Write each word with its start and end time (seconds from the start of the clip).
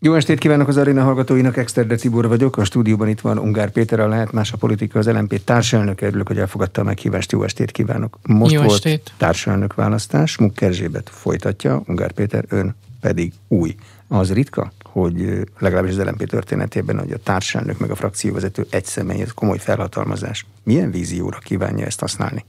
Jó 0.00 0.14
estét 0.14 0.38
kívánok 0.38 0.68
az 0.68 0.76
aréna 0.76 1.02
hallgatóinak, 1.02 1.56
Exterde 1.56 1.96
Tibor 1.96 2.28
vagyok, 2.28 2.56
a 2.56 2.64
stúdióban 2.64 3.08
itt 3.08 3.20
van 3.20 3.38
Ungár 3.38 3.70
Péter, 3.70 4.00
a 4.00 4.08
Lehet 4.08 4.32
Más 4.32 4.52
a 4.52 4.56
Politika, 4.56 4.98
az 4.98 5.06
LMP 5.06 5.44
társelnök, 5.44 6.00
örülök, 6.00 6.26
hogy 6.26 6.38
elfogadta 6.38 6.80
a 6.80 6.84
meghívást, 6.84 7.32
jó 7.32 7.42
estét 7.42 7.70
kívánok. 7.70 8.18
Most 8.22 8.52
jó 8.52 8.60
volt 8.60 8.72
estét. 8.72 9.12
társelnök 9.16 9.74
választás, 9.74 10.36
Munk 10.36 10.60
Erzsébet 10.60 11.10
folytatja, 11.10 11.82
Ungár 11.86 12.12
Péter, 12.12 12.44
ön 12.48 12.76
pedig 13.00 13.32
új. 13.48 13.74
Az 14.08 14.32
ritka, 14.32 14.72
hogy 14.82 15.46
legalábbis 15.58 15.90
az 15.90 16.04
LMP 16.04 16.28
történetében, 16.28 16.98
hogy 16.98 17.12
a 17.12 17.18
társelnök 17.18 17.78
meg 17.78 17.90
a 17.90 17.94
frakcióvezető 17.94 18.66
egy 18.70 18.84
személy, 18.84 19.20
ez 19.20 19.32
komoly 19.32 19.58
felhatalmazás. 19.58 20.46
Milyen 20.62 20.90
vízióra 20.90 21.38
kívánja 21.38 21.86
ezt 21.86 22.00
használni? 22.00 22.44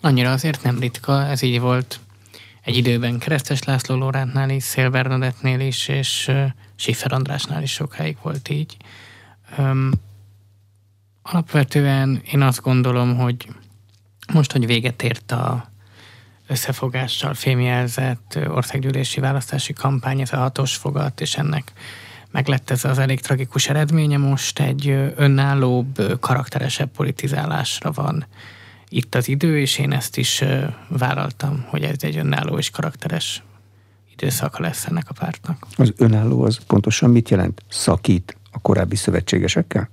Annyira 0.00 0.32
azért 0.32 0.62
nem 0.62 0.78
ritka, 0.78 1.26
ez 1.26 1.42
így 1.42 1.60
volt 1.60 2.00
egy 2.66 2.76
időben 2.76 3.18
Keresztes 3.18 3.62
László 3.62 3.94
Lórántnál 3.94 4.50
is, 4.50 4.62
Szél 4.62 4.90
Bernadettnél 4.90 5.60
is, 5.60 5.88
és 5.88 6.30
Schiffer 6.76 7.12
Andrásnál 7.12 7.62
is 7.62 7.72
sokáig 7.72 8.16
volt 8.22 8.48
így. 8.48 8.76
Um, 9.58 9.90
alapvetően 11.22 12.22
én 12.32 12.42
azt 12.42 12.60
gondolom, 12.60 13.16
hogy 13.16 13.48
most, 14.32 14.52
hogy 14.52 14.66
véget 14.66 15.02
ért 15.02 15.32
a 15.32 15.68
összefogással 16.46 17.34
fémjelzett 17.34 18.38
országgyűlési 18.48 19.20
választási 19.20 19.72
kampány, 19.72 20.20
ez 20.20 20.32
a 20.32 20.36
hatos 20.36 20.76
fogat, 20.76 21.20
és 21.20 21.36
ennek 21.36 21.72
meg 22.30 22.48
lett 22.48 22.70
ez 22.70 22.84
az 22.84 22.98
elég 22.98 23.20
tragikus 23.20 23.68
eredménye, 23.68 24.16
most 24.16 24.58
egy 24.58 24.88
önállóbb, 25.16 26.18
karakteresebb 26.20 26.90
politizálásra 26.90 27.90
van 27.90 28.26
itt 28.88 29.14
az 29.14 29.28
idő, 29.28 29.60
és 29.60 29.78
én 29.78 29.92
ezt 29.92 30.16
is 30.16 30.44
vállaltam, 30.88 31.64
hogy 31.68 31.82
ez 31.82 31.96
egy 32.00 32.16
önálló 32.16 32.58
és 32.58 32.70
karakteres 32.70 33.42
időszaka 34.12 34.62
lesz 34.62 34.86
ennek 34.86 35.08
a 35.08 35.12
pártnak. 35.12 35.66
Az 35.76 35.92
önálló 35.96 36.42
az 36.42 36.58
pontosan 36.66 37.10
mit 37.10 37.28
jelent? 37.28 37.62
Szakít 37.68 38.36
a 38.50 38.58
korábbi 38.60 38.96
szövetségesekkel? 38.96 39.88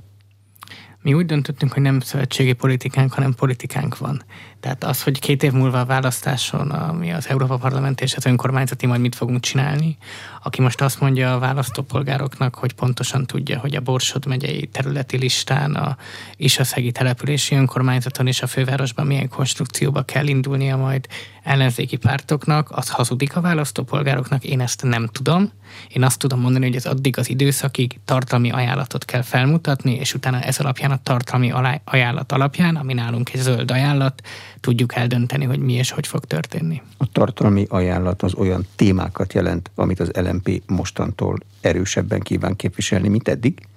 Mi 1.02 1.14
úgy 1.14 1.26
döntöttünk, 1.26 1.74
hogy 1.74 1.82
nem 1.82 2.00
szövetségi 2.00 2.54
politikánk, 2.54 3.14
hanem 3.14 3.34
politikánk 3.34 3.98
van. 3.98 4.24
Tehát 4.64 4.84
az, 4.84 5.04
hogy 5.04 5.20
két 5.20 5.44
év 5.44 5.52
múlva 5.52 5.80
a 5.80 5.86
választáson, 5.86 6.72
ami 6.72 7.14
az 7.14 7.28
Európa 7.30 7.58
Parlament 7.58 8.02
és 8.02 8.16
az 8.16 8.26
önkormányzati, 8.26 8.86
majd 8.86 9.02
mit 9.02 9.16
fogunk 9.16 9.40
csinálni, 9.40 9.98
aki 10.44 10.62
most 10.62 10.82
azt 10.82 11.00
mondja 11.00 11.34
a 11.34 11.40
választópolgároknak, 11.40 12.56
hogy 12.56 12.74
pontosan 12.74 13.26
tudja, 13.26 13.60
hogy 13.60 13.76
a 13.76 13.82
Borsod 13.82 14.26
megyei 14.26 14.66
területi 14.66 15.18
listán, 15.18 15.76
a 15.76 15.98
Isaszegi 16.36 16.92
települési 16.92 17.56
önkormányzaton 17.56 18.28
és 18.28 18.42
a 18.42 18.48
fővárosban 18.48 19.06
milyen 19.06 19.30
konstrukcióba 19.30 20.02
kell 20.02 20.28
indulnia 20.28 20.78
majd 20.78 21.08
ellenzéki 21.44 21.96
pártoknak, 21.96 22.72
az 22.72 22.90
hazudik 22.90 23.36
a 23.36 23.42
választópolgároknak, 23.42 24.44
én 24.44 24.62
ezt 24.62 24.84
nem 24.84 25.08
tudom. 25.08 25.52
Én 25.88 26.04
azt 26.04 26.20
tudom 26.20 26.40
mondani, 26.40 26.66
hogy 26.66 26.76
ez 26.76 26.86
addig 26.86 27.18
az 27.18 27.30
időszakig 27.30 28.00
tartalmi 28.06 28.52
ajánlatot 28.52 29.06
kell 29.06 29.22
felmutatni, 29.22 29.96
és 29.96 30.14
utána 30.14 30.40
ez 30.40 30.60
alapján 30.60 30.92
a 30.92 31.00
tartalmi 31.04 31.52
ajánlat 31.84 32.32
alapján, 32.32 32.76
ami 32.76 32.94
nálunk 32.94 33.34
egy 33.34 33.42
zöld 33.42 33.72
ajánlat, 33.72 34.22
tudjuk 34.60 34.96
eldönteni, 34.96 35.46
hogy 35.46 35.60
mi 35.60 35.74
és 35.74 35.92
hogy 35.92 36.08
fog 36.08 36.26
történni. 36.26 36.82
A 36.98 37.12
tartalmi 37.12 37.66
ajánlat 37.70 38.22
az 38.24 38.34
olyan 38.34 38.66
témákat 38.76 39.34
jelent, 39.34 39.72
amit 39.76 40.00
az 40.00 40.12
LMP 40.14 40.62
mostantól 40.68 41.38
erősebben 41.62 42.20
kíván 42.20 42.56
képviselni, 42.56 43.08
mint 43.08 43.28
eddig? 43.28 43.68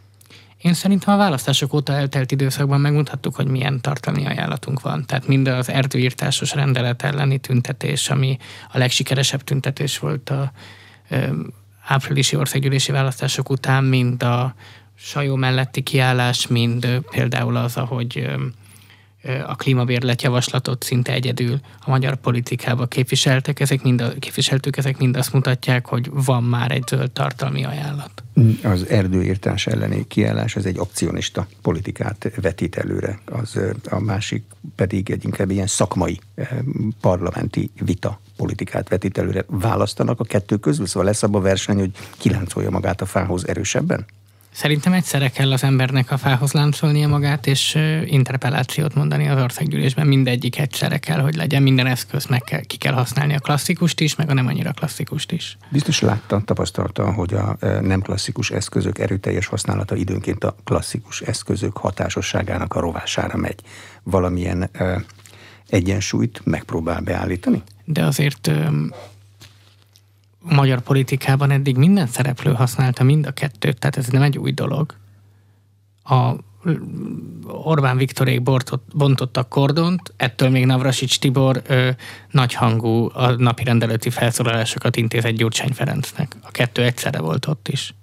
Én 0.57 0.75
szerintem 0.75 1.15
a 1.15 1.17
választások 1.17 1.73
óta 1.73 1.93
eltelt 1.93 2.33
időszakban 2.33 2.81
megmutattuk, 2.81 3.35
hogy 3.35 3.47
milyen 3.47 3.81
tartalmi 3.81 4.27
ajánlatunk 4.27 4.81
van. 4.81 5.05
Tehát 5.07 5.27
mind 5.27 5.49
az 5.49 5.69
erdőírtásos 5.71 6.55
rendelet 6.55 7.03
elleni 7.03 7.39
tüntetés, 7.39 8.11
ami 8.11 8.39
a 8.73 8.79
legsikeresebb 8.79 9.45
tüntetés 9.45 9.99
volt 9.99 10.31
a 10.31 10.53
ö, 11.09 11.27
áprilisi 11.85 12.37
országgyűlési 12.37 12.93
választások 12.93 13.51
után, 13.51 13.85
mind 13.85 14.23
a 14.23 14.55
sajó 14.95 15.35
melletti 15.35 15.83
kiállás, 15.83 16.47
mind 16.47 17.01
például 17.11 17.57
az, 17.57 17.77
ahogy 17.77 18.19
ö, 18.19 18.45
a 19.47 19.55
klímabérlet 19.55 20.23
javaslatot 20.23 20.83
szinte 20.83 21.13
egyedül 21.13 21.61
a 21.81 21.91
magyar 21.91 22.17
politikába 22.17 22.87
képviseltek, 22.87 23.61
ezek 23.61 23.83
mind 23.83 24.01
a, 24.01 24.13
képviseltük, 24.19 24.77
ezek 24.77 24.99
mind 24.99 25.17
azt 25.17 25.33
mutatják, 25.33 25.87
hogy 25.87 26.11
van 26.13 26.45
már 26.45 26.71
egy 26.71 26.85
zöld 26.89 27.11
tartalmi 27.11 27.65
ajánlat. 27.65 28.23
Az 28.63 28.87
erdőírtás 28.89 29.67
elleni 29.67 30.07
kiállás, 30.07 30.57
ez 30.57 30.65
egy 30.65 30.79
opcionista 30.79 31.47
politikát 31.63 32.31
vetít 32.41 32.77
előre, 32.77 33.19
az 33.25 33.61
a 33.91 33.99
másik 33.99 34.45
pedig 34.75 35.11
egy 35.11 35.25
inkább 35.25 35.51
ilyen 35.51 35.67
szakmai 35.67 36.21
parlamenti 37.01 37.71
vita 37.81 38.21
politikát 38.37 38.89
vetít 38.89 39.19
előre. 39.19 39.45
Választanak 39.49 40.21
a 40.21 40.25
kettő 40.25 40.57
közül, 40.57 40.87
szóval 40.87 41.09
lesz 41.09 41.23
abban 41.23 41.41
a 41.41 41.45
verseny, 41.45 41.79
hogy 41.79 41.91
kiláncolja 42.19 42.71
magát 42.71 43.01
a 43.01 43.07
fához 43.07 43.49
erősebben? 43.49 44.07
Szerintem 44.57 44.93
egyszerre 44.93 45.29
kell 45.29 45.53
az 45.53 45.63
embernek 45.63 46.11
a 46.11 46.17
fához 46.17 46.53
láncolnia 46.53 47.09
magát, 47.09 47.47
és 47.47 47.79
interpellációt 48.05 48.95
mondani 48.95 49.29
az 49.29 49.43
országgyűlésben. 49.43 50.07
Mindegyik 50.07 50.59
egyszerre 50.59 50.99
kell, 50.99 51.21
hogy 51.21 51.35
legyen. 51.35 51.63
Minden 51.63 51.87
eszköz 51.87 52.27
meg 52.27 52.43
kell, 52.43 52.61
ki 52.61 52.77
kell 52.77 52.93
használni 52.93 53.35
a 53.35 53.39
klasszikust 53.39 54.01
is, 54.01 54.17
meg 54.17 54.31
a 54.31 54.35
nem 54.35 54.47
annyira 54.47 54.73
klasszikust 54.73 55.33
is. 55.33 55.57
Biztos 55.71 56.01
látta, 56.01 56.43
tapasztalta, 56.45 57.13
hogy 57.13 57.35
a 57.35 57.57
nem 57.81 58.01
klasszikus 58.01 58.51
eszközök 58.51 58.99
erőteljes 58.99 59.47
használata 59.47 59.95
időnként 59.97 60.45
a 60.45 60.57
klasszikus 60.65 61.21
eszközök 61.21 61.77
hatásosságának 61.77 62.75
a 62.75 62.81
rovására 62.81 63.37
megy. 63.37 63.61
Valamilyen 64.03 64.71
egyensúlyt 65.69 66.41
megpróbál 66.45 67.01
beállítani? 67.01 67.63
De 67.85 68.05
azért 68.05 68.51
magyar 70.49 70.81
politikában 70.81 71.51
eddig 71.51 71.77
minden 71.77 72.07
szereplő 72.07 72.53
használta 72.53 73.05
mind 73.05 73.27
a 73.27 73.31
kettőt, 73.31 73.79
tehát 73.79 73.97
ez 73.97 74.07
nem 74.07 74.23
egy 74.23 74.39
új 74.39 74.53
dolog. 74.53 74.95
A 76.05 76.35
Orbán 77.47 77.97
Viktorék 77.97 78.43
bontottak 78.95 79.49
kordont, 79.49 80.13
ettől 80.17 80.49
még 80.49 80.67
Navrasics 80.67 81.19
Tibor 81.19 81.63
ö, 81.67 81.91
nagyhangú 82.31 83.11
a 83.13 83.31
napi 83.31 83.65
rendelőti 83.65 84.11
felszólalásokat 84.11 84.97
intézett 84.97 85.33
Gyurcsány 85.33 85.73
Ferencnek. 85.73 86.37
A 86.43 86.51
kettő 86.51 86.83
egyszerre 86.83 87.21
volt 87.21 87.47
ott 87.47 87.69
is. 87.69 87.95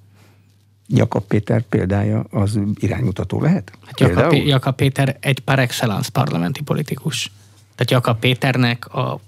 Jakab 0.88 1.24
Péter 1.24 1.62
példája 1.62 2.26
az 2.30 2.60
iránymutató 2.76 3.42
lehet? 3.42 3.72
Hát 3.86 4.00
Jakab, 4.00 4.34
Jakab 4.34 4.76
Péter 4.76 5.18
egy 5.20 5.40
par 5.40 5.60
excellence 5.60 6.10
parlamenti 6.12 6.62
politikus. 6.62 7.32
Tehát 7.76 7.92
Jakab 7.92 8.20
Péternek 8.20 8.94
a 8.94 9.20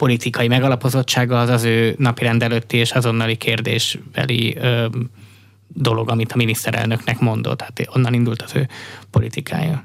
politikai 0.00 0.48
megalapozottsága 0.48 1.40
az 1.40 1.48
az 1.48 1.64
ő 1.64 1.94
napirend 1.98 2.42
előtti 2.42 2.76
és 2.76 2.90
azonnali 2.90 3.36
kérdésbeli 3.36 4.56
ö, 4.56 4.86
dolog, 5.68 6.10
amit 6.10 6.32
a 6.32 6.36
miniszterelnöknek 6.36 7.18
mondott. 7.18 7.60
Hát 7.60 7.88
onnan 7.94 8.14
indult 8.14 8.42
az 8.42 8.54
ő 8.54 8.68
politikája. 9.10 9.84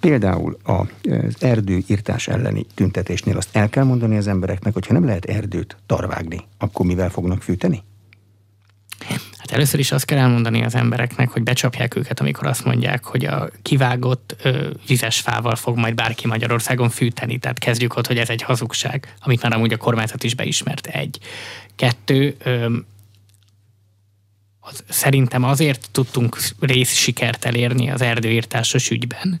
Például 0.00 0.56
az 0.62 1.42
erdőírtás 1.42 2.28
elleni 2.28 2.66
tüntetésnél 2.74 3.36
azt 3.36 3.56
el 3.56 3.68
kell 3.68 3.84
mondani 3.84 4.16
az 4.16 4.26
embereknek, 4.26 4.72
hogy 4.72 4.86
ha 4.86 4.92
nem 4.92 5.04
lehet 5.04 5.24
erdőt 5.24 5.76
tarvágni, 5.86 6.40
akkor 6.58 6.86
mivel 6.86 7.10
fognak 7.10 7.42
fűteni? 7.42 7.82
Hát 9.08 9.50
először 9.50 9.80
is 9.80 9.92
azt 9.92 10.04
kell 10.04 10.18
elmondani 10.18 10.64
az 10.64 10.74
embereknek, 10.74 11.30
hogy 11.30 11.42
becsapják 11.42 11.94
őket, 11.96 12.20
amikor 12.20 12.46
azt 12.46 12.64
mondják, 12.64 13.04
hogy 13.04 13.24
a 13.24 13.50
kivágott 13.62 14.36
ö, 14.42 14.70
vizes 14.86 15.20
fával 15.20 15.56
fog 15.56 15.76
majd 15.76 15.94
bárki 15.94 16.26
Magyarországon 16.26 16.90
fűteni. 16.90 17.38
Tehát 17.38 17.58
kezdjük 17.58 17.96
ott, 17.96 18.06
hogy 18.06 18.18
ez 18.18 18.28
egy 18.28 18.42
hazugság, 18.42 19.14
amit 19.20 19.42
már 19.42 19.52
amúgy 19.52 19.72
a 19.72 19.76
kormányzat 19.76 20.24
is 20.24 20.34
beismert. 20.34 20.86
Egy. 20.86 21.18
Kettő, 21.76 22.36
ö, 22.42 22.76
az, 24.60 24.84
szerintem 24.88 25.44
azért 25.44 25.88
tudtunk 25.90 26.36
rész 26.60 26.94
sikert 26.94 27.44
elérni 27.44 27.90
az 27.90 28.02
erdőírtásos 28.02 28.90
ügyben, 28.90 29.40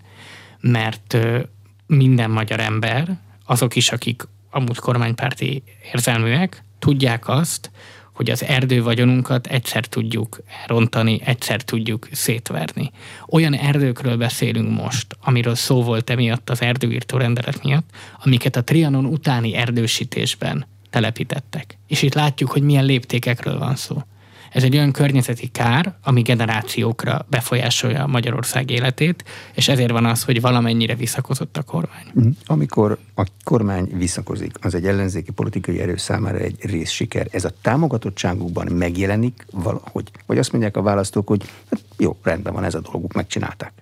mert 0.60 1.14
ö, 1.14 1.40
minden 1.86 2.30
magyar 2.30 2.60
ember, 2.60 3.18
azok 3.44 3.76
is, 3.76 3.92
akik 3.92 4.22
amúgy 4.50 4.78
kormánypárti 4.78 5.62
érzelműek, 5.92 6.62
tudják 6.78 7.28
azt, 7.28 7.70
hogy 8.20 8.30
az 8.30 8.44
erdővagyonunkat 8.44 9.46
egyszer 9.46 9.86
tudjuk 9.86 10.40
rontani, 10.66 11.20
egyszer 11.24 11.62
tudjuk 11.62 12.08
szétverni. 12.12 12.90
Olyan 13.28 13.54
erdőkről 13.54 14.16
beszélünk 14.16 14.82
most, 14.82 15.16
amiről 15.20 15.54
szó 15.54 15.82
volt 15.82 16.10
emiatt 16.10 16.50
az 16.50 16.62
erdőírtó 16.62 17.16
rendelet 17.16 17.62
miatt, 17.62 17.90
amiket 18.24 18.56
a 18.56 18.64
Trianon 18.64 19.04
utáni 19.04 19.54
erdősítésben 19.54 20.66
telepítettek. 20.90 21.78
És 21.86 22.02
itt 22.02 22.14
látjuk, 22.14 22.50
hogy 22.50 22.62
milyen 22.62 22.84
léptékekről 22.84 23.58
van 23.58 23.76
szó. 23.76 24.02
Ez 24.50 24.62
egy 24.62 24.76
olyan 24.76 24.92
környezeti 24.92 25.48
kár, 25.48 25.94
ami 26.02 26.22
generációkra 26.22 27.26
befolyásolja 27.30 28.06
Magyarország 28.06 28.70
életét, 28.70 29.24
és 29.54 29.68
ezért 29.68 29.90
van 29.90 30.04
az, 30.04 30.24
hogy 30.24 30.40
valamennyire 30.40 30.94
visszakozott 30.94 31.56
a 31.56 31.62
kormány. 31.62 32.04
Mhm. 32.12 32.28
Amikor 32.46 32.98
a 33.14 33.26
kormány 33.44 33.88
visszakozik, 33.92 34.52
az 34.60 34.74
egy 34.74 34.86
ellenzéki 34.86 35.32
politikai 35.32 35.80
erő 35.80 35.96
számára 35.96 36.38
egy 36.38 36.56
rész 36.62 36.90
siker. 36.90 37.28
Ez 37.30 37.44
a 37.44 37.52
támogatottságukban 37.62 38.72
megjelenik 38.72 39.46
valahogy? 39.50 40.10
Vagy 40.26 40.38
azt 40.38 40.52
mondják 40.52 40.76
a 40.76 40.82
választók, 40.82 41.28
hogy 41.28 41.42
hát 41.70 41.80
jó, 41.98 42.16
rendben 42.22 42.52
van 42.52 42.64
ez 42.64 42.74
a 42.74 42.80
dolguk, 42.80 43.12
megcsinálták? 43.12 43.72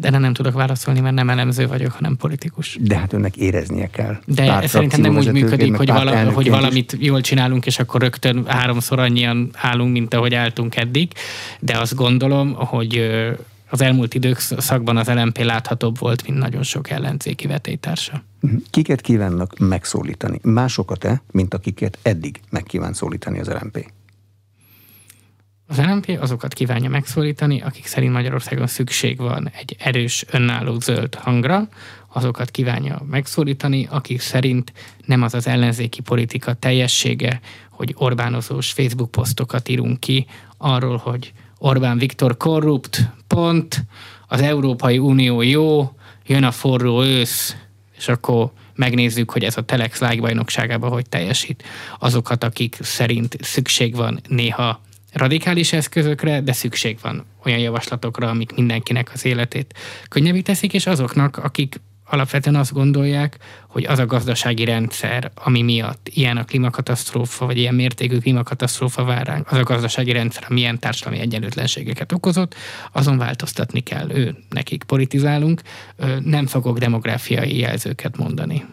De 0.00 0.10
nem 0.10 0.32
tudok 0.32 0.52
válaszolni, 0.52 1.00
mert 1.00 1.14
nem 1.14 1.30
elemző 1.30 1.66
vagyok, 1.66 1.92
hanem 1.92 2.16
politikus. 2.16 2.78
De 2.80 2.96
hát 2.96 3.12
önnek 3.12 3.36
éreznie 3.36 3.90
kell. 3.90 4.16
De 4.24 4.66
szerintem 4.66 5.00
nem 5.00 5.16
úgy 5.16 5.32
működik, 5.32 5.76
hogy, 5.76 5.88
vala, 5.88 6.32
hogy 6.32 6.48
valamit 6.48 6.96
jól 6.98 7.20
csinálunk, 7.20 7.66
és 7.66 7.78
akkor 7.78 8.00
rögtön 8.00 8.44
háromszor 8.46 8.98
annyian 8.98 9.50
állunk, 9.52 9.92
mint 9.92 10.14
ahogy 10.14 10.34
álltunk 10.34 10.76
eddig. 10.76 11.12
De 11.60 11.78
azt 11.78 11.94
gondolom, 11.94 12.54
hogy 12.54 13.10
az 13.70 13.80
elmúlt 13.80 14.14
időszakban 14.14 14.96
az 14.96 15.08
LMP 15.08 15.38
láthatóbb 15.38 15.98
volt, 15.98 16.26
mint 16.26 16.38
nagyon 16.38 16.62
sok 16.62 16.90
ellenzéki 16.90 17.46
vetétársa. 17.46 18.22
Mhm. 18.40 18.56
Kiket 18.70 19.00
kívánnak 19.00 19.58
megszólítani? 19.58 20.38
Másokat-e, 20.42 21.22
mint 21.30 21.54
akiket 21.54 21.98
eddig 22.02 22.40
megkíván 22.50 22.92
szólítani 22.92 23.40
az 23.40 23.48
LMP? 23.48 23.86
Az 25.68 25.78
LMP 25.78 26.18
azokat 26.20 26.52
kívánja 26.52 26.88
megszólítani, 26.88 27.60
akik 27.60 27.86
szerint 27.86 28.12
Magyarországon 28.12 28.66
szükség 28.66 29.18
van 29.18 29.50
egy 29.58 29.76
erős, 29.78 30.24
önálló 30.30 30.80
zöld 30.80 31.14
hangra, 31.14 31.68
azokat 32.12 32.50
kívánja 32.50 33.02
megszólítani, 33.10 33.88
akik 33.90 34.20
szerint 34.20 34.72
nem 35.06 35.22
az 35.22 35.34
az 35.34 35.46
ellenzéki 35.46 36.00
politika 36.00 36.52
teljessége, 36.52 37.40
hogy 37.70 37.94
Orbánozós 37.96 38.72
Facebook 38.72 39.10
posztokat 39.10 39.68
írunk 39.68 40.00
ki 40.00 40.26
arról, 40.56 40.96
hogy 40.96 41.32
Orbán 41.58 41.98
Viktor 41.98 42.36
korrupt, 42.36 43.10
pont, 43.26 43.84
az 44.28 44.40
Európai 44.40 44.98
Unió 44.98 45.42
jó, 45.42 45.92
jön 46.26 46.44
a 46.44 46.50
forró 46.50 47.02
ősz, 47.02 47.56
és 47.96 48.08
akkor 48.08 48.50
megnézzük, 48.74 49.30
hogy 49.30 49.44
ez 49.44 49.56
a 49.56 49.62
Telex 49.62 50.00
lágbajnokságában 50.00 50.90
hogy 50.90 51.08
teljesít. 51.08 51.62
Azokat, 51.98 52.44
akik 52.44 52.78
szerint 52.80 53.36
szükség 53.40 53.94
van 53.94 54.20
néha 54.28 54.80
radikális 55.16 55.72
eszközökre, 55.72 56.40
de 56.40 56.52
szükség 56.52 56.98
van 57.02 57.24
olyan 57.44 57.58
javaslatokra, 57.58 58.28
amik 58.28 58.54
mindenkinek 58.54 59.10
az 59.12 59.24
életét 59.24 59.74
könnyebbé 60.08 60.40
teszik, 60.40 60.72
és 60.72 60.86
azoknak, 60.86 61.36
akik 61.36 61.80
alapvetően 62.08 62.56
azt 62.56 62.72
gondolják, 62.72 63.38
hogy 63.68 63.84
az 63.84 63.98
a 63.98 64.06
gazdasági 64.06 64.64
rendszer, 64.64 65.30
ami 65.34 65.62
miatt 65.62 66.08
ilyen 66.12 66.36
a 66.36 66.44
klímakatasztrófa, 66.44 67.46
vagy 67.46 67.58
ilyen 67.58 67.74
mértékű 67.74 68.18
klímakatasztrófa 68.18 69.04
vár 69.04 69.26
ránk, 69.26 69.52
az 69.52 69.58
a 69.58 69.62
gazdasági 69.62 70.12
rendszer, 70.12 70.44
ami 70.48 70.60
ilyen 70.60 70.78
társadalmi 70.78 71.20
egyenlőtlenségeket 71.20 72.12
okozott, 72.12 72.54
azon 72.92 73.18
változtatni 73.18 73.80
kell. 73.80 74.10
Ő, 74.10 74.36
nekik 74.50 74.84
politizálunk, 74.84 75.62
nem 76.24 76.46
fogok 76.46 76.78
demográfiai 76.78 77.58
jelzőket 77.58 78.16
mondani 78.16 78.64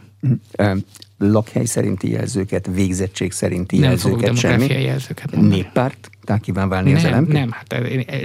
lakhely 1.17 1.65
szerinti 1.65 2.09
jelzőket, 2.09 2.67
végzettség 2.71 3.31
szerinti 3.31 3.77
nem 3.77 3.89
jelzőket, 3.89 4.37
semmi. 4.37 4.67
jelzőket 4.67 5.31
mondani. 5.31 5.61
Néppárt? 5.61 6.09
Tehát 6.23 6.41
kíván 6.41 6.69
válni 6.69 6.91
nem, 6.91 7.05
az 7.05 7.11
LMP? 7.11 7.31
Nem, 7.31 7.51
hát 7.51 7.75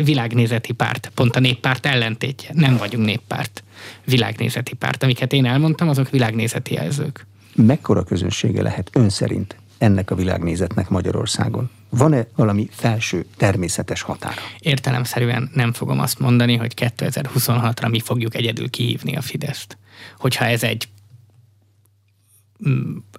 világnézeti 0.04 0.72
párt, 0.72 1.10
pont 1.14 1.36
a 1.36 1.40
néppárt 1.40 1.86
ellentétje. 1.86 2.50
Nem 2.52 2.76
vagyunk 2.76 3.04
néppárt. 3.04 3.62
Világnézeti 4.04 4.74
párt. 4.74 5.02
Amiket 5.02 5.32
én 5.32 5.44
elmondtam, 5.44 5.88
azok 5.88 6.10
világnézeti 6.10 6.74
jelzők. 6.74 7.26
Mekkora 7.54 8.02
közönsége 8.02 8.62
lehet 8.62 8.90
ön 8.92 9.08
szerint 9.08 9.56
ennek 9.78 10.10
a 10.10 10.14
világnézetnek 10.14 10.88
Magyarországon? 10.88 11.70
Van-e 11.88 12.26
valami 12.36 12.68
felső 12.70 13.24
természetes 13.36 14.02
határa? 14.02 14.40
Értelemszerűen 14.58 15.50
nem 15.54 15.72
fogom 15.72 16.00
azt 16.00 16.18
mondani, 16.18 16.56
hogy 16.56 16.74
2026-ra 16.76 17.90
mi 17.90 18.00
fogjuk 18.00 18.34
egyedül 18.34 18.70
kihívni 18.70 19.16
a 19.16 19.20
Fideszt. 19.20 19.78
Hogyha 20.18 20.44
ez 20.44 20.62
egy 20.62 20.88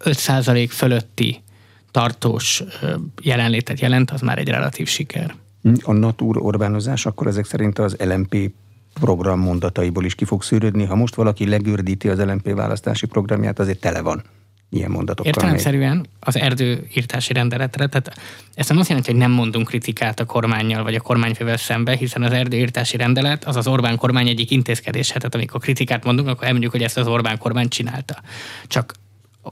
5% 0.03 0.67
fölötti 0.69 1.41
tartós 1.91 2.63
jelenlétet 3.21 3.79
jelent, 3.79 4.11
az 4.11 4.21
már 4.21 4.37
egy 4.37 4.49
relatív 4.49 4.87
siker. 4.87 5.35
A 5.81 5.93
Natur 5.93 6.37
Orbánozás 6.37 7.05
akkor 7.05 7.27
ezek 7.27 7.45
szerint 7.45 7.79
az 7.79 7.95
LMP 7.99 8.51
program 8.93 9.39
mondataiból 9.39 10.05
is 10.05 10.15
ki 10.15 10.25
fog 10.25 10.43
szűrődni. 10.43 10.83
Ha 10.83 10.95
most 10.95 11.15
valaki 11.15 11.47
legördíti 11.47 12.09
az 12.09 12.19
LMP 12.19 12.53
választási 12.53 13.05
programját, 13.05 13.59
azért 13.59 13.79
tele 13.79 14.01
van 14.01 14.23
ilyen 14.69 14.91
mondatokkal. 14.91 15.33
Értelemszerűen 15.33 16.05
az 16.19 16.37
erdőírtási 16.37 17.33
rendeletre, 17.33 17.87
tehát 17.87 18.19
ezt 18.53 18.69
nem 18.69 18.77
azt 18.77 18.87
jelenti, 18.87 19.11
hogy 19.11 19.19
nem 19.19 19.31
mondunk 19.31 19.67
kritikát 19.67 20.19
a 20.19 20.25
kormányjal 20.25 20.83
vagy 20.83 20.95
a 20.95 20.99
kormányfővel 20.99 21.57
szembe, 21.57 21.95
hiszen 21.95 22.23
az 22.23 22.31
erdőírtási 22.31 22.97
rendelet 22.97 23.45
az 23.45 23.55
az 23.55 23.67
Orbán 23.67 23.97
kormány 23.97 24.27
egyik 24.27 24.51
intézkedése, 24.51 25.13
tehát 25.13 25.35
amikor 25.35 25.59
kritikát 25.59 26.03
mondunk, 26.03 26.27
akkor 26.27 26.43
elmondjuk, 26.43 26.71
hogy 26.71 26.83
ezt 26.83 26.97
az 26.97 27.07
Orbán 27.07 27.37
kormány 27.37 27.67
csinálta. 27.67 28.21
Csak 28.67 28.93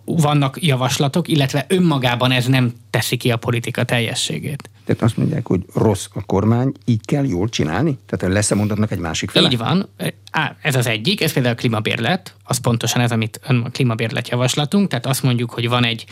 vannak 0.05 0.63
javaslatok, 0.63 1.27
illetve 1.27 1.65
önmagában 1.67 2.31
ez 2.31 2.45
nem 2.45 2.73
teszi 2.89 3.17
ki 3.17 3.31
a 3.31 3.37
politika 3.37 3.83
teljességét. 3.83 4.69
Tehát 4.85 5.01
azt 5.01 5.17
mondják, 5.17 5.47
hogy 5.47 5.61
rossz 5.73 6.05
a 6.13 6.21
kormány, 6.21 6.71
így 6.85 7.05
kell 7.05 7.25
jól 7.25 7.49
csinálni? 7.49 7.97
Tehát 8.05 8.35
lesz-e 8.35 8.55
mondatnak 8.55 8.91
egy 8.91 8.99
másik 8.99 9.29
fele? 9.29 9.49
Így 9.49 9.57
van. 9.57 9.89
Á, 10.31 10.55
ez 10.61 10.75
az 10.75 10.87
egyik, 10.87 11.21
ez 11.21 11.33
például 11.33 11.53
a 11.53 11.57
klímabérlet, 11.57 12.35
az 12.43 12.57
pontosan 12.57 13.01
ez, 13.01 13.11
amit 13.11 13.39
a 13.43 13.69
klímabérlet 13.71 14.29
javaslatunk, 14.29 14.89
tehát 14.89 15.05
azt 15.05 15.23
mondjuk, 15.23 15.51
hogy 15.51 15.69
van 15.69 15.85
egy 15.85 16.05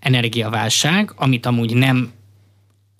energiaválság, 0.00 1.12
amit 1.16 1.46
amúgy 1.46 1.74
nem 1.74 2.12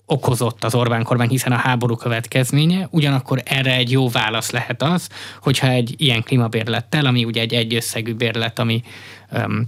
okozott 0.05 0.63
az 0.63 0.75
Orbán 0.75 1.03
kormány, 1.03 1.29
hiszen 1.29 1.51
a 1.51 1.55
háború 1.55 1.95
következménye, 1.95 2.87
ugyanakkor 2.91 3.41
erre 3.45 3.75
egy 3.75 3.91
jó 3.91 4.09
válasz 4.09 4.51
lehet 4.51 4.83
az, 4.83 5.09
hogyha 5.41 5.67
egy 5.67 5.95
ilyen 5.97 6.23
klímabérlettel, 6.23 7.05
ami 7.05 7.25
ugye 7.25 7.41
egy 7.41 7.53
egyösszegű 7.53 8.13
bérlet, 8.13 8.59
ami 8.59 8.83
um, 9.31 9.67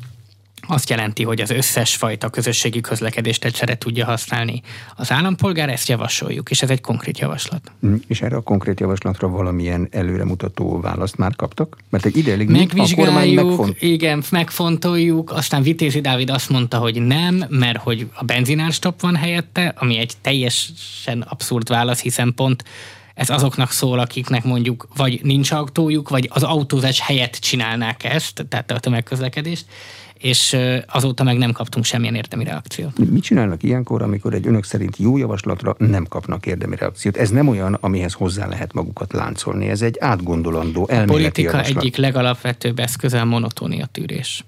azt 0.67 0.89
jelenti, 0.89 1.23
hogy 1.23 1.41
az 1.41 1.49
összes 1.49 1.95
fajta 1.95 2.29
közösségi 2.29 2.81
közlekedést 2.81 3.45
egyszerre 3.45 3.77
tudja 3.77 4.05
használni 4.05 4.61
az 4.95 5.11
állampolgár, 5.11 5.69
ezt 5.69 5.89
javasoljuk, 5.89 6.49
és 6.49 6.61
ez 6.61 6.69
egy 6.69 6.81
konkrét 6.81 7.19
javaslat. 7.19 7.71
Mm, 7.85 7.95
és 8.07 8.21
erre 8.21 8.35
a 8.35 8.41
konkrét 8.41 8.79
javaslatra 8.79 9.27
valamilyen 9.27 9.87
előremutató 9.91 10.79
választ 10.79 11.17
már 11.17 11.35
kaptak? 11.35 11.77
Mert 11.89 12.05
egy 12.05 12.17
ideig 12.17 12.49
Megvizsgáljuk, 12.49 13.45
megfont... 13.45 13.81
igen, 13.81 14.23
megfontoljuk, 14.31 15.31
aztán 15.31 15.61
Vitézi 15.61 16.01
Dávid 16.01 16.29
azt 16.29 16.49
mondta, 16.49 16.77
hogy 16.77 17.01
nem, 17.01 17.43
mert 17.49 17.77
hogy 17.77 18.07
a 18.13 18.23
benzinárstop 18.23 19.01
van 19.01 19.15
helyette, 19.15 19.73
ami 19.77 19.97
egy 19.97 20.13
teljesen 20.21 21.21
abszurd 21.21 21.69
válasz, 21.69 22.01
hiszen 22.01 22.33
pont 22.35 22.63
ez 23.13 23.29
azoknak 23.29 23.71
szól, 23.71 23.99
akiknek 23.99 24.43
mondjuk 24.43 24.87
vagy 24.95 25.19
nincs 25.23 25.51
autójuk, 25.51 26.09
vagy 26.09 26.29
az 26.33 26.43
autózás 26.43 26.99
helyett 26.99 27.33
csinálnák 27.33 28.03
ezt, 28.03 28.45
tehát 28.49 28.71
a 28.71 28.79
tömegközlekedést 28.79 29.65
és 30.21 30.57
azóta 30.87 31.23
meg 31.23 31.37
nem 31.37 31.51
kaptunk 31.51 31.85
semmilyen 31.85 32.15
érdemi 32.15 32.43
reakciót. 32.43 32.97
Mit 33.11 33.23
csinálnak 33.23 33.63
ilyenkor, 33.63 34.01
amikor 34.01 34.33
egy 34.33 34.47
önök 34.47 34.63
szerint 34.63 34.97
jó 34.97 35.17
javaslatra 35.17 35.75
nem 35.77 36.05
kapnak 36.05 36.45
érdemi 36.45 36.75
reakciót? 36.75 37.17
Ez 37.17 37.29
nem 37.29 37.47
olyan, 37.47 37.73
amihez 37.73 38.13
hozzá 38.13 38.47
lehet 38.47 38.73
magukat 38.73 39.13
láncolni, 39.13 39.67
ez 39.67 39.81
egy 39.81 39.97
átgondolandó 39.99 40.87
elméleti 40.87 41.11
A 41.11 41.17
politika 41.17 41.51
javaslat. 41.51 41.77
egyik 41.77 41.95
legalapvetőbb 41.95 42.79
eszköze 42.79 43.21
a 43.21 43.25
monotónia 43.25 43.85
tűrés. 43.85 44.45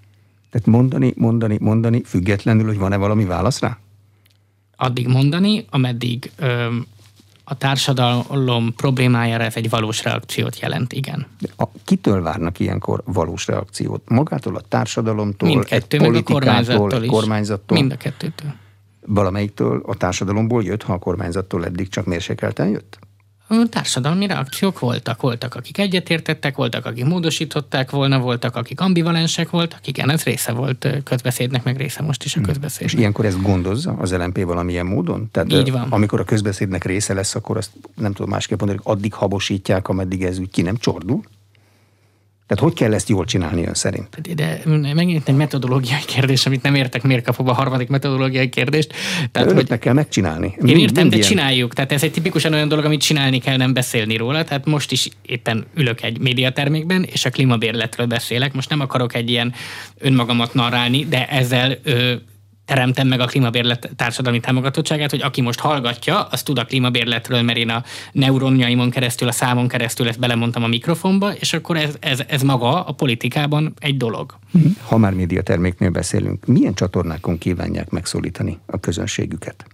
Tehát 0.51 0.67
mondani, 0.67 1.13
mondani, 1.15 1.57
mondani, 1.59 2.01
függetlenül, 2.03 2.65
hogy 2.65 2.77
van-e 2.77 2.95
valami 2.95 3.25
válasz 3.25 3.59
rá? 3.59 3.77
Addig 4.75 5.07
mondani, 5.07 5.65
ameddig 5.69 6.31
öm, 6.37 6.85
a 7.43 7.57
társadalom 7.57 8.73
problémájára 8.75 9.43
ez 9.43 9.55
egy 9.55 9.69
valós 9.69 10.03
reakciót 10.03 10.59
jelent, 10.59 10.93
igen. 10.93 11.27
A, 11.57 11.63
kitől 11.85 12.21
várnak 12.21 12.59
ilyenkor 12.59 13.01
valós 13.05 13.47
reakciót? 13.47 14.09
Magától, 14.09 14.55
a 14.55 14.61
társadalomtól, 14.61 15.49
Mindkettő, 15.49 15.97
egy 15.97 16.03
politikától, 16.03 16.91
a 16.91 17.01
egy 17.01 17.07
kormányzattól? 17.07 17.77
Mind 17.77 17.91
a 17.91 17.97
kettőtől. 17.97 18.53
Valamelyiktől 19.05 19.83
a 19.85 19.95
társadalomból 19.95 20.63
jött, 20.63 20.83
ha 20.83 20.93
a 20.93 20.99
kormányzattól 20.99 21.65
eddig 21.65 21.89
csak 21.89 22.05
mérsékelten 22.05 22.67
jött? 22.67 22.99
Társadalmi 23.69 24.27
reakciók 24.27 24.79
voltak. 24.79 25.21
Voltak, 25.21 25.55
akik 25.55 25.77
egyetértettek, 25.77 26.55
voltak, 26.55 26.85
akik 26.85 27.05
módosították 27.05 27.91
volna, 27.91 28.19
voltak, 28.19 28.55
akik 28.55 28.79
ambivalensek 28.81 29.49
voltak. 29.49 29.87
Igen, 29.87 30.09
ez 30.09 30.23
része 30.23 30.51
volt 30.51 30.87
közbeszédnek, 31.03 31.63
meg 31.63 31.77
része 31.77 32.01
most 32.01 32.23
is 32.23 32.35
a 32.35 32.37
hmm. 32.37 32.47
közbeszédnek. 32.47 32.93
És 32.93 32.99
ilyenkor 32.99 33.25
ezt 33.25 33.41
gondozza 33.41 33.95
az 33.99 34.13
LNP 34.13 34.43
valamilyen 34.43 34.85
módon? 34.85 35.29
Tehát 35.31 35.51
Így 35.51 35.71
van. 35.71 35.87
amikor 35.89 36.19
a 36.19 36.23
közbeszédnek 36.23 36.83
része 36.83 37.13
lesz, 37.13 37.35
akkor 37.35 37.57
azt 37.57 37.71
nem 37.95 38.13
tudom 38.13 38.29
másképp 38.29 38.59
mondani, 38.59 38.81
hogy 38.83 38.95
addig 38.95 39.13
habosítják, 39.13 39.87
ameddig 39.87 40.23
ez 40.23 40.39
úgy 40.39 40.49
ki 40.49 40.61
nem 40.61 40.77
csordul? 40.77 41.21
Tehát 42.47 42.63
hogy 42.63 42.73
kell 42.73 42.93
ezt 42.93 43.09
jól 43.09 43.25
csinálni 43.25 43.65
ön 43.65 43.73
szerint? 43.73 44.35
De 44.35 44.61
megint 44.93 45.29
egy 45.29 45.35
metodológiai 45.35 46.05
kérdés, 46.05 46.45
amit 46.45 46.61
nem 46.61 46.75
értek, 46.75 47.03
miért 47.03 47.25
kapom 47.25 47.47
a 47.47 47.53
harmadik 47.53 47.87
metodológiai 47.87 48.49
kérdést. 48.49 48.93
Tehát, 49.31 49.51
hogy 49.51 49.67
hogy 49.67 49.79
kell 49.79 49.93
megcsinálni. 49.93 50.55
Én 50.65 50.77
értem, 50.77 51.09
de 51.09 51.15
ilyen... 51.15 51.27
csináljuk. 51.27 51.73
Tehát 51.73 51.91
ez 51.91 52.03
egy 52.03 52.11
tipikusan 52.11 52.53
olyan 52.53 52.67
dolog, 52.67 52.85
amit 52.85 53.01
csinálni 53.01 53.39
kell, 53.39 53.57
nem 53.57 53.73
beszélni 53.73 54.17
róla. 54.17 54.43
Tehát 54.43 54.65
most 54.65 54.91
is 54.91 55.09
éppen 55.25 55.65
ülök 55.75 56.01
egy 56.01 56.19
médiatermékben, 56.19 57.03
és 57.03 57.25
a 57.25 57.29
klímabérletről 57.29 58.05
beszélek. 58.05 58.53
Most 58.53 58.69
nem 58.69 58.79
akarok 58.79 59.15
egy 59.15 59.29
ilyen 59.29 59.53
önmagamat 59.99 60.53
narrálni, 60.53 61.05
de 61.05 61.27
ezzel 61.27 61.77
ö, 61.83 62.13
teremtem 62.65 63.07
meg 63.07 63.19
a 63.19 63.25
klímabérlet 63.25 63.89
társadalmi 63.95 64.39
támogatottságát, 64.39 65.09
hogy 65.09 65.21
aki 65.21 65.41
most 65.41 65.59
hallgatja, 65.59 66.23
az 66.23 66.43
tud 66.43 66.57
a 66.57 66.65
klímabérletről, 66.65 67.41
mert 67.41 67.57
én 67.57 67.69
a 67.69 67.83
neuronjaimon 68.11 68.89
keresztül, 68.89 69.27
a 69.27 69.31
számon 69.31 69.67
keresztül 69.67 70.07
ezt 70.07 70.19
belemondtam 70.19 70.63
a 70.63 70.67
mikrofonba, 70.67 71.33
és 71.33 71.53
akkor 71.53 71.77
ez, 71.77 71.95
ez, 71.99 72.21
ez 72.27 72.41
maga 72.41 72.83
a 72.83 72.91
politikában 72.91 73.73
egy 73.79 73.97
dolog. 73.97 74.37
Mhm. 74.51 74.67
Ha 74.85 74.97
már 74.97 75.13
médiaterméknél 75.13 75.89
beszélünk, 75.89 76.45
milyen 76.45 76.73
csatornákon 76.73 77.37
kívánják 77.37 77.89
megszólítani 77.89 78.59
a 78.65 78.79
közönségüket? 78.79 79.65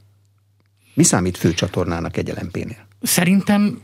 Mi 0.93 1.03
számít 1.03 1.38
fő 1.38 1.53
csatornának 1.53 2.17
egy 2.17 2.34
lmp 2.41 2.75
Szerintem 3.01 3.81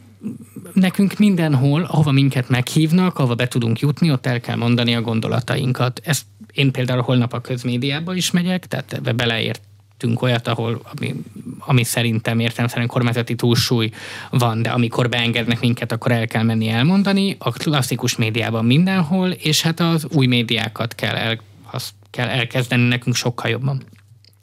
nekünk 0.74 1.17
mindenhol, 1.17 1.81
ahova 1.81 2.12
minket 2.12 2.50
meghívnak, 2.50 3.19
ahova 3.19 3.35
be 3.35 3.47
tudunk 3.47 3.79
jutni, 3.79 4.12
ott 4.12 4.25
el 4.25 4.39
kell 4.39 4.55
mondani 4.55 4.95
a 4.95 5.01
gondolatainkat. 5.01 6.01
Ezt 6.03 6.25
én 6.55 6.71
például 6.71 7.01
holnap 7.01 7.33
a 7.33 7.41
közmédiába 7.41 8.15
is 8.15 8.31
megyek, 8.31 8.65
tehát 8.65 8.93
ebbe 8.93 9.12
beleért 9.12 9.62
tettünk 9.97 10.21
olyat, 10.21 10.47
ahol, 10.47 10.81
ami, 10.95 11.15
ami 11.59 11.83
szerintem 11.83 12.39
értelemszerűen 12.39 12.88
kormányzati 12.88 13.35
túlsúly 13.35 13.89
van, 14.29 14.62
de 14.62 14.69
amikor 14.69 15.09
beengednek 15.09 15.59
minket, 15.59 15.91
akkor 15.91 16.12
el 16.12 16.27
kell 16.27 16.43
menni 16.43 16.67
elmondani, 16.67 17.35
a 17.39 17.51
klasszikus 17.51 18.15
médiában 18.15 18.65
mindenhol, 18.65 19.29
és 19.29 19.62
hát 19.62 19.79
az 19.79 20.07
új 20.12 20.25
médiákat 20.25 20.95
kell, 20.95 21.15
el, 21.15 21.39
azt 21.71 21.93
kell 22.09 22.27
elkezdeni 22.27 22.88
nekünk 22.88 23.15
sokkal 23.15 23.50
jobban. 23.50 23.81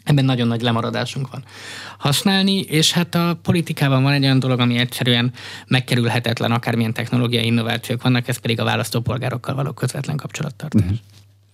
Ebben 0.05 0.25
nagyon 0.25 0.49
nagy 0.49 0.61
lemaradásunk 0.61 1.31
van 1.31 1.45
használni, 1.99 2.61
és 2.61 2.93
hát 2.93 3.15
a 3.15 3.39
politikában 3.43 4.03
van 4.03 4.13
egy 4.13 4.23
olyan 4.23 4.39
dolog, 4.39 4.61
ami 4.61 4.79
egyszerűen 4.79 5.33
megkerülhetetlen, 5.67 6.53
akármilyen 6.53 6.93
technológiai 6.93 7.47
innovációk 7.47 8.03
vannak, 8.03 8.29
ez 8.29 8.37
pedig 8.37 8.61
a 8.61 8.65
választópolgárokkal 8.65 9.55
való 9.55 9.73
közvetlen 9.73 10.17
kapcsolattartás. 10.17 10.83
Uh-huh. 10.83 10.99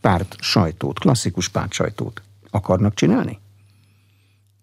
Párt 0.01 0.37
sajtót, 0.41 0.99
klasszikus 0.99 1.49
párt 1.49 1.73
sajtót 1.73 2.23
akarnak 2.51 2.95
csinálni? 2.95 3.39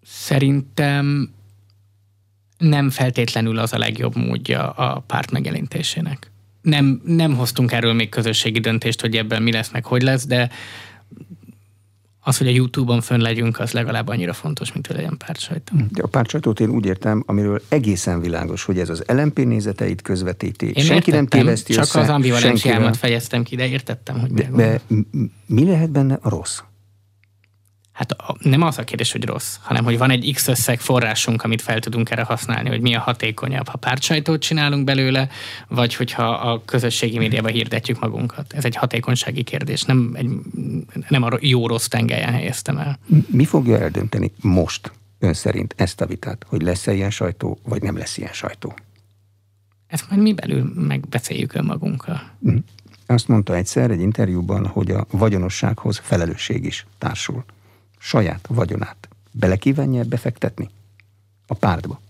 Szerintem 0.02 1.34
nem 2.58 2.90
feltétlenül 2.90 3.58
az 3.58 3.72
a 3.72 3.78
legjobb 3.78 4.16
módja 4.16 4.70
a 4.70 5.00
párt 5.00 5.30
megjelentésének. 5.30 6.30
Nem, 6.62 7.00
nem 7.04 7.34
hoztunk 7.34 7.72
erről 7.72 7.92
még 7.92 8.08
közösségi 8.08 8.60
döntést, 8.60 9.00
hogy 9.00 9.16
ebben 9.16 9.42
mi 9.42 9.52
lesz, 9.52 9.70
meg 9.70 9.84
hogy 9.84 10.02
lesz, 10.02 10.26
de 10.26 10.50
az, 12.26 12.38
hogy 12.38 12.46
a 12.46 12.50
YouTube-on 12.50 13.00
fönn 13.00 13.20
legyünk, 13.20 13.60
az 13.60 13.72
legalább 13.72 14.08
annyira 14.08 14.32
fontos, 14.32 14.72
mint 14.72 14.86
hogy 14.86 14.96
legyen 14.96 15.16
pártsajtó. 15.26 15.76
De 15.90 16.02
a 16.02 16.06
pártsajtót 16.06 16.60
én 16.60 16.68
úgy 16.68 16.86
értem, 16.86 17.22
amiről 17.26 17.62
egészen 17.68 18.20
világos, 18.20 18.64
hogy 18.64 18.78
ez 18.78 18.88
az 18.88 19.02
LMP 19.06 19.38
nézeteit 19.38 20.02
közvetíti. 20.02 20.66
Én 20.66 20.72
senki 20.74 20.92
értettem, 20.92 21.14
nem 21.14 21.26
téveszti 21.26 21.72
csak 21.72 21.82
össze, 21.82 22.00
az 22.00 22.08
ambivalenciámat 22.08 22.96
fejeztem 22.96 23.42
ki, 23.42 23.56
de 23.56 23.66
értettem, 23.66 24.20
hogy 24.20 24.32
de, 24.32 24.48
de 24.56 24.80
mi 25.46 25.64
lehet 25.64 25.90
benne 25.90 26.18
a 26.22 26.28
rossz? 26.28 26.58
Hát 27.96 28.16
nem 28.38 28.62
az 28.62 28.78
a 28.78 28.84
kérdés, 28.84 29.12
hogy 29.12 29.24
rossz, 29.24 29.56
hanem 29.60 29.84
hogy 29.84 29.98
van 29.98 30.10
egy 30.10 30.32
X 30.34 30.48
összeg 30.48 30.80
forrásunk, 30.80 31.42
amit 31.42 31.62
fel 31.62 31.80
tudunk 31.80 32.10
erre 32.10 32.22
használni, 32.22 32.68
hogy 32.68 32.80
mi 32.80 32.94
a 32.94 33.00
hatékonyabb, 33.00 33.68
ha 33.68 33.76
pártsajtót 33.76 34.40
csinálunk 34.40 34.84
belőle, 34.84 35.28
vagy 35.68 35.94
hogyha 35.94 36.28
a 36.28 36.62
közösségi 36.64 37.18
médiában 37.18 37.52
hirdetjük 37.52 38.00
magunkat. 38.00 38.52
Ez 38.52 38.64
egy 38.64 38.76
hatékonysági 38.76 39.42
kérdés, 39.42 39.82
nem, 39.82 40.12
egy, 40.14 40.30
nem 41.08 41.22
a 41.22 41.28
jó-rossz 41.40 41.86
tengelyen 41.86 42.32
helyeztem 42.32 42.78
el. 42.78 42.98
Mi 43.26 43.44
fogja 43.44 43.78
eldönteni 43.78 44.32
most 44.40 44.92
ön 45.18 45.34
szerint 45.34 45.74
ezt 45.76 46.00
a 46.00 46.06
vitát, 46.06 46.44
hogy 46.48 46.62
lesz-e 46.62 46.92
ilyen 46.92 47.10
sajtó, 47.10 47.58
vagy 47.62 47.82
nem 47.82 47.96
lesz 47.96 48.18
ilyen 48.18 48.32
sajtó? 48.32 48.74
Ezt 49.86 50.10
majd 50.10 50.22
mi 50.22 50.32
belül 50.32 50.72
megbeszéljük 50.74 51.54
önmagunkkal. 51.54 52.30
Mhm. 52.38 52.56
Azt 53.06 53.28
mondta 53.28 53.54
egyszer 53.54 53.90
egy 53.90 54.00
interjúban, 54.00 54.66
hogy 54.66 54.90
a 54.90 55.06
vagyonossághoz 55.10 56.00
felelősség 56.02 56.64
is 56.64 56.86
társul 56.98 57.44
saját 57.98 58.46
vagyonát 58.48 59.08
belekívánja 59.30 60.04
befektetni 60.04 60.70
a 61.46 61.54
pártba? 61.54 62.00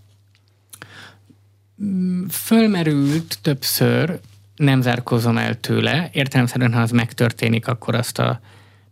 Fölmerült 2.31 3.39
többször, 3.43 4.21
nem 4.57 4.81
zárkozom 4.81 5.39
el 5.39 5.61
tőle. 5.61 6.11
Értelemszerűen, 6.13 6.73
ha 6.73 6.81
az 6.81 6.91
megtörténik, 6.91 7.67
akkor 7.67 7.95
azt 7.95 8.19
a 8.19 8.41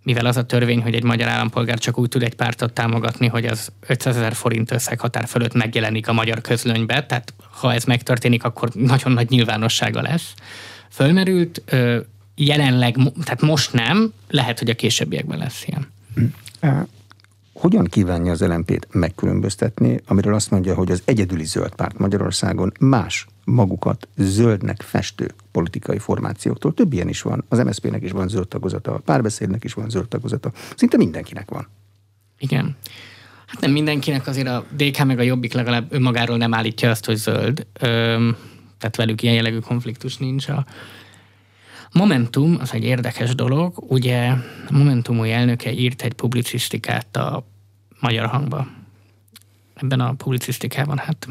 mivel 0.05 0.27
az 0.27 0.37
a 0.37 0.47
törvény, 0.47 0.83
hogy 0.83 0.95
egy 0.95 1.03
magyar 1.03 1.29
állampolgár 1.29 1.79
csak 1.79 1.99
úgy 1.99 2.09
tud 2.09 2.23
egy 2.23 2.35
pártot 2.35 2.73
támogatni, 2.73 3.27
hogy 3.27 3.47
az 3.47 3.73
500 3.87 4.17
ezer 4.17 4.35
forint 4.35 4.71
összeghatár 4.71 5.27
fölött 5.27 5.55
megjelenik 5.55 6.09
a 6.09 6.13
magyar 6.13 6.41
közlönybe, 6.41 7.07
tehát 7.07 7.35
ha 7.51 7.73
ez 7.73 7.85
megtörténik, 7.85 8.45
akkor 8.45 8.71
nagyon 8.73 9.13
nagy 9.13 9.31
nyilvánossága 9.31 10.03
lesz. 10.03 10.35
Fölmerült, 10.91 11.63
jelenleg, 12.35 12.97
tehát 13.25 13.41
most 13.41 13.73
nem, 13.73 14.13
lehet, 14.29 14.59
hogy 14.59 14.71
a 14.71 14.75
későbbiekben 14.75 15.39
lesz 15.39 15.65
ilyen. 15.67 15.93
Hogyan 17.53 17.85
kívánja 17.85 18.33
az 18.33 18.41
LMP-t 18.41 18.87
megkülönböztetni, 18.93 20.01
amiről 20.07 20.35
azt 20.35 20.51
mondja, 20.51 20.75
hogy 20.75 20.91
az 20.91 21.03
egyedüli 21.05 21.45
zöld 21.45 21.75
párt 21.75 21.99
Magyarországon 21.99 22.73
más 22.81 23.27
magukat 23.45 24.09
zöldnek 24.17 24.83
festő 24.83 25.31
politikai 25.51 25.99
formációktól. 25.99 26.75
Több 26.75 26.93
ilyen 26.93 27.09
is 27.09 27.23
van. 27.23 27.45
Az 27.49 27.59
MSZP-nek 27.59 28.03
is 28.03 28.11
van 28.11 28.29
zöld 28.29 28.49
tagozata, 28.49 28.95
a 28.95 28.99
párbeszédnek 28.99 29.65
is 29.65 29.75
van 29.75 29.91
zöld 29.91 30.09
tagozata. 30.09 30.53
Szinte 30.77 30.97
mindenkinek 30.97 31.51
van. 31.51 31.69
Igen. 32.39 32.77
Hát 33.47 33.61
nem 33.61 33.71
mindenkinek, 33.71 34.27
azért 34.27 34.49
a 34.49 34.65
DK 34.77 35.05
meg 35.05 35.19
a 35.19 35.23
Jobbik 35.23 35.53
legalább 35.53 35.93
önmagáról 35.93 36.37
nem 36.37 36.55
állítja 36.55 36.91
azt, 36.91 37.05
hogy 37.05 37.17
zöld. 37.17 37.67
Öm, 37.81 38.37
tehát 38.79 38.97
velük 38.97 39.23
ilyen 39.23 39.35
jellegű 39.35 39.59
konfliktus 39.59 40.17
nincs. 40.17 40.49
A 40.49 40.67
Momentum 41.95 42.57
az 42.61 42.73
egy 42.73 42.85
érdekes 42.85 43.35
dolog, 43.35 43.85
ugye 43.89 44.33
Momentum 44.71 45.19
új 45.19 45.33
elnöke 45.33 45.73
írt 45.73 46.03
egy 46.03 46.13
publicisztikát 46.13 47.17
a 47.17 47.47
magyar 48.01 48.27
hangba. 48.27 48.67
Ebben 49.75 50.01
a 50.01 50.13
publicisztikában 50.13 50.99
hát 50.99 51.29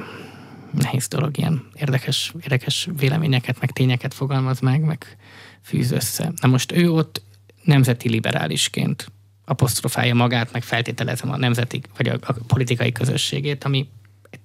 nehéz 0.72 1.08
dolog, 1.08 1.38
ilyen 1.38 1.67
érdekes, 1.74 2.34
érdekes 2.41 2.89
véleményeket, 2.98 3.60
meg 3.60 3.72
tényeket 3.72 4.13
fogalmaz 4.13 4.60
meg, 4.60 4.82
meg 4.82 5.17
fűz 5.62 5.91
össze. 5.91 6.32
Na 6.41 6.48
most 6.48 6.72
ő 6.72 6.91
ott 6.91 7.22
nemzeti 7.63 8.10
liberálisként 8.10 9.12
apostrofálja 9.46 10.15
magát, 10.15 10.51
meg 10.51 10.63
feltételezem 10.63 11.32
a 11.32 11.38
nemzeti, 11.38 11.82
vagy 11.98 12.08
a, 12.08 12.17
a 12.22 12.34
politikai 12.48 12.91
közösségét, 12.91 13.63
ami 13.63 13.89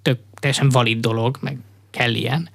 tök, 0.03 0.21
teljesen 0.35 0.69
valid 0.69 1.01
dolog, 1.01 1.39
meg 1.41 1.59
kell 1.91 2.15
ilyen, 2.15 2.51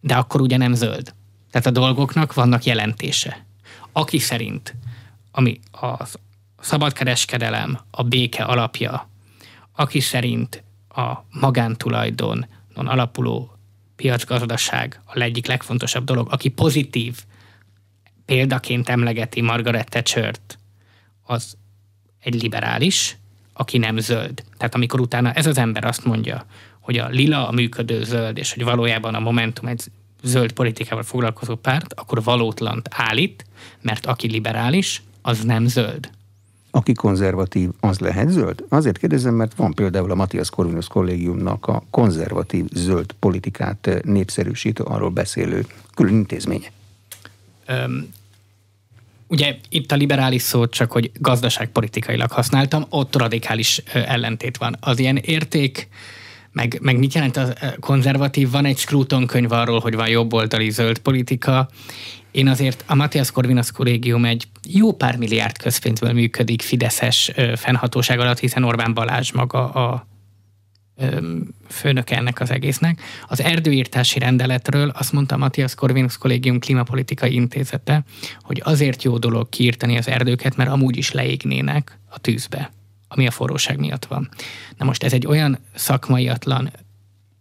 de 0.00 0.14
akkor 0.14 0.40
ugye 0.40 0.56
nem 0.56 0.74
zöld. 0.74 1.14
Tehát 1.56 1.70
a 1.76 1.80
dolgoknak 1.80 2.34
vannak 2.34 2.64
jelentése. 2.64 3.44
Aki 3.92 4.18
szerint, 4.18 4.74
ami 5.30 5.60
a 5.72 6.06
szabadkereskedelem 6.60 7.78
a 7.90 8.02
béke 8.02 8.44
alapja, 8.44 9.10
aki 9.72 10.00
szerint 10.00 10.62
a 10.88 11.12
magántulajdonon 11.40 12.46
alapuló 12.74 13.58
piacgazdaság 13.96 15.00
a 15.04 15.20
egyik 15.20 15.46
legfontosabb 15.46 16.04
dolog, 16.04 16.32
aki 16.32 16.48
pozitív 16.48 17.24
példaként 18.24 18.88
emlegeti 18.88 19.40
Margaret 19.40 19.88
thatcher 19.88 20.34
az 21.22 21.56
egy 22.20 22.42
liberális, 22.42 23.16
aki 23.52 23.78
nem 23.78 23.98
zöld. 23.98 24.44
Tehát 24.56 24.74
amikor 24.74 25.00
utána 25.00 25.32
ez 25.32 25.46
az 25.46 25.58
ember 25.58 25.84
azt 25.84 26.04
mondja, 26.04 26.46
hogy 26.80 26.98
a 26.98 27.08
lila 27.08 27.48
a 27.48 27.52
működő 27.52 28.04
zöld, 28.04 28.38
és 28.38 28.52
hogy 28.52 28.64
valójában 28.64 29.14
a 29.14 29.20
Momentum 29.20 29.66
egy 29.66 29.84
zöld 30.22 30.52
politikával 30.52 31.02
foglalkozó 31.02 31.54
párt, 31.54 31.92
akkor 31.92 32.22
valótlant 32.22 32.88
állít, 32.90 33.44
mert 33.80 34.06
aki 34.06 34.30
liberális, 34.30 35.02
az 35.22 35.44
nem 35.44 35.66
zöld. 35.66 36.10
Aki 36.70 36.92
konzervatív, 36.92 37.70
az 37.80 37.98
lehet 37.98 38.28
zöld? 38.28 38.64
Azért 38.68 38.98
kérdezem, 38.98 39.34
mert 39.34 39.54
van 39.54 39.74
például 39.74 40.10
a 40.10 40.14
Matthias 40.14 40.50
Corvinus 40.50 40.86
kollégiumnak 40.86 41.66
a 41.66 41.82
konzervatív 41.90 42.64
zöld 42.72 43.12
politikát 43.18 44.00
népszerűsítő, 44.02 44.82
arról 44.82 45.10
beszélő 45.10 45.66
külön 45.94 46.14
intézménye. 46.14 46.70
Öm, 47.66 48.12
ugye 49.26 49.56
itt 49.68 49.92
a 49.92 49.96
liberális 49.96 50.42
szót 50.42 50.72
csak, 50.72 50.92
hogy 50.92 51.10
gazdaságpolitikailag 51.14 52.30
használtam, 52.30 52.86
ott 52.88 53.16
radikális 53.16 53.78
ellentét 53.92 54.56
van. 54.56 54.76
Az 54.80 54.98
ilyen 54.98 55.16
érték 55.16 55.88
meg, 56.56 56.78
meg 56.82 56.98
mit 56.98 57.14
jelent 57.14 57.36
a 57.36 57.52
konzervatív? 57.80 58.50
Van 58.50 58.64
egy 58.64 58.78
Scruton 58.78 59.26
könyv 59.26 59.52
arról, 59.52 59.80
hogy 59.80 59.94
van 59.94 60.08
jobboldali 60.08 60.70
zöld 60.70 60.98
politika. 60.98 61.68
Én 62.30 62.48
azért 62.48 62.84
a 62.86 62.94
Matthias 62.94 63.30
Corvinus 63.30 63.72
kollégium 63.72 64.24
egy 64.24 64.48
jó 64.68 64.92
pár 64.92 65.16
milliárd 65.16 65.58
közpénzből 65.58 66.12
működik 66.12 66.62
Fideszes 66.62 67.32
fennhatóság 67.56 68.20
alatt, 68.20 68.38
hiszen 68.38 68.64
Orbán 68.64 68.94
Balázs 68.94 69.32
maga 69.32 69.70
a 69.70 70.06
főnöke 71.68 72.16
ennek 72.16 72.40
az 72.40 72.50
egésznek. 72.50 73.00
Az 73.28 73.40
erdőírtási 73.40 74.18
rendeletről 74.18 74.88
azt 74.88 75.12
mondta 75.12 75.36
Matthias 75.36 75.74
Corvinus 75.74 76.16
Kollégium 76.16 76.58
Klimapolitikai 76.58 77.34
Intézete, 77.34 78.04
hogy 78.40 78.60
azért 78.64 79.02
jó 79.02 79.18
dolog 79.18 79.48
kiírtani 79.48 79.96
az 79.96 80.08
erdőket, 80.08 80.56
mert 80.56 80.70
amúgy 80.70 80.96
is 80.96 81.12
leégnének 81.12 81.98
a 82.08 82.18
tűzbe 82.18 82.75
ami 83.08 83.26
a 83.26 83.30
forróság 83.30 83.78
miatt 83.78 84.04
van. 84.04 84.28
Na 84.76 84.84
most 84.84 85.02
ez 85.02 85.12
egy 85.12 85.26
olyan 85.26 85.58
szakmaiatlan 85.74 86.70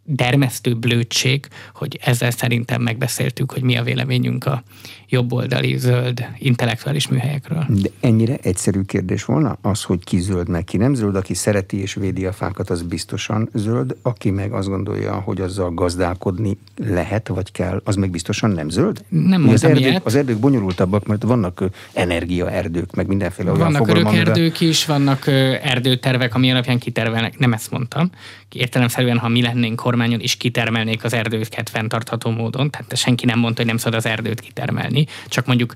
dermesztő 0.06 0.74
blödség, 0.76 1.48
hogy 1.74 2.00
ezzel 2.02 2.32
szerintem 2.32 2.82
megbeszéltük, 2.82 3.52
hogy 3.52 3.62
mi 3.62 3.78
a 3.78 3.84
véleményünk 3.84 4.46
a 4.46 4.64
jobboldali 5.10 5.78
zöld 5.78 6.26
intellektuális 6.38 7.08
műhelyekről. 7.08 7.66
De 7.70 7.90
ennyire 8.00 8.38
egyszerű 8.42 8.82
kérdés 8.82 9.26
volna 9.26 9.58
az, 9.62 9.84
hogy 9.84 10.04
ki 10.04 10.20
zöld, 10.20 10.50
meg 10.50 10.64
ki 10.64 10.78
nem 10.78 10.94
zöld, 10.94 11.16
aki 11.16 11.34
szereti 11.34 11.82
és 11.82 11.94
védi 11.94 12.26
a 12.26 12.32
fákat, 12.32 12.70
az 12.70 12.82
biztosan 12.82 13.50
zöld, 13.54 13.96
aki 14.02 14.30
meg 14.30 14.52
azt 14.52 14.68
gondolja, 14.68 15.14
hogy 15.14 15.42
azzal 15.42 15.74
gazdálkodni 15.74 16.58
lehet, 16.78 17.28
vagy 17.28 17.52
kell, 17.52 17.82
az 17.84 17.96
meg 17.96 18.10
biztosan 18.10 18.50
nem 18.50 18.70
zöld? 18.70 19.04
Nem 19.10 19.50
az 19.50 19.64
erdők, 19.64 19.82
ilyet. 19.82 20.06
az 20.06 20.16
erdők 20.16 20.38
bonyolultabbak, 20.38 21.06
mert 21.06 21.24
vannak 21.24 21.64
energiaerdők, 21.94 22.96
meg 22.96 23.08
mindenféle 23.08 23.52
olyan 23.52 23.72
Vannak 23.72 23.88
örökerdők 23.88 24.60
is, 24.60 24.86
vannak 24.86 25.28
erdőtervek, 25.62 26.36
ami 26.36 26.52
alapján 26.52 26.80
kitervelnek, 26.80 27.38
nem 27.38 27.54
ezt 27.54 27.72
mondtam. 27.72 28.10
Értelemszerűen, 28.52 29.18
ha 29.18 29.28
mi 29.28 29.42
lennénk 29.42 29.80
kormányon 29.96 30.22
is 30.22 30.38
kitermelnék 30.38 31.04
az 31.04 31.14
erdőket 31.14 31.70
fenntartható 31.70 32.30
módon, 32.30 32.70
tehát 32.70 32.98
senki 32.98 33.26
nem 33.26 33.40
mondta, 33.40 33.60
hogy 33.62 33.70
nem 33.70 33.78
szabad 33.78 33.98
az 33.98 34.06
erdőt 34.06 34.40
kitermelni, 34.40 35.06
csak 35.28 35.46
mondjuk 35.46 35.76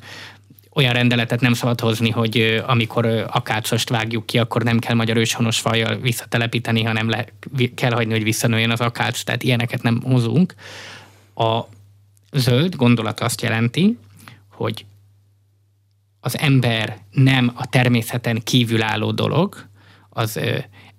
olyan 0.73 0.93
rendeletet 0.93 1.41
nem 1.41 1.53
szabad 1.53 1.79
hozni, 1.79 2.09
hogy 2.09 2.63
amikor 2.67 3.05
akácost 3.31 3.89
vágjuk 3.89 4.25
ki, 4.25 4.38
akkor 4.38 4.63
nem 4.63 4.79
kell 4.79 4.95
magyar 4.95 5.17
őshonos 5.17 5.59
fajjal 5.59 5.95
visszatelepíteni, 5.95 6.83
hanem 6.83 7.09
le, 7.09 7.25
kell 7.75 7.91
hagyni, 7.91 8.13
hogy 8.13 8.23
visszanőjön 8.23 8.71
az 8.71 8.81
akác, 8.81 9.23
tehát 9.23 9.43
ilyeneket 9.43 9.81
nem 9.81 10.01
hozunk. 10.01 10.53
A 11.35 11.61
zöld 12.31 12.75
gondolat 12.75 13.19
azt 13.19 13.41
jelenti, 13.41 13.97
hogy 14.51 14.85
az 16.19 16.38
ember 16.38 16.97
nem 17.11 17.51
a 17.55 17.69
természeten 17.69 18.41
kívülálló 18.43 19.11
dolog, 19.11 19.67
az 20.09 20.39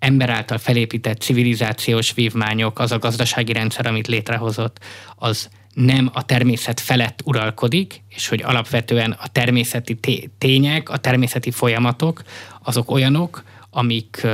ember 0.00 0.30
által 0.30 0.58
felépített 0.58 1.20
civilizációs 1.20 2.12
vívmányok, 2.12 2.78
az 2.78 2.92
a 2.92 2.98
gazdasági 2.98 3.52
rendszer, 3.52 3.86
amit 3.86 4.06
létrehozott, 4.06 4.78
az 5.16 5.48
nem 5.74 6.10
a 6.12 6.24
természet 6.24 6.80
felett 6.80 7.20
uralkodik, 7.24 8.02
és 8.08 8.28
hogy 8.28 8.42
alapvetően 8.42 9.10
a 9.10 9.28
természeti 9.28 9.98
tények, 10.38 10.88
a 10.88 10.96
természeti 10.96 11.50
folyamatok, 11.50 12.22
azok 12.62 12.90
olyanok, 12.90 13.42
amik 13.70 14.26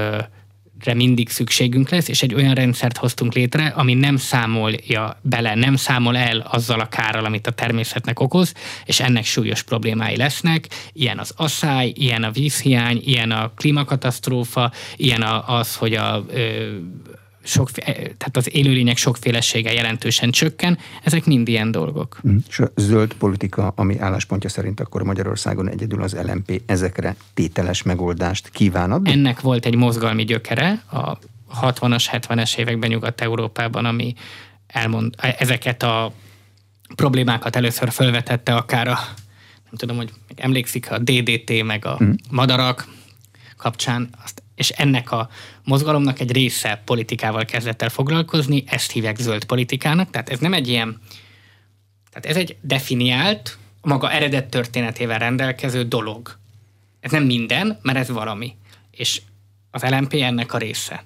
mindig 0.95 1.29
szükségünk 1.29 1.91
lesz, 1.91 2.09
és 2.09 2.23
egy 2.23 2.35
olyan 2.35 2.55
rendszert 2.55 2.97
hoztunk 2.97 3.35
létre, 3.35 3.67
ami 3.67 3.95
nem 3.95 4.17
számolja 4.17 5.19
bele, 5.23 5.55
nem 5.55 5.77
számol 5.77 6.17
el 6.17 6.39
azzal 6.51 6.81
a 6.81 6.89
kárral, 6.89 7.25
amit 7.25 7.47
a 7.47 7.51
természetnek 7.51 8.21
okoz, 8.21 8.53
és 8.85 9.01
ennek 9.01 9.25
súlyos 9.25 9.63
problémái 9.63 10.17
lesznek. 10.17 10.69
Ilyen 10.93 11.19
az 11.19 11.33
asszály, 11.37 11.93
ilyen 11.95 12.23
a 12.23 12.31
vízhiány, 12.31 13.01
ilyen 13.05 13.31
a 13.31 13.53
klímakatasztrófa, 13.57 14.73
ilyen 14.97 15.23
az, 15.47 15.75
hogy 15.75 15.95
a 15.95 16.25
sok, 17.47 17.71
tehát 17.71 18.37
az 18.37 18.55
élőlények 18.55 18.97
sokfélesége 18.97 19.73
jelentősen 19.73 20.31
csökken, 20.31 20.79
ezek 21.03 21.25
mind 21.25 21.49
ilyen 21.49 21.71
dolgok. 21.71 22.21
És 22.49 22.59
a 22.59 22.73
zöld 22.77 23.15
politika, 23.15 23.73
ami 23.77 23.99
álláspontja 23.99 24.49
szerint 24.49 24.81
akkor 24.81 25.03
Magyarországon 25.03 25.71
egyedül 25.71 26.03
az 26.03 26.17
LMP 26.23 26.63
ezekre 26.67 27.17
tételes 27.35 27.83
megoldást 27.83 28.49
kíván 28.49 28.93
adni? 28.93 29.11
Ennek 29.11 29.41
volt 29.41 29.67
egy 29.67 29.77
mozgalmi 29.77 30.25
gyökere 30.25 30.83
a 30.91 31.19
60-as, 31.63 32.05
70-es 32.13 32.57
években 32.57 32.91
Nyugat-Európában, 32.91 33.85
ami 33.85 34.15
elmond, 34.67 35.15
ezeket 35.39 35.83
a 35.83 36.13
problémákat 36.95 37.57
először 37.57 37.91
felvetette 37.91 38.55
akár 38.55 38.89
a, 38.89 38.99
nem 39.65 39.75
tudom, 39.77 39.97
hogy 39.97 40.11
emlékszik 40.37 40.91
a 40.91 40.99
DDT, 40.99 41.65
meg 41.65 41.85
a 41.85 41.99
mm. 42.05 42.11
madarak 42.31 42.89
kapcsán, 43.57 44.09
azt 44.25 44.43
és 44.57 44.71
ennek 44.71 45.13
a 45.13 45.29
mozgalomnak 45.65 46.21
egy 46.21 46.33
része 46.33 46.83
politikával 46.85 47.45
kezdett 47.45 47.83
el 47.83 47.89
foglalkozni, 47.89 48.65
ezt 48.67 48.91
hívják 48.91 49.19
zöld 49.19 49.45
politikának, 49.45 50.11
tehát 50.11 50.29
ez 50.29 50.39
nem 50.39 50.53
egy 50.53 50.69
ilyen, 50.69 51.01
tehát 52.11 52.27
ez 52.27 52.37
egy 52.37 52.57
definiált, 52.61 53.59
maga 53.83 54.11
eredet 54.11 54.51
történetével 54.51 55.19
rendelkező 55.19 55.83
dolog. 55.83 56.39
Ez 57.01 57.11
nem 57.11 57.25
minden, 57.25 57.79
mert 57.83 57.99
ez 57.99 58.09
valami. 58.11 58.57
És 58.91 59.23
az 59.71 59.83
LMP 59.83 60.13
ennek 60.13 60.53
a 60.53 60.59
része. 60.59 61.05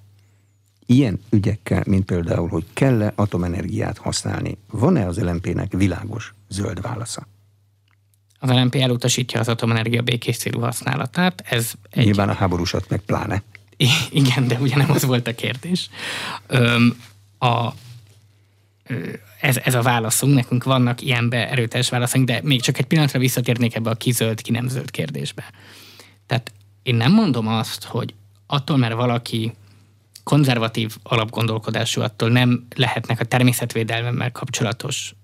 Ilyen 0.86 1.20
ügyekkel, 1.30 1.82
mint 1.86 2.04
például, 2.04 2.48
hogy 2.48 2.64
kell-e 2.72 3.12
atomenergiát 3.14 3.98
használni, 3.98 4.58
van-e 4.70 5.06
az 5.06 5.18
LMP-nek 5.18 5.72
világos 5.72 6.34
zöld 6.48 6.80
válasza? 6.80 7.26
Az 8.42 8.50
LNP 8.50 8.74
elutasítja 8.74 9.40
az 9.40 9.48
atomenergia 9.48 10.02
békés 10.02 10.36
célú 10.36 10.60
használatát. 10.60 11.42
Ez 11.46 11.72
egy... 11.90 12.04
Nyilván 12.04 12.28
a 12.28 12.32
háborúsat 12.32 12.88
meg 12.88 13.00
pláne. 13.00 13.42
Igen, 14.10 14.48
de 14.48 14.58
ugye 14.58 14.76
nem 14.76 14.90
az 14.90 15.04
volt 15.04 15.26
a 15.26 15.34
kérdés. 15.34 15.90
Öm, 16.46 17.02
a, 17.38 17.68
ez, 19.40 19.56
ez 19.56 19.74
a 19.74 19.82
válaszunk, 19.82 20.34
nekünk 20.34 20.64
vannak 20.64 21.00
ilyenbe 21.00 21.50
erőteljes 21.50 21.88
válaszunk, 21.88 22.26
de 22.26 22.40
még 22.42 22.62
csak 22.62 22.78
egy 22.78 22.86
pillanatra 22.86 23.18
visszatérnék 23.18 23.74
ebbe 23.74 23.90
a 23.90 23.94
kizöld, 23.94 24.42
ki 24.42 24.50
nem 24.50 24.68
zöld 24.68 24.90
kérdésbe. 24.90 25.44
Tehát 26.26 26.52
én 26.82 26.94
nem 26.94 27.12
mondom 27.12 27.48
azt, 27.48 27.84
hogy 27.84 28.14
attól, 28.46 28.76
mert 28.76 28.94
valaki 28.94 29.52
konzervatív 30.24 30.96
alapgondolkodású, 31.02 32.00
attól 32.00 32.28
nem 32.28 32.66
lehetnek 32.76 33.20
a 33.20 33.24
természetvédelmemmel 33.24 34.32
kapcsolatos 34.32 35.14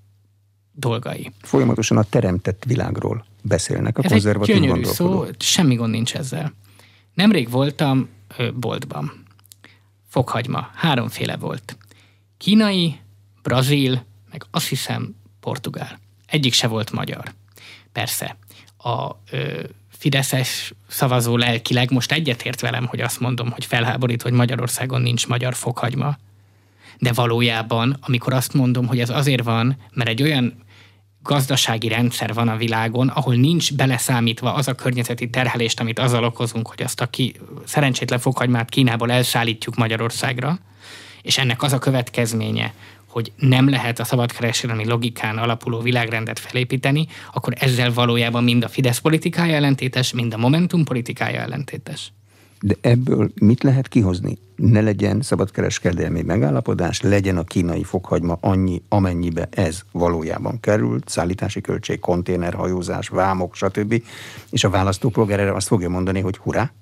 dolgai. 0.77 1.33
Folyamatosan 1.43 1.97
a 1.97 2.03
teremtett 2.03 2.65
világról 2.67 3.25
beszélnek 3.43 3.99
a 3.99 4.05
Ez 4.05 4.11
konzervatív 4.11 4.55
egy 4.55 4.61
gyönyörű 4.61 4.83
szó, 4.83 5.25
semmi 5.39 5.75
gond 5.75 5.91
nincs 5.91 6.15
ezzel. 6.15 6.53
Nemrég 7.15 7.51
voltam 7.51 8.09
boltban. 8.55 9.13
Fokhagyma, 10.09 10.71
háromféle 10.75 11.37
volt. 11.37 11.77
Kínai, 12.39 12.97
brazil, 13.43 14.05
meg 14.31 14.45
azt 14.51 14.69
hiszem 14.69 15.15
portugál. 15.41 15.99
Egyik 16.27 16.53
se 16.53 16.67
volt 16.67 16.91
magyar. 16.91 17.33
Persze, 17.93 18.37
a 18.79 19.11
ö, 19.31 19.63
Fideszes 19.99 20.73
szavazó 20.89 21.37
lelkileg 21.37 21.91
most 21.91 22.13
egyetért 22.13 22.61
velem, 22.61 22.87
hogy 22.87 23.01
azt 23.01 23.21
mondom, 23.21 23.51
hogy 23.51 23.65
felháborít, 23.65 24.23
hogy 24.23 24.33
Magyarországon 24.33 25.03
nincs 25.03 25.27
magyar 25.27 25.55
fokhagyma. 25.55 26.17
De 26.99 27.13
valójában, 27.13 27.97
amikor 28.01 28.33
azt 28.33 28.55
mondom, 28.55 28.87
hogy 28.87 29.01
ez 29.01 29.11
azért 29.11 29.43
van, 29.43 29.77
mert 29.93 30.09
egy 30.09 30.23
olyan 30.23 30.55
gazdasági 31.27 31.89
rendszer 31.89 32.35
van 32.35 32.49
a 32.49 32.57
világon, 32.57 33.09
ahol 33.09 33.35
nincs 33.35 33.75
beleszámítva 33.75 34.55
az 34.55 34.69
a 34.69 34.75
környezeti 34.75 35.31
terhelést, 35.31 35.81
amit 35.81 35.99
azzal 35.99 36.25
okozunk, 36.25 36.69
hogy 36.69 36.83
azt 36.83 37.01
a 37.01 37.07
ki, 37.07 37.35
szerencsétlen 37.65 38.19
fokhagymát 38.19 38.69
Kínából 38.69 39.11
elszállítjuk 39.11 39.77
Magyarországra, 39.77 40.59
és 41.23 41.39
ennek 41.39 41.63
az 41.63 41.73
a 41.73 41.79
következménye, 41.79 42.75
hogy 43.07 43.33
nem 43.37 43.69
lehet 43.69 43.99
a 43.99 44.05
szabadkereskedelmi 44.05 44.87
logikán 44.87 45.39
alapuló 45.39 45.81
világrendet 45.81 46.39
felépíteni, 46.39 47.07
akkor 47.33 47.53
ezzel 47.57 47.93
valójában 47.93 48.45
mind 48.45 48.65
a 48.65 48.69
Fidesz 48.69 48.99
politikája 48.99 49.55
ellentétes, 49.55 50.13
mind 50.13 50.35
a 50.35 50.37
Momentum 50.37 50.85
politikája 50.85 51.41
ellentétes. 51.41 52.13
De 52.67 52.75
ebből 52.81 53.31
mit 53.41 53.63
lehet 53.63 53.89
kihozni? 53.89 54.39
Ne 54.57 54.81
legyen 54.81 55.23
szabadkereskedelmi 55.23 56.23
megállapodás, 56.23 57.01
legyen 57.01 57.37
a 57.37 57.45
kínai 57.45 57.83
fokhagyma 57.83 58.39
annyi, 58.41 58.83
amennyibe 58.89 59.49
ez 59.51 59.81
valójában 59.93 60.61
került, 60.61 61.09
szállítási 61.09 61.61
költség, 61.61 62.01
konténerhajózás, 62.01 63.09
vámok, 63.09 63.55
stb. 63.55 64.03
És 64.51 64.65
a 64.65 64.71
választópolgár 64.71 65.41
erre 65.41 65.55
azt 65.55 65.67
fogja 65.67 65.89
mondani, 65.89 66.21
hogy 66.21 66.37
hurrá, 66.37 66.73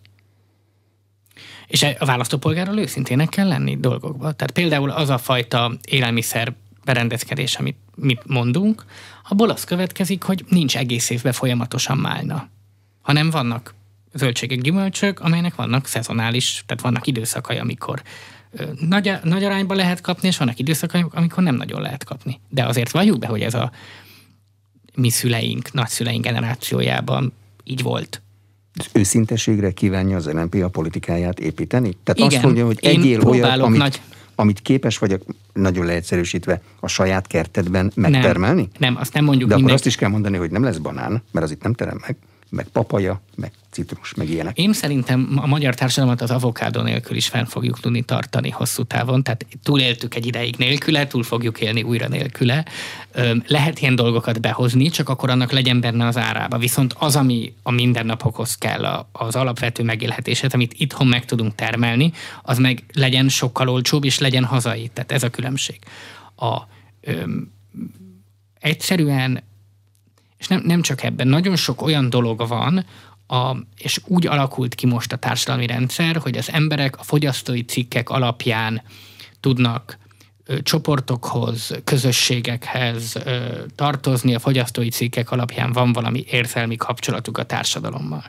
és 1.67 1.83
a 1.99 2.05
választópolgárral 2.05 2.79
őszintének 2.79 3.29
kell 3.29 3.49
lenni 3.49 3.77
dolgokban. 3.77 4.37
Tehát 4.37 4.51
például 4.51 4.91
az 4.91 5.09
a 5.09 5.19
fajta 5.19 5.73
élelmiszer 5.89 6.55
berendezkedés, 6.85 7.57
amit 7.57 7.77
mit 7.95 8.23
mondunk, 8.27 8.85
abból 9.29 9.51
az 9.51 9.65
következik, 9.65 10.23
hogy 10.23 10.45
nincs 10.49 10.77
egész 10.77 11.11
évben 11.11 11.33
folyamatosan 11.33 11.97
málna, 11.97 12.49
hanem 13.03 13.31
vannak 13.31 13.75
zöldségek, 14.15 14.61
gyümölcsök, 14.61 15.21
amelynek 15.21 15.55
vannak 15.55 15.87
szezonális, 15.87 16.63
tehát 16.67 16.83
vannak 16.83 17.07
időszakai, 17.07 17.57
amikor 17.57 18.03
nagy, 18.89 19.13
nagy 19.23 19.45
arányban 19.45 19.77
lehet 19.77 20.01
kapni, 20.01 20.29
és 20.29 20.37
vannak 20.37 20.59
időszakai, 20.59 21.05
amikor 21.11 21.43
nem 21.43 21.55
nagyon 21.55 21.81
lehet 21.81 22.05
kapni. 22.05 22.41
De 22.49 22.65
azért 22.65 22.91
valljuk 22.91 23.19
be, 23.19 23.27
hogy 23.27 23.41
ez 23.41 23.55
a 23.55 23.73
mi 24.95 25.11
szüleink, 25.11 25.73
nagyszüleink 25.73 26.25
generációjában 26.25 27.33
így 27.65 27.83
volt. 27.83 28.23
Az 28.79 28.87
őszinteségre 28.93 29.71
kívánja 29.71 30.17
az 30.17 30.27
LNP 30.27 30.55
a 30.55 30.69
politikáját 30.69 31.41
építeni? 31.41 31.97
Tehát 32.03 32.19
Igen, 32.19 32.33
azt 32.33 32.43
mondja, 32.43 32.67
hogy 32.67 32.79
egyél 32.83 33.21
olyan, 33.21 33.61
amit, 33.61 33.79
nagy... 33.79 34.01
amit 34.35 34.61
képes 34.61 34.99
vagyok, 34.99 35.23
nagyon 35.53 35.87
leegyszerűsítve, 35.87 36.63
a 36.81 36.89
saját 36.89 37.27
kertedben 37.27 37.93
megtermelni? 37.95 38.69
Nem, 38.79 38.93
nem 38.93 38.97
azt 39.01 39.13
nem 39.13 39.25
mondjuk 39.25 39.49
De 39.49 39.55
mindenki. 39.55 39.63
akkor 39.63 39.75
azt 39.75 39.87
is 39.87 39.97
kell 39.97 40.09
mondani, 40.09 40.37
hogy 40.37 40.51
nem 40.51 40.63
lesz 40.63 40.77
banán, 40.77 41.23
mert 41.31 41.47
az 41.47 41.51
itt 41.51 41.63
nem 41.63 41.73
terem 41.73 41.99
meg 42.07 42.17
meg 42.55 42.67
papaja, 42.73 43.21
meg 43.37 43.53
citrus, 43.71 44.15
meg 44.15 44.29
ilyenek. 44.29 44.59
Én 44.59 44.73
szerintem 44.73 45.33
a 45.37 45.47
magyar 45.47 45.75
társadalmat 45.75 46.21
az 46.21 46.31
avokádó 46.31 46.81
nélkül 46.81 47.17
is 47.17 47.29
fenn 47.29 47.45
fogjuk 47.45 47.81
tudni 47.81 48.03
tartani 48.03 48.51
hosszú 48.51 48.83
távon, 48.83 49.23
tehát 49.23 49.47
túléltük 49.63 50.15
egy 50.15 50.27
ideig 50.27 50.57
nélküle, 50.57 51.07
túl 51.07 51.23
fogjuk 51.23 51.61
élni 51.61 51.83
újra 51.83 52.09
nélküle. 52.09 52.65
Lehet 53.47 53.79
ilyen 53.79 53.95
dolgokat 53.95 54.41
behozni, 54.41 54.89
csak 54.89 55.09
akkor 55.09 55.31
annak 55.31 55.53
legyen 55.53 55.81
benne 55.81 56.07
az 56.07 56.17
árába. 56.17 56.59
Viszont 56.59 56.95
az, 56.99 57.17
ami 57.17 57.55
a 57.63 57.71
mindennapokhoz 57.71 58.55
kell, 58.55 59.07
az 59.13 59.37
alapvető 59.37 59.83
megélhetéset, 59.83 60.55
amit 60.55 60.75
itthon 60.77 61.07
meg 61.07 61.25
tudunk 61.25 61.55
termelni, 61.55 62.13
az 62.43 62.59
meg 62.59 62.83
legyen 62.93 63.29
sokkal 63.29 63.69
olcsóbb, 63.69 64.05
és 64.05 64.19
legyen 64.19 64.45
hazai. 64.45 64.91
Tehát 64.93 65.13
ez 65.13 65.23
a 65.23 65.31
különbség. 65.31 65.79
A, 66.37 66.59
öm, 67.01 67.53
egyszerűen 68.61 69.43
és 70.45 70.51
nem, 70.51 70.63
nem 70.65 70.83
csak 70.83 71.03
ebben, 71.03 71.29
nagyon 71.29 71.57
sok 71.57 71.83
olyan 71.83 72.11
dolog 72.11 72.49
van, 72.49 72.85
a, 73.27 73.57
és 73.77 74.01
úgy 74.07 74.27
alakult 74.27 74.75
ki 74.75 74.87
most 74.87 75.13
a 75.13 75.17
társadalmi 75.17 75.67
rendszer, 75.67 76.17
hogy 76.17 76.37
az 76.37 76.51
emberek 76.53 76.99
a 76.99 77.03
fogyasztói 77.03 77.65
cikkek 77.65 78.11
alapján 78.11 78.83
tudnak 79.41 79.99
csoportokhoz, 80.63 81.71
közösségekhez 81.85 83.17
tartozni, 83.75 84.35
a 84.35 84.39
fogyasztói 84.39 84.89
cikkek 84.89 85.31
alapján 85.31 85.73
van 85.73 85.93
valami 85.93 86.25
érzelmi 86.31 86.77
kapcsolatuk 86.77 87.39
a 87.39 87.45
társadalommal. 87.45 88.25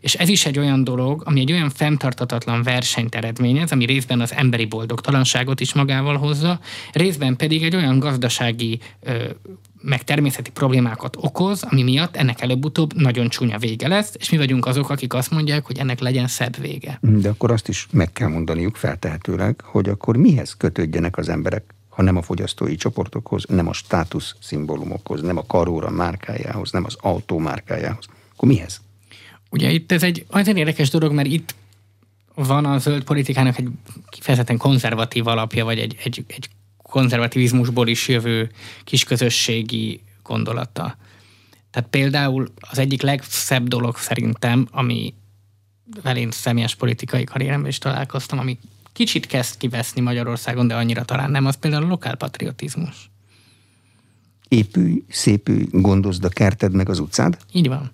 És 0.00 0.14
ez 0.14 0.28
is 0.28 0.46
egy 0.46 0.58
olyan 0.58 0.84
dolog, 0.84 1.22
ami 1.24 1.40
egy 1.40 1.52
olyan 1.52 1.70
fenntartatatlan 1.70 2.62
versenyt 2.62 3.14
eredményez, 3.14 3.72
ami 3.72 3.84
részben 3.84 4.20
az 4.20 4.32
emberi 4.32 4.64
boldogtalanságot 4.64 5.60
is 5.60 5.74
magával 5.74 6.16
hozza, 6.16 6.60
részben 6.92 7.36
pedig 7.36 7.62
egy 7.62 7.76
olyan 7.76 7.98
gazdasági 7.98 8.80
meg 9.86 10.04
természeti 10.04 10.50
problémákat 10.50 11.16
okoz, 11.20 11.62
ami 11.62 11.82
miatt 11.82 12.16
ennek 12.16 12.40
előbb-utóbb 12.40 12.94
nagyon 12.94 13.28
csúnya 13.28 13.58
vége 13.58 13.88
lesz, 13.88 14.12
és 14.18 14.30
mi 14.30 14.36
vagyunk 14.36 14.66
azok, 14.66 14.90
akik 14.90 15.14
azt 15.14 15.30
mondják, 15.30 15.66
hogy 15.66 15.78
ennek 15.78 16.00
legyen 16.00 16.26
szebb 16.26 16.56
vége. 16.60 16.98
De 17.00 17.28
akkor 17.28 17.50
azt 17.50 17.68
is 17.68 17.86
meg 17.90 18.12
kell 18.12 18.28
mondaniuk 18.28 18.76
feltehetőleg, 18.76 19.60
hogy 19.64 19.88
akkor 19.88 20.16
mihez 20.16 20.56
kötődjenek 20.56 21.16
az 21.16 21.28
emberek, 21.28 21.74
ha 21.88 22.02
nem 22.02 22.16
a 22.16 22.22
fogyasztói 22.22 22.74
csoportokhoz, 22.74 23.44
nem 23.48 23.68
a 23.68 23.72
státusz 23.72 24.34
szimbólumokhoz, 24.40 25.22
nem 25.22 25.36
a 25.36 25.46
karóra 25.46 25.90
márkájához, 25.90 26.70
nem 26.70 26.84
az 26.84 26.96
autó 27.00 27.38
márkájához. 27.38 28.06
Akkor 28.34 28.48
mihez? 28.48 28.80
Ugye 29.50 29.70
itt 29.70 29.92
ez 29.92 30.02
egy 30.02 30.26
azért 30.30 30.56
érdekes 30.56 30.90
dolog, 30.90 31.12
mert 31.12 31.28
itt 31.28 31.54
van 32.34 32.64
a 32.64 32.78
zöld 32.78 33.04
politikának 33.04 33.58
egy 33.58 33.68
kifejezetten 34.08 34.56
konzervatív 34.56 35.26
alapja, 35.26 35.64
vagy 35.64 35.78
egy, 35.78 35.96
egy, 36.04 36.24
egy 36.26 36.48
konzervativizmusból 36.88 37.88
is 37.88 38.08
jövő 38.08 38.50
kisközösségi 38.84 40.00
gondolata. 40.22 40.96
Tehát 41.70 41.90
például 41.90 42.52
az 42.60 42.78
egyik 42.78 43.02
legszebb 43.02 43.68
dolog 43.68 43.96
szerintem, 43.96 44.68
ami 44.70 45.14
velén 46.02 46.30
személyes 46.30 46.74
politikai 46.74 47.24
karrieremben 47.24 47.70
is 47.70 47.78
találkoztam, 47.78 48.38
ami 48.38 48.58
kicsit 48.92 49.26
kezd 49.26 49.56
kiveszni 49.56 50.00
Magyarországon, 50.00 50.66
de 50.66 50.74
annyira 50.74 51.04
talán 51.04 51.30
nem, 51.30 51.46
az 51.46 51.56
például 51.56 51.84
a 51.84 51.88
lokálpatriotizmus. 51.88 53.10
Épülj, 54.48 55.02
szépülj, 55.08 55.66
gondozd 55.70 56.24
a 56.24 56.28
kerted 56.28 56.72
meg 56.72 56.88
az 56.88 56.98
utcád? 56.98 57.38
Így 57.52 57.68
van. 57.68 57.90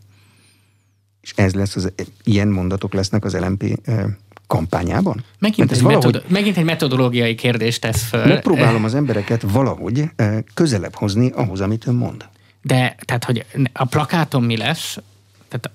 És 1.21 1.33
ez 1.37 1.55
lesz, 1.55 1.77
az, 1.77 1.93
ilyen 2.25 2.49
mondatok 2.49 2.93
lesznek 2.93 3.25
az 3.25 3.37
LMP 3.37 3.81
kampányában? 4.53 5.25
Megint, 5.38 5.73
egy, 5.73 5.81
valahogy, 5.81 6.12
metod, 6.12 6.31
megint 6.31 6.57
egy 6.57 6.65
metodológiai 6.65 7.35
kérdést 7.35 7.81
tesz 7.81 8.03
föl. 8.03 8.27
Megpróbálom 8.27 8.85
az 8.85 8.95
embereket 8.95 9.43
valahogy 9.43 10.05
közelebb 10.55 10.95
hozni 10.95 11.31
ahhoz, 11.31 11.61
amit 11.61 11.87
ön 11.87 11.95
mond. 11.95 12.29
De, 12.62 12.97
tehát, 13.05 13.25
hogy 13.25 13.45
a 13.73 13.85
plakáton 13.85 14.43
mi 14.43 14.57
lesz? 14.57 14.99
Tehát 15.49 15.71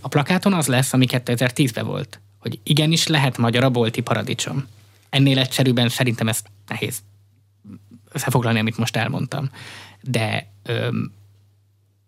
a 0.00 0.08
plakáton 0.08 0.52
az 0.52 0.66
lesz, 0.66 0.92
ami 0.92 1.06
2010-ben 1.08 1.86
volt, 1.86 2.20
hogy 2.38 2.58
igenis 2.62 3.06
lehet 3.06 3.38
magyar 3.38 3.64
a 3.64 3.70
bolti 3.70 4.00
paradicsom. 4.00 4.66
Ennél 5.10 5.38
egyszerűbben 5.38 5.88
szerintem 5.88 6.28
ezt 6.28 6.46
nehéz 6.68 6.98
összefoglalni, 8.12 8.58
amit 8.58 8.78
most 8.78 8.96
elmondtam. 8.96 9.50
De 10.00 10.46
öm, 10.62 11.12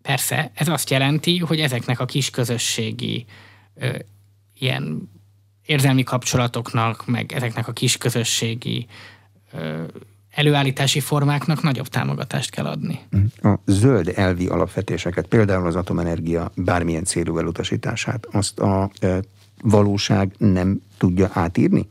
persze, 0.01 0.51
ez 0.53 0.67
azt 0.67 0.89
jelenti, 0.89 1.37
hogy 1.37 1.59
ezeknek 1.59 1.99
a 1.99 2.05
kis 2.05 2.29
közösségi 2.29 3.25
ö, 3.75 3.89
ilyen 4.59 5.15
érzelmi 5.67 6.03
kapcsolatoknak, 6.03 7.05
meg 7.05 7.31
ezeknek 7.31 7.67
a 7.67 7.71
kis 7.71 7.97
közösségi 7.97 8.87
előállítási 10.31 10.99
formáknak 10.99 11.61
nagyobb 11.61 11.87
támogatást 11.87 12.49
kell 12.49 12.65
adni. 12.65 12.99
A 13.41 13.53
zöld 13.65 14.11
elvi 14.15 14.47
alapvetéseket, 14.47 15.27
például 15.27 15.67
az 15.67 15.75
atomenergia 15.75 16.51
bármilyen 16.55 17.03
célú 17.03 17.37
elutasítását, 17.37 18.27
azt 18.31 18.59
a 18.59 18.89
valóság 19.61 20.31
nem 20.37 20.81
tudja 20.97 21.29
átírni? 21.33 21.87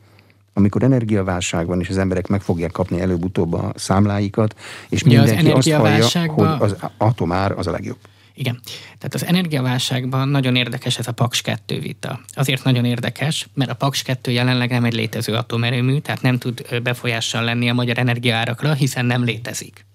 Amikor 0.52 0.82
energiaválság 0.82 1.66
van, 1.66 1.80
és 1.80 1.88
az 1.88 1.98
emberek 1.98 2.26
meg 2.26 2.40
fogják 2.40 2.70
kapni 2.70 3.00
előbb-utóbb 3.00 3.52
a 3.52 3.72
számláikat, 3.74 4.56
és 4.88 5.02
Ugye 5.02 5.18
mindenki 5.18 5.50
azt 5.50 5.70
hallja, 5.70 6.32
hogy 6.32 6.46
az 6.58 6.76
atomár 6.96 7.52
az 7.52 7.66
a 7.66 7.70
legjobb. 7.70 7.98
Igen. 8.38 8.60
Tehát 8.84 9.14
az 9.14 9.24
energiaválságban 9.24 10.28
nagyon 10.28 10.56
érdekes 10.56 10.98
ez 10.98 11.06
a 11.06 11.12
Paks 11.12 11.40
2 11.42 11.80
vita. 11.80 12.20
Azért 12.32 12.64
nagyon 12.64 12.84
érdekes, 12.84 13.48
mert 13.54 13.70
a 13.70 13.74
Paks 13.74 14.02
2 14.02 14.30
jelenleg 14.30 14.70
nem 14.70 14.84
egy 14.84 14.94
létező 14.94 15.34
atomerőmű, 15.34 15.98
tehát 15.98 16.22
nem 16.22 16.38
tud 16.38 16.82
befolyással 16.82 17.44
lenni 17.44 17.68
a 17.68 17.74
magyar 17.74 17.98
energiaárakra, 17.98 18.72
hiszen 18.72 19.04
nem 19.04 19.24
létezik. 19.24 19.86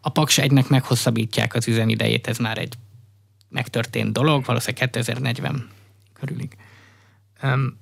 A 0.00 0.08
Paks 0.08 0.38
1-nek 0.40 0.68
meghosszabbítják 0.68 1.54
az 1.54 1.68
üzemidejét, 1.68 2.26
ez 2.26 2.38
már 2.38 2.58
egy 2.58 2.74
megtörtént 3.48 4.12
dolog, 4.12 4.44
valószínűleg 4.44 4.90
2040 4.90 5.68
körülig. 6.12 6.56
Um, 7.42 7.78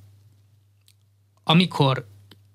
amikor 1.44 2.06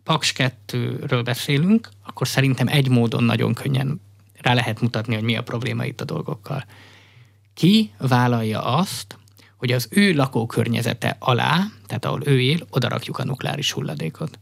Paks 0.04 0.34
2-ről 0.38 1.21
beszélünk, 1.23 1.89
akkor 2.04 2.27
szerintem 2.27 2.67
egy 2.67 2.89
módon 2.89 3.23
nagyon 3.23 3.54
könnyen 3.54 4.01
rá 4.41 4.54
lehet 4.54 4.82
mutatni, 4.82 5.13
hogy 5.13 5.23
mi 5.23 5.36
a 5.36 5.43
probléma 5.43 5.86
itt 5.86 6.01
a 6.01 6.06
dolgokkal 6.06 6.65
ki 7.53 7.91
vállalja 7.97 8.63
azt, 8.63 9.17
hogy 9.57 9.71
az 9.71 9.87
ő 9.89 10.13
lakókörnyezete 10.13 11.15
alá, 11.19 11.63
tehát 11.87 12.05
ahol 12.05 12.21
ő 12.25 12.41
él, 12.41 12.59
oda 12.69 12.89
rakjuk 12.89 13.17
a 13.17 13.23
nukleáris 13.23 13.71
hulladékot. 13.71 14.39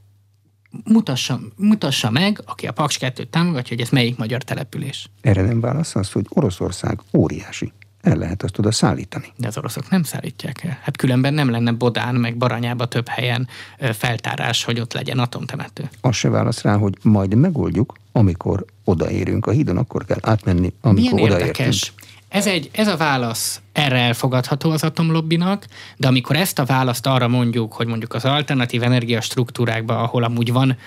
Mutassa, 0.84 1.40
mutassa 1.56 2.10
meg, 2.10 2.42
aki 2.46 2.68
a 2.68 2.72
Paks 2.72 2.98
2 2.98 3.24
támogatja, 3.24 3.76
hogy 3.76 3.86
ez 3.86 3.90
melyik 3.92 4.18
magyar 4.18 4.44
település. 4.44 5.10
Erre 5.22 5.42
nem 5.42 5.60
válasz 5.60 5.96
az, 5.96 6.12
hogy 6.12 6.26
Oroszország 6.30 7.00
óriási. 7.14 7.72
El 8.02 8.16
lehet 8.18 8.44
azt 8.44 8.60
oda 8.60 8.72
szállítani. 8.72 9.34
De 9.36 9.48
az 9.48 9.58
oroszok 9.58 9.90
nem 9.90 10.04
szállítják 10.04 10.64
el. 10.64 10.80
Hát 10.82 10.98
különben 10.98 11.34
nem 11.34 11.50
lenne 11.50 11.72
Bodán, 11.72 12.16
meg 12.16 12.38
Baranyába 12.38 12.86
több 12.86 13.08
helyen 13.08 13.48
feltárás, 13.78 14.64
hogy 14.64 14.80
ott 14.80 14.94
legyen 14.94 15.20
atomtemető. 15.20 15.90
Az 16.02 16.16
se 16.16 16.30
válasz 16.30 16.62
rá, 16.62 16.78
hogy 16.78 16.98
majd 17.02 17.36
megoldjuk, 17.36 17.94
amikor 18.12 18.66
odaérünk 18.84 19.46
a 19.46 19.52
hídon, 19.52 19.78
akkor 19.78 20.06
kell 20.06 20.20
átmenni, 20.22 20.74
amikor 20.82 21.12
Milyen 21.12 21.14
odaértünk. 21.14 21.58
Érdekes. 21.58 21.94
Ez, 22.30 22.48
egy, 22.48 22.70
ez 22.72 22.88
a 22.88 22.98
válasz 22.98 23.62
erre 23.72 23.98
elfogadható 23.98 24.72
az 24.72 24.84
atomlobbinak, 24.84 25.66
de 25.98 26.08
amikor 26.08 26.36
ezt 26.36 26.60
a 26.60 26.66
választ 26.66 27.06
arra 27.06 27.28
mondjuk, 27.28 27.74
hogy 27.74 27.88
mondjuk 27.88 28.14
az 28.14 28.26
alternatív 28.26 28.84
energiastruktúrákban, 28.84 29.98
ahol 29.98 30.24
amúgy 30.24 30.52
van 30.52 30.78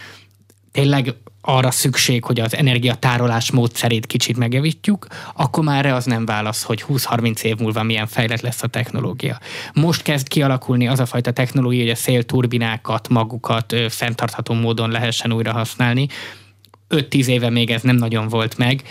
tényleg 0.72 1.14
arra 1.40 1.70
szükség, 1.70 2.24
hogy 2.24 2.40
az 2.40 2.56
energiatárolás 2.56 3.50
módszerét 3.50 4.06
kicsit 4.06 4.36
megjavítjuk, 4.36 5.06
akkor 5.34 5.64
már 5.64 5.86
az 5.86 6.04
nem 6.04 6.24
válasz, 6.24 6.62
hogy 6.62 6.84
20-30 6.88 7.42
év 7.42 7.56
múlva 7.56 7.82
milyen 7.82 8.06
fejlett 8.06 8.40
lesz 8.40 8.62
a 8.62 8.66
technológia. 8.66 9.38
Most 9.72 10.02
kezd 10.02 10.28
kialakulni 10.28 10.88
az 10.88 11.00
a 11.00 11.06
fajta 11.06 11.30
technológia, 11.32 11.80
hogy 11.80 11.90
a 11.90 11.94
szélturbinákat, 11.94 13.08
magukat 13.08 13.74
fenntartható 13.88 14.54
módon 14.54 14.90
lehessen 14.90 15.32
újra 15.32 15.52
használni. 15.52 16.08
5-10 16.90 17.26
éve 17.26 17.50
még 17.50 17.70
ez 17.70 17.82
nem 17.82 17.96
nagyon 17.96 18.28
volt 18.28 18.58
meg 18.58 18.82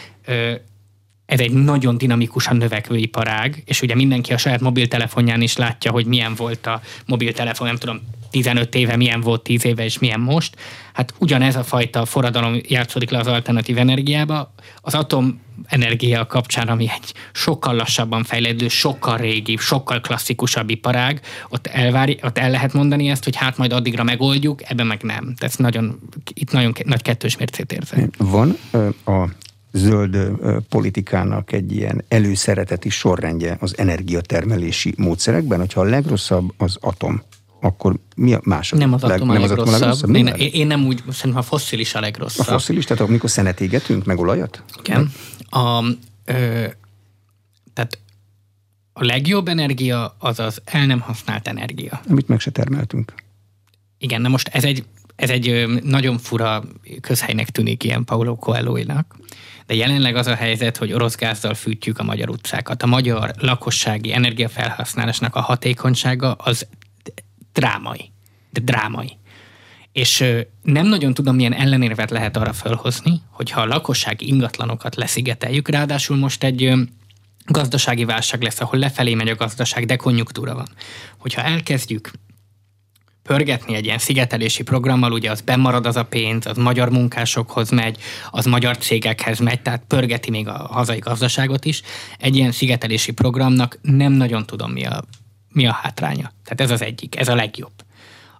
ez 1.32 1.40
egy 1.40 1.52
nagyon 1.52 1.98
dinamikusan 1.98 2.58
növekvő 2.58 2.96
iparág, 2.96 3.64
és 3.66 3.82
ugye 3.82 3.96
mindenki 3.96 4.34
a 4.34 4.38
saját 4.38 4.60
mobiltelefonján 4.60 5.42
is 5.42 5.58
látja, 5.58 5.92
hogy 5.92 6.06
milyen 6.06 6.36
volt 6.36 6.68
a 6.68 6.82
mobiltelefon, 7.06 7.68
nem 7.68 7.76
tudom, 7.76 8.00
15 8.30 8.76
éve, 8.76 8.96
milyen 8.96 9.22
volt 9.22 9.42
10 9.42 9.66
éve, 9.66 9.84
és 9.84 10.00
milyen 10.00 10.20
most. 10.20 10.56
Hát 10.94 11.14
ugyanez 11.18 11.56
a 11.56 11.64
fajta 11.64 12.06
forradalom 12.06 12.60
játszódik 12.68 13.10
le 13.10 13.18
az 13.18 13.28
alternatív 13.28 13.78
energiába. 13.78 14.54
Az 14.82 14.94
atomenergia 14.94 16.26
kapcsán, 16.28 16.68
ami 16.68 16.90
egy 16.90 17.14
sokkal 17.34 17.76
lassabban 17.76 18.24
fejlődő, 18.24 18.68
sokkal 18.68 19.18
régi, 19.18 19.58
sokkal 19.58 20.02
klasszikusabb 20.02 20.70
iparág, 20.70 21.22
ott, 21.50 21.68
elvári, 21.68 22.20
ott 22.24 22.38
el 22.38 22.50
lehet 22.50 22.74
mondani 22.74 23.10
ezt, 23.10 23.24
hogy 23.24 23.36
hát 23.36 23.58
majd 23.58 23.74
addigra 23.74 24.04
megoldjuk, 24.04 24.70
ebben 24.70 24.88
meg 24.88 25.02
nem. 25.02 25.34
Tehát 25.38 25.58
nagyon, 25.58 26.00
itt 26.34 26.52
nagyon 26.52 26.74
nagy 26.86 27.02
kettős 27.02 27.38
mércét 27.38 27.72
érzek. 27.72 28.10
Van 28.18 28.58
a 29.06 29.26
zöld 29.72 30.18
politikának 30.70 31.52
egy 31.52 31.72
ilyen 31.72 32.04
előszereteti 32.08 32.90
sorrendje 32.90 33.58
az 33.60 33.78
energiatermelési 33.78 34.94
módszerekben, 34.98 35.60
hogyha 35.60 35.82
a 35.82 35.84
legrosszabb 35.84 36.54
az 36.58 36.78
atom, 36.80 37.22
akkor 37.62 37.96
mi 38.16 38.34
a 38.34 38.40
második? 38.44 38.84
Nem 38.84 38.94
az 38.94 39.04
atom 39.04 39.30
a, 39.30 39.34
leg, 39.34 39.42
nem 39.42 39.52
az 39.52 39.52
atom 39.52 39.68
a 39.68 39.72
legrosszabb. 39.72 40.16
Én, 40.16 40.28
én, 40.28 40.68
nem 40.68 40.86
úgy, 40.86 41.04
szerintem 41.10 41.42
a 41.42 41.46
fosszilis 41.46 41.96
a 41.96 42.00
legrosszabb. 42.00 42.48
A 42.48 42.52
fosszilis, 42.52 42.86
tehát 42.86 43.04
amikor 43.04 43.30
szenet 43.30 43.62
égetünk, 43.62 44.06
meg 44.06 44.20
olajat? 44.20 44.64
Igen. 44.84 45.12
A, 45.50 45.84
ö, 46.26 46.66
tehát 47.74 48.00
a 48.94 49.06
legjobb 49.06 49.48
energia 49.48 50.16
az 50.20 50.40
az 50.40 50.62
el 50.66 50.86
nem 50.86 51.00
használt 51.00 51.48
energia. 51.48 52.02
Amit 52.10 52.28
meg 52.28 52.40
se 52.40 52.52
termeltünk. 52.52 53.14
Igen, 53.98 54.22
na 54.22 54.28
most 54.28 54.48
ez 54.48 54.64
egy, 54.64 54.86
ez 55.16 55.30
egy 55.30 55.66
nagyon 55.84 56.18
fura 56.18 56.64
közhelynek 57.02 57.50
tűnik 57.50 57.84
ilyen 57.84 58.04
Paulo 58.04 58.36
coelho 58.36 58.78
de 59.72 59.78
jelenleg 59.78 60.16
az 60.16 60.28
a 60.28 60.36
helyzet, 60.36 60.78
hogy 60.78 60.94
orosz 60.94 61.16
gázzal 61.16 61.54
fűtjük 61.54 62.00
a 62.00 62.04
magyar 62.04 62.30
utcákat. 62.30 62.84
A 62.84 62.88
magyar 62.88 63.32
lakossági 63.38 64.14
energiafelhasználásnak 64.14 65.36
a 65.36 65.42
hatékonysága 65.42 66.32
az 66.32 66.68
drámai. 67.54 68.12
De 68.50 68.60
drámai. 68.60 69.18
És 69.92 70.24
nem 70.64 70.86
nagyon 70.86 71.14
tudom, 71.14 71.36
milyen 71.36 71.54
ellenérvet 71.54 72.10
lehet 72.10 72.38
arra 72.38 72.54
felhozni, 72.54 73.22
hogyha 73.30 73.62
a 73.62 73.66
lakossági 73.66 74.28
ingatlanokat 74.28 74.96
leszigeteljük, 74.96 75.68
ráadásul 75.68 76.18
most 76.18 76.44
egy 76.44 76.74
gazdasági 77.46 78.06
válság 78.06 78.42
lesz, 78.42 78.62
ahol 78.62 78.80
lefelé 78.80 79.14
megy 79.14 79.30
a 79.30 79.36
gazdaság, 79.36 79.86
de 79.86 79.96
konjunktúra 79.96 80.54
van. 80.54 80.68
Hogyha 81.18 81.42
elkezdjük 81.42 82.12
pörgetni 83.24 83.76
egy 83.76 83.86
ilyen 83.86 83.98
szigetelési 83.98 84.64
programmal, 84.64 85.12
ugye 85.12 85.32
az 85.32 85.42
bemarad 85.42 85.86
az 85.86 85.96
a 85.96 86.04
pénz, 86.04 86.46
az 86.46 86.58
magyar 86.58 86.90
munkásokhoz 86.90 87.70
megy, 87.70 87.98
az 88.32 88.46
magyar 88.46 88.78
cégekhez 88.78 89.40
megy, 89.40 89.62
tehát 89.62 89.84
pörgeti 89.88 90.30
még 90.30 90.48
a 90.48 90.68
hazai 90.72 91.00
gazdaságot 91.00 91.66
is. 91.66 91.82
Egy 92.18 92.36
ilyen 92.36 92.52
szigetelési 92.52 93.12
programnak 93.12 93.80
nem 93.82 94.12
nagyon 94.12 94.46
tudom 94.46 94.72
mi 94.72 94.86
a, 94.86 95.04
mi 95.50 95.68
a 95.68 95.72
hátránya. 95.72 96.32
Tehát 96.44 96.62
ez 96.62 96.72
az 96.72 96.82
egyik, 96.82 97.20
ez 97.20 97.28
a 97.28 97.36
legjobb. 97.36 97.74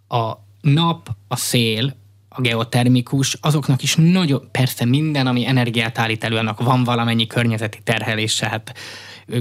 A 0.08 0.32
nap, 0.62 1.10
a 1.28 1.36
szél, 1.36 1.96
a 2.30 2.42
geotermikus, 2.42 3.38
azoknak 3.42 3.84
is 3.84 3.96
nagyon, 3.96 4.48
persze 4.52 4.86
minden, 4.86 5.28
ami 5.28 5.48
energiát 5.48 5.98
állít 5.98 6.24
elő, 6.24 6.38
annak 6.38 6.62
van 6.62 6.84
valamennyi 6.84 7.28
környezeti 7.28 7.80
terhelése, 7.84 8.48
hát 8.48 8.74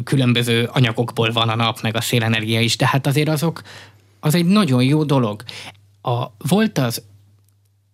különböző 0.05 0.69
anyagokból 0.73 1.31
van 1.33 1.49
a 1.49 1.55
nap, 1.55 1.81
meg 1.81 1.97
a 1.97 2.01
szélenergia 2.01 2.61
is, 2.61 2.77
de 2.77 2.87
hát 2.87 3.07
azért 3.07 3.29
azok, 3.29 3.63
az 4.21 4.35
egy 4.35 4.45
nagyon 4.45 4.83
jó 4.83 5.05
dolog. 5.05 5.43
A, 6.03 6.27
volt 6.39 6.79
az 6.79 7.03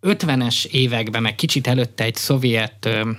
50-es 0.03 0.67
években, 0.67 1.23
meg 1.23 1.35
kicsit 1.35 1.67
előtte 1.67 2.05
egy 2.05 2.15
szovjet 2.15 2.85
ö, 2.87 3.11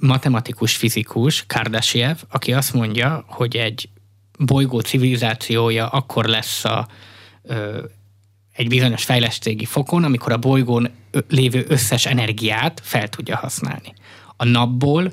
matematikus 0.00 0.76
fizikus, 0.76 1.44
Kardashev, 1.46 2.16
aki 2.28 2.52
azt 2.52 2.74
mondja, 2.74 3.24
hogy 3.26 3.56
egy 3.56 3.88
bolygó 4.38 4.80
civilizációja 4.80 5.88
akkor 5.88 6.24
lesz 6.24 6.64
a, 6.64 6.88
ö, 7.42 7.84
egy 8.52 8.68
bizonyos 8.68 9.04
fejlettségi 9.04 9.64
fokon, 9.64 10.04
amikor 10.04 10.32
a 10.32 10.38
bolygón 10.38 10.90
lévő 11.28 11.64
összes 11.68 12.06
energiát 12.06 12.80
fel 12.84 13.08
tudja 13.08 13.36
használni. 13.36 13.94
A 14.36 14.44
napból 14.44 15.12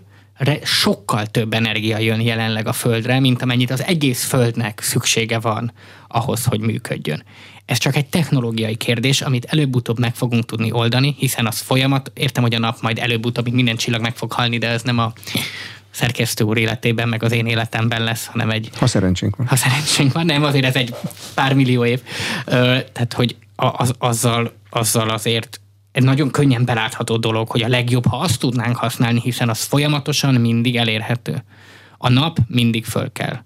sokkal 0.63 1.26
több 1.26 1.54
energia 1.54 1.98
jön 1.98 2.21
jelenleg 2.21 2.67
a 2.67 2.74
Földre, 2.74 3.19
mint 3.19 3.41
amennyit 3.41 3.71
az 3.71 3.84
egész 3.84 4.24
Földnek 4.24 4.80
szüksége 4.82 5.39
van 5.39 5.74
ahhoz, 6.08 6.45
hogy 6.45 6.60
működjön. 6.60 7.24
Ez 7.65 7.78
csak 7.78 7.95
egy 7.95 8.06
technológiai 8.06 8.76
kérdés, 8.76 9.21
amit 9.21 9.45
előbb-utóbb 9.45 10.00
meg 10.00 10.15
fogunk 10.15 10.45
tudni 10.45 10.71
oldani, 10.71 11.15
hiszen 11.17 11.48
az 11.48 11.60
folyamat, 11.60 12.12
értem, 12.13 12.43
hogy 12.43 12.54
a 12.54 12.60
nap 12.60 12.82
majd 12.82 13.00
előbb-utóbb 13.00 13.52
minden 13.52 13.76
csillag 13.76 14.02
meg 14.02 14.15
fog 14.15 14.32
halni, 14.32 14.58
de 14.58 14.67
ez 14.67 14.82
nem 14.82 15.00
a 15.00 15.13
szerkesztő 15.91 16.43
úr 16.43 16.58
életében, 16.58 17.10
meg 17.10 17.24
az 17.24 17.32
én 17.32 17.45
életemben 17.45 18.04
lesz, 18.04 18.26
hanem 18.26 18.50
egy... 18.50 18.69
Ha 18.76 18.88
szerencsénk 18.88 19.36
van. 19.36 19.48
Ha 19.48 19.56
szerencsénk 19.56 20.13
van, 20.13 20.26
nem, 20.26 20.43
azért 20.43 20.65
ez 20.65 20.76
egy 20.76 20.95
pár 21.34 21.54
millió 21.54 21.86
év. 21.86 22.02
Ö, 22.45 22.78
tehát, 22.91 23.13
hogy 23.13 23.36
az, 23.56 23.93
azzal, 23.98 24.54
azzal 24.69 25.10
azért 25.10 25.60
egy 25.95 26.03
nagyon 26.03 26.31
könnyen 26.31 26.65
belátható 26.65 27.17
dolog, 27.17 27.49
hogy 27.49 27.62
a 27.62 27.67
legjobb, 27.67 28.05
ha 28.05 28.17
azt 28.17 28.39
tudnánk 28.39 28.75
használni, 28.75 29.19
hiszen 29.19 29.49
az 29.49 29.63
folyamatosan 29.63 30.34
mindig 30.34 30.75
elérhető. 30.77 31.43
A 31.97 32.10
nap 32.10 32.38
mindig 32.47 32.86
föl 32.86 33.12
kell. 33.12 33.38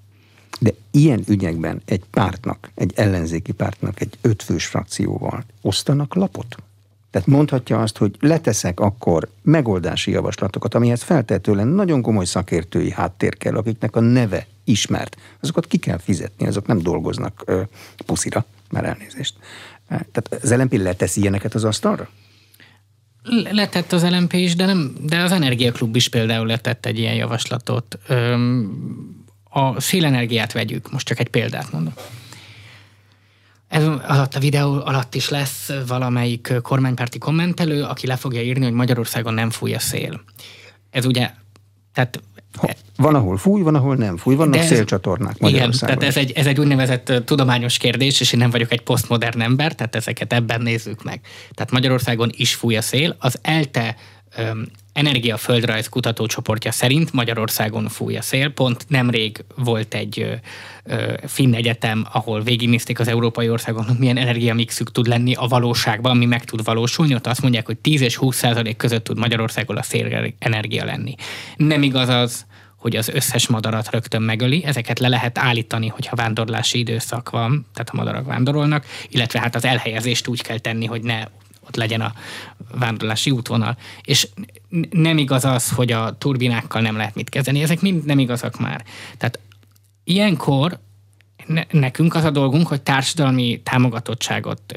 De 0.59 0.73
ilyen 0.91 1.23
ügyekben 1.27 1.81
egy 1.85 2.03
pártnak, 2.09 2.71
egy 2.75 2.93
ellenzéki 2.95 3.51
pártnak, 3.51 4.01
egy 4.01 4.17
ötfős 4.21 4.65
frakcióval 4.65 5.43
osztanak 5.62 6.15
lapot? 6.15 6.55
Tehát 7.12 7.27
mondhatja 7.27 7.81
azt, 7.81 7.97
hogy 7.97 8.15
leteszek 8.19 8.79
akkor 8.79 9.29
megoldási 9.41 10.12
javaslatokat, 10.12 10.75
amihez 10.75 11.01
feltétlenül 11.01 11.73
nagyon 11.73 12.01
komoly 12.01 12.25
szakértői 12.25 12.91
háttér 12.91 13.38
kell, 13.38 13.55
akiknek 13.55 13.95
a 13.95 13.99
neve 13.99 14.47
ismert. 14.63 15.17
Azokat 15.39 15.67
ki 15.67 15.77
kell 15.77 15.97
fizetni, 15.97 16.47
azok 16.47 16.67
nem 16.67 16.81
dolgoznak 16.81 17.41
ö, 17.45 17.62
puszira, 18.05 18.45
már 18.71 18.85
elnézést. 18.85 19.35
Tehát 19.88 20.38
az 20.43 20.55
LNP 20.55 20.77
letesz 20.77 21.15
ilyeneket 21.15 21.53
az 21.53 21.63
asztalra? 21.63 22.09
Letett 23.51 23.91
az 23.91 24.03
LNP 24.03 24.34
is, 24.34 24.55
de, 24.55 24.65
nem, 24.65 24.95
de 25.01 25.17
az 25.17 25.32
Energiaklub 25.32 25.95
is 25.95 26.08
például 26.10 26.47
letett 26.47 26.86
egy 26.86 26.99
ilyen 26.99 27.15
javaslatot. 27.15 27.99
A 29.49 29.82
szélenergiát 29.82 30.51
vegyük, 30.51 30.91
most 30.91 31.08
csak 31.08 31.19
egy 31.19 31.29
példát 31.29 31.71
mondom. 31.71 31.93
Ez 33.67 33.84
alatt 33.84 34.36
a 34.36 34.39
videó 34.39 34.73
alatt 34.86 35.15
is 35.15 35.29
lesz 35.29 35.71
valamelyik 35.88 36.53
kormánypárti 36.62 37.17
kommentelő, 37.17 37.84
aki 37.84 38.08
le 38.08 38.15
fogja 38.15 38.41
írni, 38.41 38.63
hogy 38.63 38.73
Magyarországon 38.73 39.34
nem 39.34 39.49
fúj 39.49 39.73
a 39.73 39.79
szél. 39.79 40.21
Ez 40.89 41.05
ugye, 41.05 41.32
tehát 41.93 42.21
van, 42.97 43.15
ahol 43.15 43.38
fúj, 43.38 43.62
van, 43.62 43.75
ahol 43.75 43.95
nem 43.95 44.17
fúj, 44.17 44.35
vannak 44.35 44.59
ez, 44.59 44.67
szélcsatornák 44.67 45.35
Igen, 45.39 45.71
tehát 45.71 46.03
ez 46.03 46.17
egy, 46.17 46.31
ez 46.31 46.45
egy 46.45 46.59
úgynevezett 46.59 47.13
tudományos 47.25 47.77
kérdés, 47.77 48.19
és 48.19 48.33
én 48.33 48.39
nem 48.39 48.49
vagyok 48.49 48.71
egy 48.71 48.81
posztmodern 48.81 49.41
ember, 49.41 49.75
tehát 49.75 49.95
ezeket 49.95 50.33
ebben 50.33 50.62
nézzük 50.62 51.03
meg. 51.03 51.21
Tehát 51.53 51.71
Magyarországon 51.71 52.29
is 52.31 52.55
fúj 52.55 52.77
a 52.77 52.81
szél. 52.81 53.15
Az 53.19 53.39
ELTE 53.41 53.95
energiaföldrajz 54.99 55.89
kutatócsoportja 55.89 56.71
szerint 56.71 57.13
Magyarországon 57.13 57.88
fúj 57.88 58.17
a 58.17 58.21
szél. 58.21 58.49
Pont 58.49 58.85
nemrég 58.88 59.43
volt 59.55 59.93
egy 59.93 60.39
ö, 60.83 61.13
finn 61.27 61.53
egyetem, 61.53 62.05
ahol 62.12 62.41
végignézték 62.41 62.99
az 62.99 63.07
európai 63.07 63.49
országoknak, 63.49 63.99
milyen 63.99 64.17
energiamixük 64.17 64.91
tud 64.91 65.07
lenni 65.07 65.33
a 65.33 65.47
valóságban, 65.47 66.12
ami 66.12 66.25
meg 66.25 66.43
tud 66.43 66.63
valósulni. 66.63 67.15
Ott 67.15 67.27
azt 67.27 67.41
mondják, 67.41 67.65
hogy 67.65 67.77
10 67.77 68.01
és 68.01 68.15
20 68.15 68.35
százalék 68.35 68.77
között 68.77 69.03
tud 69.03 69.17
Magyarországon 69.17 69.77
a 69.77 69.83
szélenergia 69.83 70.85
lenni. 70.85 71.15
Nem 71.55 71.83
igaz 71.83 72.09
az, 72.09 72.45
hogy 72.79 72.95
az 72.95 73.09
összes 73.09 73.47
madarat 73.47 73.91
rögtön 73.91 74.21
megöli. 74.21 74.63
Ezeket 74.65 74.99
le 74.99 75.07
lehet 75.07 75.38
állítani, 75.38 75.88
hogyha 75.88 76.15
vándorlási 76.15 76.79
időszak 76.79 77.29
van, 77.29 77.65
tehát 77.73 77.89
a 77.89 77.95
madarak 77.95 78.25
vándorolnak, 78.25 78.85
illetve 79.09 79.39
hát 79.39 79.55
az 79.55 79.65
elhelyezést 79.65 80.27
úgy 80.27 80.41
kell 80.41 80.57
tenni, 80.57 80.85
hogy 80.85 81.01
ne 81.01 81.23
ott 81.69 81.75
legyen 81.75 82.01
a 82.01 82.13
vándorlási 82.71 83.32
útvonal. 83.32 83.77
És 84.03 84.27
nem 84.89 85.17
igaz 85.17 85.45
az, 85.45 85.71
hogy 85.71 85.91
a 85.91 86.17
turbinákkal 86.17 86.82
nem 86.82 86.97
lehet 86.97 87.15
mit 87.15 87.29
kezdeni, 87.29 87.62
ezek 87.62 87.82
mind 87.82 88.05
nem 88.05 88.19
igazak 88.19 88.60
már. 88.60 88.84
Tehát 89.17 89.39
ilyenkor 90.03 90.79
nekünk 91.71 92.15
az 92.15 92.23
a 92.23 92.32
dolgunk, 92.32 92.67
hogy 92.67 92.82
társadalmi 92.82 93.62
támogatottságot 93.63 94.75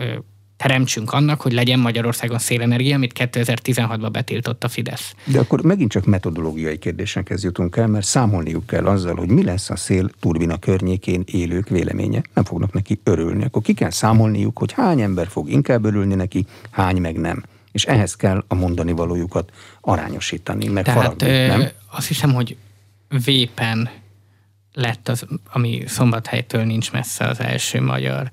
teremtsünk 0.62 1.12
annak, 1.12 1.40
hogy 1.40 1.52
legyen 1.52 1.78
Magyarországon 1.78 2.38
szélenergia, 2.38 2.94
amit 2.94 3.12
2016-ban 3.18 4.08
betiltott 4.12 4.64
a 4.64 4.68
Fidesz. 4.68 5.14
De 5.24 5.38
akkor 5.38 5.62
megint 5.62 5.90
csak 5.90 6.04
metodológiai 6.04 6.78
kérdésekhez 6.78 7.44
jutunk 7.44 7.76
el, 7.76 7.86
mert 7.86 8.06
számolniuk 8.06 8.66
kell 8.66 8.86
azzal, 8.86 9.14
hogy 9.14 9.28
mi 9.28 9.44
lesz 9.44 9.70
a 9.70 9.76
szél 9.76 10.10
turbina 10.20 10.58
környékén 10.58 11.22
élők 11.26 11.68
véleménye. 11.68 12.22
Nem 12.34 12.44
fognak 12.44 12.72
neki 12.72 13.00
örülni. 13.04 13.44
Akkor 13.44 13.62
ki 13.62 13.74
kell 13.74 13.90
számolniuk, 13.90 14.58
hogy 14.58 14.72
hány 14.72 15.00
ember 15.00 15.28
fog 15.28 15.50
inkább 15.50 15.84
örülni 15.84 16.14
neki, 16.14 16.46
hány 16.70 17.00
meg 17.00 17.16
nem. 17.16 17.42
És 17.72 17.84
ehhez 17.84 18.16
kell 18.16 18.44
a 18.48 18.54
mondani 18.54 18.92
valójukat 18.92 19.50
arányosítani, 19.80 20.68
meg 20.68 20.84
Tehát, 20.84 21.02
faragni, 21.02 21.46
nem? 21.46 21.68
Azt 21.90 22.08
hiszem, 22.08 22.34
hogy 22.34 22.56
Vépen 23.24 23.90
lett 24.72 25.08
az, 25.08 25.26
ami 25.52 25.82
Szombathelytől 25.86 26.64
nincs 26.64 26.92
messze 26.92 27.24
az 27.24 27.40
első 27.40 27.80
magyar 27.80 28.30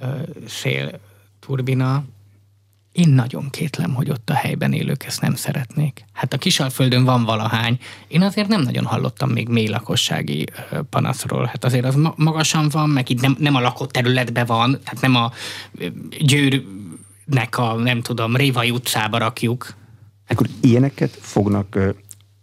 ö, 0.00 0.06
szél 0.48 1.00
turbina, 1.46 2.04
én 2.92 3.08
nagyon 3.08 3.50
kétlem, 3.50 3.94
hogy 3.94 4.10
ott 4.10 4.30
a 4.30 4.34
helyben 4.34 4.72
élők 4.72 5.04
ezt 5.04 5.20
nem 5.20 5.34
szeretnék. 5.34 6.04
Hát 6.12 6.32
a 6.32 6.38
Kisalföldön 6.38 7.04
van 7.04 7.24
valahány. 7.24 7.78
Én 8.08 8.22
azért 8.22 8.48
nem 8.48 8.62
nagyon 8.62 8.84
hallottam 8.84 9.30
még 9.30 9.48
mély 9.48 9.68
lakossági 9.68 10.46
panaszról. 10.90 11.44
Hát 11.44 11.64
azért 11.64 11.84
az 11.84 11.96
magasan 12.16 12.68
van, 12.68 12.88
meg 12.88 13.10
itt 13.10 13.20
nem, 13.20 13.36
nem 13.38 13.54
a 13.54 13.60
lakott 13.60 13.92
területben 13.92 14.46
van, 14.46 14.80
tehát 14.84 15.00
nem 15.00 15.14
a 15.14 15.32
győrnek 16.18 17.58
a, 17.58 17.74
nem 17.74 18.02
tudom, 18.02 18.36
Révai 18.36 18.70
utcába 18.70 19.18
rakjuk. 19.18 19.74
Akkor 20.28 20.46
ilyeneket 20.60 21.18
fognak 21.20 21.74
uh, 21.76 21.88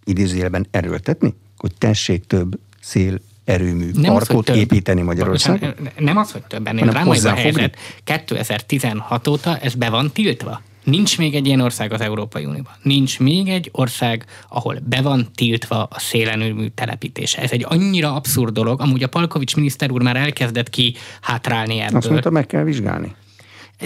idézőjelben 0.04 0.68
erőltetni? 0.72 1.34
Hogy 1.58 1.72
tessék 1.78 2.26
több 2.26 2.60
szél 2.82 3.20
erőmű 3.46 3.90
nem 3.94 4.14
parkot 4.14 4.50
az, 4.50 4.58
építeni 4.58 5.02
Magyarországon? 5.02 5.74
Nem 5.98 6.18
az, 6.18 6.32
hogy 6.32 6.42
több 6.42 6.68
ennél 6.68 6.86
drámaibb 6.86 7.24
a 7.24 7.34
helyzet. 7.34 7.78
2016 8.04 9.28
óta 9.28 9.58
ez 9.58 9.76
be 9.76 9.90
van 9.90 10.12
tiltva. 10.12 10.62
Nincs 10.84 11.18
még 11.18 11.36
egy 11.36 11.46
ilyen 11.46 11.60
ország 11.60 11.94
az 11.94 12.02
Európai 12.02 12.46
Unióban. 12.46 12.74
Nincs 12.82 13.20
még 13.20 13.48
egy 13.48 13.70
ország, 13.72 14.26
ahol 14.50 14.78
be 14.86 15.02
van 15.02 15.28
tiltva 15.36 15.84
a 15.84 16.00
szélenőmű 16.00 16.68
telepítése. 16.68 17.42
Ez 17.42 17.52
egy 17.52 17.66
annyira 17.70 18.16
abszurd 18.16 18.54
dolog, 18.54 18.82
amúgy 18.82 19.04
a 19.04 19.08
Palkovics 19.08 19.56
miniszter 19.56 19.92
úr 19.92 20.02
már 20.02 20.16
elkezdett 20.16 20.70
ki 20.70 20.96
hátrálni 21.22 21.80
ebből. 21.80 21.98
Azt 21.98 22.10
mondta, 22.10 22.30
meg 22.30 22.46
kell 22.46 22.64
vizsgálni. 22.64 23.16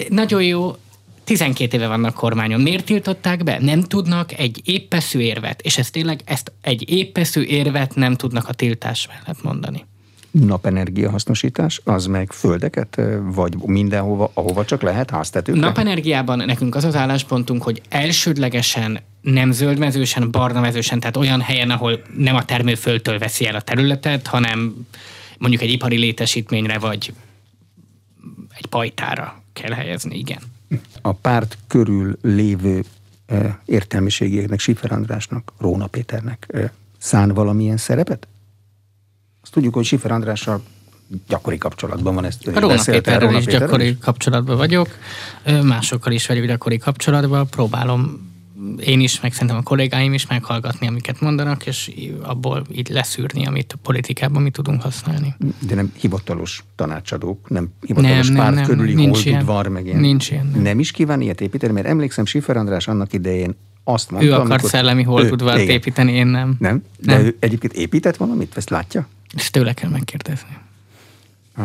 Nagyon 0.09 0.43
jó, 0.43 0.75
12 1.27 1.77
éve 1.77 1.87
vannak 1.87 2.13
kormányon. 2.13 2.61
Miért 2.61 2.85
tiltották 2.85 3.43
be? 3.43 3.57
Nem 3.59 3.81
tudnak 3.81 4.39
egy 4.39 4.61
éppeszű 4.65 5.19
érvet, 5.19 5.61
és 5.61 5.77
ez 5.77 5.89
tényleg 5.89 6.19
ezt 6.25 6.51
egy 6.61 6.89
éppeszű 6.89 7.41
érvet 7.41 7.95
nem 7.95 8.15
tudnak 8.15 8.47
a 8.47 8.53
tiltás 8.53 9.07
mellett 9.07 9.43
mondani. 9.43 9.85
Napenergia 10.31 11.09
hasznosítás, 11.09 11.81
az 11.83 12.05
meg 12.05 12.31
földeket, 12.31 13.01
vagy 13.21 13.55
mindenhova, 13.65 14.31
ahova 14.33 14.65
csak 14.65 14.81
lehet 14.81 15.09
háztetőkre? 15.09 15.61
Napenergiában 15.61 16.37
nekünk 16.37 16.75
az 16.75 16.83
az 16.83 16.95
álláspontunk, 16.95 17.63
hogy 17.63 17.81
elsődlegesen 17.89 18.99
nem 19.21 19.51
zöldmezősen, 19.51 20.31
barnamezősen, 20.31 20.99
tehát 20.99 21.17
olyan 21.17 21.41
helyen, 21.41 21.69
ahol 21.69 22.01
nem 22.17 22.35
a 22.35 22.45
termőföldtől 22.45 23.17
veszi 23.17 23.47
el 23.47 23.55
a 23.55 23.61
területet, 23.61 24.27
hanem 24.27 24.87
mondjuk 25.37 25.61
egy 25.61 25.71
ipari 25.71 25.97
létesítményre, 25.97 26.77
vagy 26.79 27.13
egy 28.57 28.65
pajtára 28.65 29.41
kell 29.53 29.71
helyezni, 29.71 30.17
igen 30.17 30.55
a 31.01 31.11
párt 31.11 31.57
körül 31.67 32.17
lévő 32.21 32.83
értelmiségieknek, 33.65 34.59
Sifer 34.59 34.91
Andrásnak, 34.91 35.53
Róna 35.57 35.87
Péternek 35.87 36.69
szán 36.97 37.33
valamilyen 37.33 37.77
szerepet? 37.77 38.27
Azt 39.41 39.51
tudjuk, 39.51 39.73
hogy 39.73 39.85
Sifer 39.85 40.11
Andrással 40.11 40.63
gyakori 41.27 41.57
kapcsolatban 41.57 42.15
van 42.15 42.25
ezt. 42.25 42.45
Róna 42.45 42.83
Péterrel 42.85 43.35
is 43.35 43.45
gyakori 43.45 43.87
is? 43.87 43.95
kapcsolatban 44.01 44.57
vagyok, 44.57 44.87
másokkal 45.63 46.11
is 46.11 46.27
vagyok 46.27 46.45
gyakori 46.45 46.77
kapcsolatban, 46.77 47.47
próbálom 47.47 48.35
én 48.85 48.99
is, 48.99 49.21
meg 49.21 49.33
szerintem 49.33 49.57
a 49.57 49.61
kollégáim 49.61 50.13
is 50.13 50.27
meghallgatni, 50.27 50.87
amiket 50.87 51.19
mondanak, 51.19 51.65
és 51.65 51.91
abból 52.21 52.65
így 52.71 52.89
leszűrni, 52.89 53.45
amit 53.45 53.73
a 53.73 53.77
politikában 53.81 54.41
mi 54.41 54.49
tudunk 54.49 54.81
használni. 54.81 55.35
De 55.59 55.75
nem 55.75 55.91
hivatalos 55.97 56.63
tanácsadók, 56.75 57.49
nem 57.49 57.69
hivatalos 57.81 58.27
nem, 58.27 58.37
párt 58.37 58.55
nem, 58.55 58.65
körüli 58.65 58.93
nincs 58.93 59.23
holdudvar, 59.23 59.67
meg 59.67 59.85
ilyen. 59.85 59.99
Nincs 59.99 60.31
ilyen. 60.31 60.49
Nem. 60.53 60.61
nem 60.61 60.79
is 60.79 60.91
kíván 60.91 61.21
ilyet 61.21 61.41
építeni, 61.41 61.73
mert 61.73 61.87
emlékszem, 61.87 62.25
Sifer 62.25 62.57
András 62.57 62.87
annak 62.87 63.13
idején 63.13 63.55
azt 63.83 64.11
mondta, 64.11 64.29
Ő 64.29 64.33
akar 64.33 64.51
amikor, 64.51 64.69
szellemi 64.69 65.03
holdudvart 65.03 65.59
építeni, 65.59 66.11
én 66.11 66.27
nem. 66.27 66.55
Nem? 66.59 66.83
De 66.99 67.15
nem. 67.15 67.25
ő 67.25 67.35
egyébként 67.39 67.73
épített 67.73 68.15
valamit? 68.15 68.57
Ezt 68.57 68.69
látja? 68.69 69.07
Ezt 69.35 69.51
tőle 69.51 69.73
kell 69.73 69.89
megkérdezni. 69.89 70.57
A, 71.55 71.61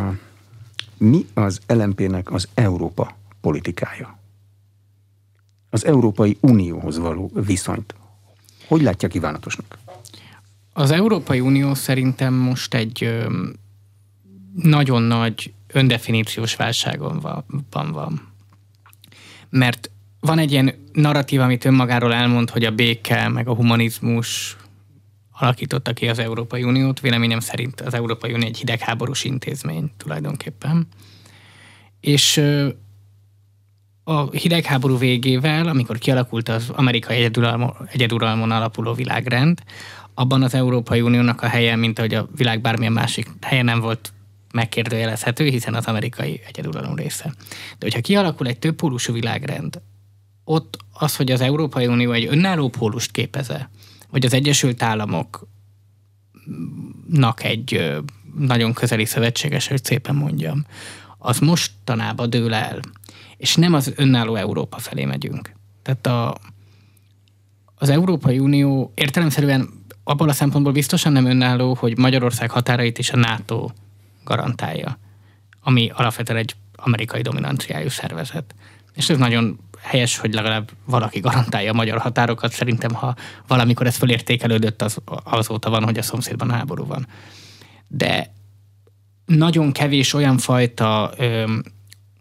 mi 0.99 1.27
az 1.35 1.61
LMP-nek 1.67 2.33
az 2.33 2.49
Európa 2.55 3.17
politikája? 3.41 4.21
Az 5.73 5.85
Európai 5.85 6.37
Unióhoz 6.41 6.99
való 6.99 7.31
viszonyt. 7.35 7.95
Hogy 8.67 8.83
látja 8.83 9.09
kívánatosnak? 9.09 9.79
Az 10.73 10.91
Európai 10.91 11.41
Unió 11.41 11.75
szerintem 11.75 12.35
most 12.35 12.75
egy 12.75 13.25
nagyon 14.55 15.03
nagy 15.03 15.53
öndefiníciós 15.67 16.57
válságon 16.57 17.21
van, 17.71 17.93
van. 17.93 18.29
Mert 19.51 19.91
van 20.21 20.39
egy 20.39 20.53
ilyen 20.53 20.75
narratív, 20.93 21.41
amit 21.41 21.65
önmagáról 21.65 22.15
elmond, 22.15 22.51
hogy 22.51 22.65
a 22.65 22.71
béke 22.71 23.29
meg 23.29 23.49
a 23.49 23.55
humanizmus 23.55 24.57
alakította 25.31 25.93
ki 25.93 26.09
az 26.09 26.19
Európai 26.19 26.63
Uniót. 26.63 27.01
Véleményem 27.01 27.41
szerint 27.41 27.81
az 27.81 27.95
Európai 27.95 28.33
Unió 28.33 28.47
egy 28.47 28.59
hidegháborús 28.59 29.25
intézmény 29.25 29.91
tulajdonképpen. 29.97 30.87
És 32.01 32.43
a 34.05 34.31
hidegháború 34.31 34.99
végével, 34.99 35.69
amikor 35.69 35.99
kialakult 35.99 36.49
az 36.49 36.71
amerikai 36.71 37.29
egyeduralmon, 37.93 38.51
alapuló 38.51 38.93
világrend, 38.93 39.63
abban 40.15 40.43
az 40.43 40.55
Európai 40.55 41.01
Uniónak 41.01 41.43
a 41.43 41.47
helye, 41.47 41.77
mint 41.77 41.99
ahogy 41.99 42.15
a 42.15 42.29
világ 42.37 42.61
bármilyen 42.61 42.93
másik 42.93 43.31
helye 43.41 43.63
nem 43.63 43.81
volt 43.81 44.13
megkérdőjelezhető, 44.53 45.45
hiszen 45.45 45.75
az 45.75 45.85
amerikai 45.85 46.41
egyeduralom 46.47 46.95
része. 46.95 47.35
De 47.79 47.79
hogyha 47.79 48.01
kialakul 48.01 48.47
egy 48.47 48.59
több 48.59 48.75
pólusú 48.75 49.13
világrend, 49.13 49.81
ott 50.45 50.77
az, 50.93 51.17
hogy 51.17 51.31
az 51.31 51.41
Európai 51.41 51.87
Unió 51.87 52.13
egy 52.13 52.27
önálló 52.31 52.69
pólust 52.69 53.11
képeze, 53.11 53.71
vagy 54.11 54.25
az 54.25 54.33
Egyesült 54.33 54.83
Államoknak 54.83 55.45
egy 57.43 58.01
nagyon 58.39 58.73
közeli 58.73 59.05
szövetséges, 59.05 59.69
hogy 59.69 59.85
szépen 59.85 60.15
mondjam, 60.15 60.67
az 61.19 61.39
mostanában 61.39 62.31
dől 62.31 62.55
el 62.55 62.81
és 63.43 63.57
nem 63.57 63.75
az 63.75 63.93
önálló 63.97 64.35
Európa 64.35 64.79
felé 64.79 65.05
megyünk. 65.05 65.53
Tehát 65.83 66.07
a, 66.07 66.37
az 67.75 67.89
Európai 67.89 68.39
Unió 68.39 68.93
értelemszerűen 68.95 69.69
abból 70.05 70.29
a 70.29 70.33
szempontból 70.33 70.73
biztosan 70.73 71.13
nem 71.13 71.25
önálló, 71.25 71.75
hogy 71.75 71.99
Magyarország 71.99 72.51
határait 72.51 72.99
is 72.99 73.11
a 73.11 73.17
NATO 73.17 73.71
garantálja, 74.25 74.99
ami 75.61 75.91
alapvetően 75.95 76.39
egy 76.39 76.55
amerikai 76.77 77.23
dominanciájú 77.23 77.89
szervezet. 77.89 78.55
És 78.95 79.11
ez 79.11 79.19
nagyon 79.19 79.59
helyes, 79.81 80.19
hogy 80.19 80.35
legalább 80.35 80.71
valaki 80.85 81.21
garantálja 81.21 81.71
a 81.71 81.75
magyar 81.75 81.99
határokat. 81.99 82.53
Szerintem, 82.53 82.95
ha 82.95 83.15
valamikor 83.47 83.87
ez 83.87 83.97
fölértékelődött, 83.97 84.83
az, 84.83 84.99
azóta 85.25 85.71
van, 85.71 85.85
hogy 85.85 85.99
a 85.99 86.03
szomszédban 86.03 86.51
háború 86.51 86.87
van. 86.87 87.07
De 87.89 88.33
nagyon 89.25 89.73
kevés 89.73 90.15
olyan 90.15 90.39
fajta 90.39 91.13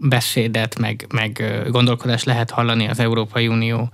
beszédet, 0.02 0.80
meg, 0.80 1.06
meg 1.14 1.44
gondolkodást 1.70 2.26
lehet 2.26 2.50
hallani 2.50 2.88
az 2.88 3.00
Európai 3.00 3.48
Unió 3.48 3.90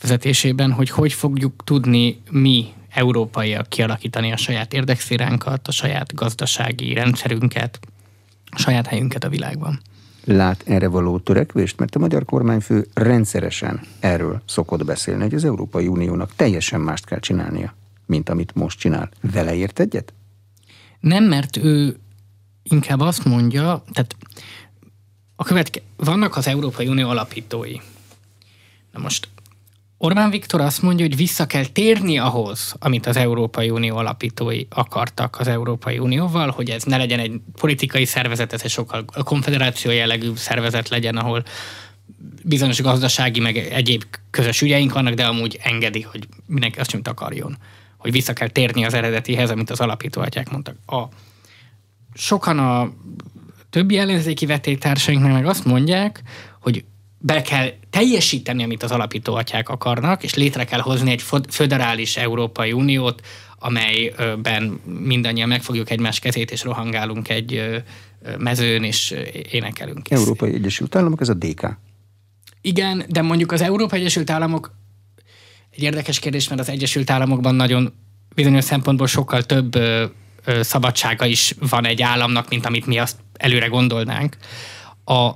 vezetésében, 0.00 0.72
hogy 0.72 0.90
hogy 0.90 1.12
fogjuk 1.12 1.64
tudni 1.64 2.22
mi 2.30 2.72
európaiak 2.90 3.68
kialakítani 3.68 4.32
a 4.32 4.36
saját 4.36 4.72
érdekszíránkat, 4.72 5.68
a 5.68 5.72
saját 5.72 6.14
gazdasági 6.14 6.94
rendszerünket, 6.94 7.80
a 8.50 8.58
saját 8.58 8.86
helyünket 8.86 9.24
a 9.24 9.28
világban. 9.28 9.80
Lát 10.24 10.62
erre 10.66 10.88
való 10.88 11.18
törekvést, 11.18 11.78
mert 11.78 11.94
a 11.94 11.98
magyar 11.98 12.24
kormányfő 12.24 12.86
rendszeresen 12.94 13.80
erről 14.00 14.42
szokott 14.46 14.84
beszélni, 14.84 15.22
hogy 15.22 15.34
az 15.34 15.44
Európai 15.44 15.86
Uniónak 15.86 16.34
teljesen 16.36 16.80
mást 16.80 17.04
kell 17.04 17.20
csinálnia, 17.20 17.74
mint 18.06 18.28
amit 18.28 18.54
most 18.54 18.78
csinál. 18.78 19.10
Vele 19.32 19.54
ért 19.54 19.80
egyet? 19.80 20.12
Nem, 21.00 21.24
mert 21.24 21.56
ő 21.56 21.96
inkább 22.62 23.00
azt 23.00 23.24
mondja, 23.24 23.84
tehát 23.92 24.16
a 25.36 25.44
követke, 25.44 25.80
vannak 25.96 26.36
az 26.36 26.46
Európai 26.46 26.86
Unió 26.86 27.08
alapítói. 27.08 27.76
Na 28.92 29.00
most 29.00 29.28
Orbán 29.98 30.30
Viktor 30.30 30.60
azt 30.60 30.82
mondja, 30.82 31.06
hogy 31.06 31.16
vissza 31.16 31.46
kell 31.46 31.66
térni 31.66 32.18
ahhoz, 32.18 32.74
amit 32.78 33.06
az 33.06 33.16
Európai 33.16 33.70
Unió 33.70 33.96
alapítói 33.96 34.66
akartak 34.68 35.38
az 35.38 35.48
Európai 35.48 35.98
Unióval, 35.98 36.50
hogy 36.50 36.70
ez 36.70 36.82
ne 36.82 36.96
legyen 36.96 37.18
egy 37.18 37.40
politikai 37.56 38.04
szervezet, 38.04 38.52
ez 38.52 38.62
egy 38.62 38.70
sokkal 38.70 39.04
konfederáció 39.04 39.90
jellegű 39.90 40.32
szervezet 40.36 40.88
legyen, 40.88 41.16
ahol 41.16 41.44
bizonyos 42.42 42.82
gazdasági, 42.82 43.40
meg 43.40 43.56
egyéb 43.56 44.04
közös 44.30 44.62
ügyeink 44.62 44.92
vannak, 44.92 45.14
de 45.14 45.24
amúgy 45.24 45.58
engedi, 45.62 46.02
hogy 46.02 46.28
mindenki 46.46 46.78
azt 46.78 46.90
csinált 46.90 47.08
akarjon. 47.08 47.56
Hogy 47.96 48.12
vissza 48.12 48.32
kell 48.32 48.48
térni 48.48 48.84
az 48.84 48.94
eredetihez, 48.94 49.50
amit 49.50 49.70
az 49.70 49.80
alapító 49.80 50.20
atyák 50.20 50.50
mondtak. 50.50 50.76
A, 50.86 51.02
sokan 52.14 52.58
a 52.58 52.92
többi 53.74 53.98
ellenzéki 53.98 54.46
vetélytársainknak 54.46 55.32
meg 55.32 55.46
azt 55.46 55.64
mondják, 55.64 56.22
hogy 56.60 56.84
be 57.18 57.42
kell 57.42 57.72
teljesíteni, 57.90 58.62
amit 58.62 58.82
az 58.82 58.90
alapító 58.90 59.34
atyák 59.34 59.68
akarnak, 59.68 60.22
és 60.22 60.34
létre 60.34 60.64
kell 60.64 60.80
hozni 60.80 61.10
egy 61.10 61.24
föderális 61.48 62.16
Európai 62.16 62.72
Uniót, 62.72 63.26
amelyben 63.58 64.80
mindannyian 64.84 65.48
megfogjuk 65.48 65.90
egymás 65.90 66.18
kezét, 66.18 66.50
és 66.50 66.62
rohangálunk 66.62 67.28
egy 67.28 67.82
mezőn, 68.38 68.84
és 68.84 69.14
énekelünk. 69.50 70.10
Európai 70.10 70.54
Egyesült 70.54 70.96
Államok, 70.96 71.20
ez 71.20 71.28
a 71.28 71.34
DK. 71.34 71.78
Igen, 72.60 73.04
de 73.08 73.22
mondjuk 73.22 73.52
az 73.52 73.60
Európai 73.60 74.00
Egyesült 74.00 74.30
Államok 74.30 74.74
egy 75.70 75.82
érdekes 75.82 76.18
kérdés, 76.18 76.48
mert 76.48 76.60
az 76.60 76.68
Egyesült 76.68 77.10
Államokban 77.10 77.54
nagyon 77.54 77.92
bizonyos 78.34 78.64
szempontból 78.64 79.06
sokkal 79.06 79.42
több 79.42 79.78
szabadsága 80.60 81.26
is 81.26 81.54
van 81.68 81.86
egy 81.86 82.02
államnak, 82.02 82.48
mint 82.48 82.66
amit 82.66 82.86
mi 82.86 82.98
azt 82.98 83.23
előre 83.36 83.66
gondolnánk. 83.66 84.36
A, 85.04 85.30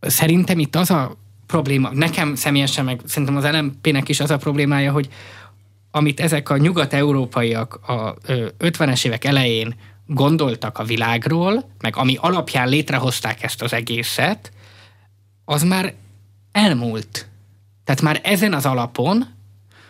szerintem 0.00 0.58
itt 0.58 0.76
az 0.76 0.90
a 0.90 1.16
probléma, 1.46 1.90
nekem 1.92 2.34
személyesen, 2.34 2.84
meg 2.84 3.00
szerintem 3.04 3.36
az 3.36 3.44
LMP-nek 3.44 4.08
is 4.08 4.20
az 4.20 4.30
a 4.30 4.36
problémája, 4.36 4.92
hogy 4.92 5.08
amit 5.90 6.20
ezek 6.20 6.50
a 6.50 6.56
nyugat-európaiak 6.56 7.74
a 7.74 8.14
50-es 8.58 9.06
évek 9.06 9.24
elején 9.24 9.74
gondoltak 10.06 10.78
a 10.78 10.84
világról, 10.84 11.70
meg 11.80 11.96
ami 11.96 12.16
alapján 12.20 12.68
létrehozták 12.68 13.42
ezt 13.42 13.62
az 13.62 13.72
egészet, 13.72 14.52
az 15.44 15.62
már 15.62 15.94
elmúlt. 16.52 17.28
Tehát 17.84 18.02
már 18.02 18.20
ezen 18.22 18.52
az 18.52 18.66
alapon, 18.66 19.26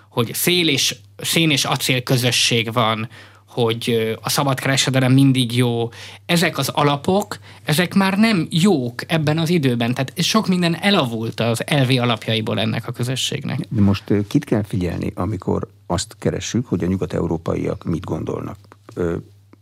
hogy 0.08 0.34
szél 0.34 0.68
és, 0.68 0.96
szén 1.16 1.50
és 1.50 1.64
acél 1.64 2.02
közösség 2.02 2.72
van, 2.72 3.08
hogy 3.50 4.16
a 4.22 4.28
szabad 4.28 4.60
kereskedelem 4.60 5.12
mindig 5.12 5.56
jó. 5.56 5.88
Ezek 6.26 6.58
az 6.58 6.68
alapok, 6.68 7.38
ezek 7.64 7.94
már 7.94 8.18
nem 8.18 8.46
jók 8.50 9.02
ebben 9.06 9.38
az 9.38 9.48
időben. 9.48 9.94
Tehát 9.94 10.12
sok 10.22 10.48
minden 10.48 10.76
elavult 10.76 11.40
az 11.40 11.66
elvi 11.66 11.98
alapjaiból 11.98 12.60
ennek 12.60 12.88
a 12.88 12.92
közösségnek. 12.92 13.66
De 13.68 13.80
most 13.80 14.12
kit 14.28 14.44
kell 14.44 14.62
figyelni, 14.62 15.12
amikor 15.14 15.68
azt 15.86 16.16
keressük, 16.18 16.66
hogy 16.66 16.84
a 16.84 16.86
nyugat-európaiak 16.86 17.84
mit 17.84 18.04
gondolnak? 18.04 18.58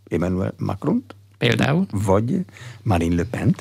Emmanuel 0.08 0.54
macron 0.56 1.04
Például? 1.38 1.86
Vagy 1.90 2.44
Marine 2.82 3.14
Le 3.14 3.24
pen 3.24 3.54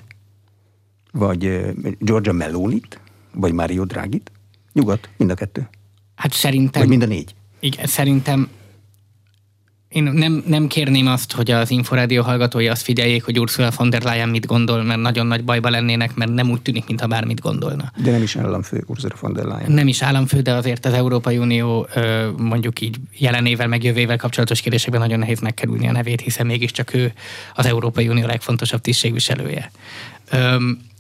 Vagy 1.12 1.62
Giorgia 2.00 2.34
Melonit? 2.34 3.00
Vagy 3.34 3.54
Mario 3.54 3.86
Draghi-t? 3.86 4.32
Nyugat, 4.74 5.10
mind 5.18 5.32
a 5.32 5.34
kettő. 5.34 5.70
Hát 6.16 6.34
szerintem... 6.34 6.82
Vagy 6.82 6.90
mind 6.90 7.02
a 7.02 7.06
négy? 7.06 7.36
Igen, 7.60 7.86
szerintem 7.86 8.50
én 9.90 10.04
nem, 10.04 10.44
nem 10.48 10.68
kérném 10.68 11.08
azt, 11.08 11.32
hogy 11.32 11.52
az 11.52 11.72
Inforádió 11.72 12.24
hallgatói 12.24 12.68
azt 12.68 12.82
figyeljék, 12.82 13.24
hogy 13.24 13.40
Ursula 13.40 13.72
von 13.78 13.90
der 13.90 14.04
Leyen 14.04 14.30
mit 14.30 14.46
gondol, 14.46 14.84
mert 14.84 15.00
nagyon 15.00 15.28
nagy 15.28 15.44
bajba 15.44 15.70
lennének, 15.70 16.16
mert 16.16 16.34
nem 16.34 16.50
úgy 16.50 16.62
tűnik, 16.62 16.88
mintha 16.88 17.08
bármit 17.08 17.42
gondolna. 17.42 17.92
De 18.04 18.12
nem 18.12 18.22
is 18.22 18.36
államfő 18.36 18.84
Ursula 18.88 19.16
von 19.20 19.34
der 19.34 19.46
Leyen. 19.46 19.72
Nem 19.72 19.88
is 19.88 20.02
államfő, 20.02 20.42
de 20.42 20.54
azért 20.54 20.86
az 20.86 20.94
Európai 20.94 21.38
Unió 21.38 21.88
mondjuk 22.38 22.82
így 22.82 22.98
jelenével, 23.18 23.68
meg 23.68 23.84
jövővel 23.84 24.18
kapcsolatos 24.18 24.62
kérdésekben 24.62 25.02
nagyon 25.02 25.20
nehéz 25.20 25.40
megkerülni 25.40 25.88
a 25.88 25.92
nevét, 25.92 26.22
hiszen 26.22 26.46
mégiscsak 26.46 26.94
ő 26.94 27.14
az 27.56 27.66
Európai 27.66 28.08
Unió 28.08 28.26
legfontosabb 28.26 28.82
tisztségviselője. 28.82 29.72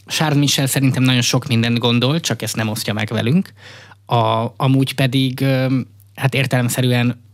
Charles 0.06 0.38
Michel 0.38 0.68
szerintem 0.68 1.04
nagyon 1.04 1.22
sok 1.22 1.48
mindent 1.48 1.80
gondol, 1.80 2.20
csak 2.20 2.42
ezt 2.42 2.56
nem 2.56 2.70
osztja 2.70 2.94
meg 2.94 3.08
velünk. 3.08 3.54
A, 4.06 4.54
amúgy 4.58 4.96
pedig 4.96 5.46
hát 6.16 6.34
értelemszerűen 6.34 7.26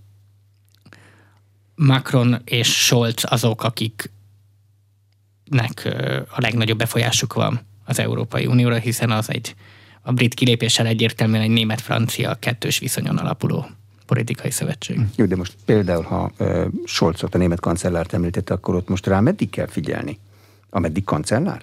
Macron 1.75 2.41
és 2.45 2.85
Scholz 2.85 3.23
azok, 3.23 3.63
akik 3.63 4.11
akiknek 5.53 5.95
a 6.29 6.41
legnagyobb 6.41 6.77
befolyásuk 6.77 7.33
van 7.33 7.59
az 7.85 7.99
Európai 7.99 8.45
Unióra, 8.45 8.75
hiszen 8.75 9.11
az 9.11 9.29
egy 9.29 9.55
a 10.01 10.11
brit 10.11 10.33
kilépéssel 10.33 10.85
egyértelműen 10.85 11.41
egy 11.41 11.49
német-francia 11.49 12.35
kettős 12.39 12.79
viszonyon 12.79 13.17
alapuló 13.17 13.65
politikai 14.05 14.51
szövetség. 14.51 14.99
Jó, 15.15 15.25
de 15.25 15.35
most 15.35 15.55
például, 15.65 16.03
ha 16.03 16.31
uh, 16.39 16.65
Scholzot, 16.85 17.35
a 17.35 17.37
német 17.37 17.59
kancellárt 17.59 18.13
említette, 18.13 18.53
akkor 18.53 18.75
ott 18.75 18.87
most 18.87 19.07
rá 19.07 19.19
meddig 19.19 19.49
kell 19.49 19.67
figyelni? 19.67 20.19
Ameddig 20.69 21.03
kancellár? 21.03 21.61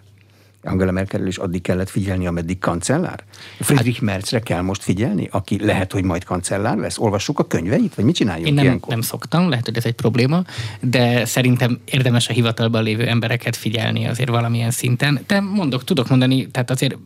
Angela 0.62 0.90
Merkel 0.90 1.26
is 1.26 1.36
addig 1.36 1.62
kellett 1.62 1.88
figyelni, 1.88 2.26
ameddig 2.26 2.58
kancellár? 2.58 3.24
Friedrich 3.60 3.98
hát, 3.98 4.06
Merzre 4.06 4.40
kell 4.40 4.60
most 4.60 4.82
figyelni, 4.82 5.28
aki 5.30 5.64
lehet, 5.64 5.92
hogy 5.92 6.04
majd 6.04 6.24
kancellár 6.24 6.76
lesz? 6.76 6.98
Olvassuk 6.98 7.38
a 7.38 7.46
könyveit, 7.46 7.94
vagy 7.94 8.04
mit 8.04 8.14
csináljunk 8.14 8.48
Én 8.48 8.54
nem, 8.54 8.64
ilyenkor? 8.64 8.92
nem 8.92 9.00
szoktam, 9.00 9.48
lehet, 9.48 9.64
hogy 9.64 9.76
ez 9.76 9.84
egy 9.84 9.94
probléma, 9.94 10.44
de 10.80 11.24
szerintem 11.24 11.80
érdemes 11.84 12.28
a 12.28 12.32
hivatalban 12.32 12.82
lévő 12.82 13.06
embereket 13.06 13.56
figyelni 13.56 14.06
azért 14.06 14.28
valamilyen 14.28 14.70
szinten. 14.70 15.20
De 15.26 15.40
mondok, 15.40 15.84
tudok 15.84 16.08
mondani, 16.08 16.50
tehát 16.50 16.70
azért 16.70 16.96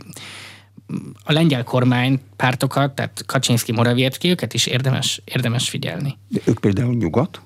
a 1.24 1.32
lengyel 1.32 1.64
kormány 1.64 2.20
pártokat, 2.36 2.94
tehát 2.94 3.22
Kaczynszki, 3.26 3.72
Morawiecki, 3.72 4.28
őket 4.28 4.54
is 4.54 4.66
érdemes, 4.66 5.22
érdemes 5.24 5.68
figyelni. 5.68 6.16
De 6.28 6.40
ők 6.44 6.58
például 6.58 6.94
nyugat? 6.94 7.40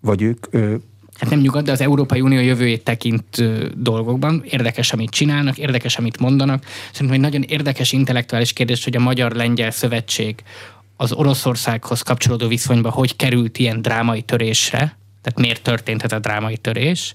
Vagy 0.00 0.22
ők 0.22 0.46
ö, 0.50 0.74
hát 1.20 1.30
nem 1.30 1.40
nyugat, 1.40 1.64
de 1.64 1.72
az 1.72 1.80
Európai 1.80 2.20
Unió 2.20 2.40
jövőjét 2.40 2.84
tekint 2.84 3.42
dolgokban. 3.82 4.42
Érdekes, 4.50 4.92
amit 4.92 5.10
csinálnak, 5.10 5.58
érdekes, 5.58 5.98
amit 5.98 6.20
mondanak. 6.20 6.64
Szerintem 6.92 7.16
egy 7.16 7.30
nagyon 7.30 7.42
érdekes 7.42 7.92
intellektuális 7.92 8.52
kérdés, 8.52 8.84
hogy 8.84 8.96
a 8.96 9.00
Magyar-Lengyel 9.00 9.70
Szövetség 9.70 10.42
az 10.96 11.12
Oroszországhoz 11.12 12.02
kapcsolódó 12.02 12.48
viszonyban 12.48 12.92
hogy 12.92 13.16
került 13.16 13.58
ilyen 13.58 13.82
drámai 13.82 14.22
törésre, 14.22 14.78
tehát 15.22 15.38
miért 15.38 15.62
történt 15.62 16.02
ez 16.02 16.12
a 16.12 16.18
drámai 16.18 16.56
törés. 16.56 17.14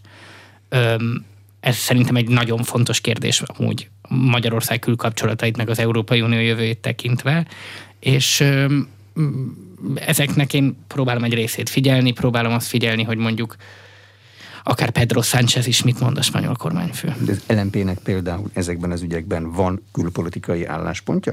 Ez 1.60 1.76
szerintem 1.76 2.16
egy 2.16 2.28
nagyon 2.28 2.64
fontos 2.64 3.02
kérdés 3.02 3.42
amúgy 3.42 3.90
Magyarország 4.10 4.80
külkapcsolatait, 4.80 5.58
meg 5.58 5.70
az 5.70 5.80
Európai 5.80 6.22
Unió 6.22 6.40
jövőjét 6.40 6.78
tekintve, 6.78 7.46
és 8.00 8.44
ezeknek 9.96 10.54
én 10.54 10.78
próbálom 10.88 11.24
egy 11.24 11.34
részét 11.34 11.70
figyelni, 11.70 12.12
próbálom 12.12 12.54
azt 12.54 12.68
figyelni, 12.68 13.04
hogy 13.04 13.18
mondjuk 13.18 13.56
akár 14.68 14.90
Pedro 14.90 15.22
Sánchez 15.22 15.68
is 15.68 15.84
mit 15.84 16.00
mond 16.00 16.18
a 16.18 16.22
spanyol 16.22 16.56
kormányfő. 16.56 17.16
De 17.20 17.32
az 17.32 17.44
LMP-nek 17.48 17.98
például 17.98 18.50
ezekben 18.54 18.92
az 18.92 19.02
ügyekben 19.02 19.52
van 19.52 19.84
külpolitikai 19.92 20.66
álláspontja? 20.66 21.32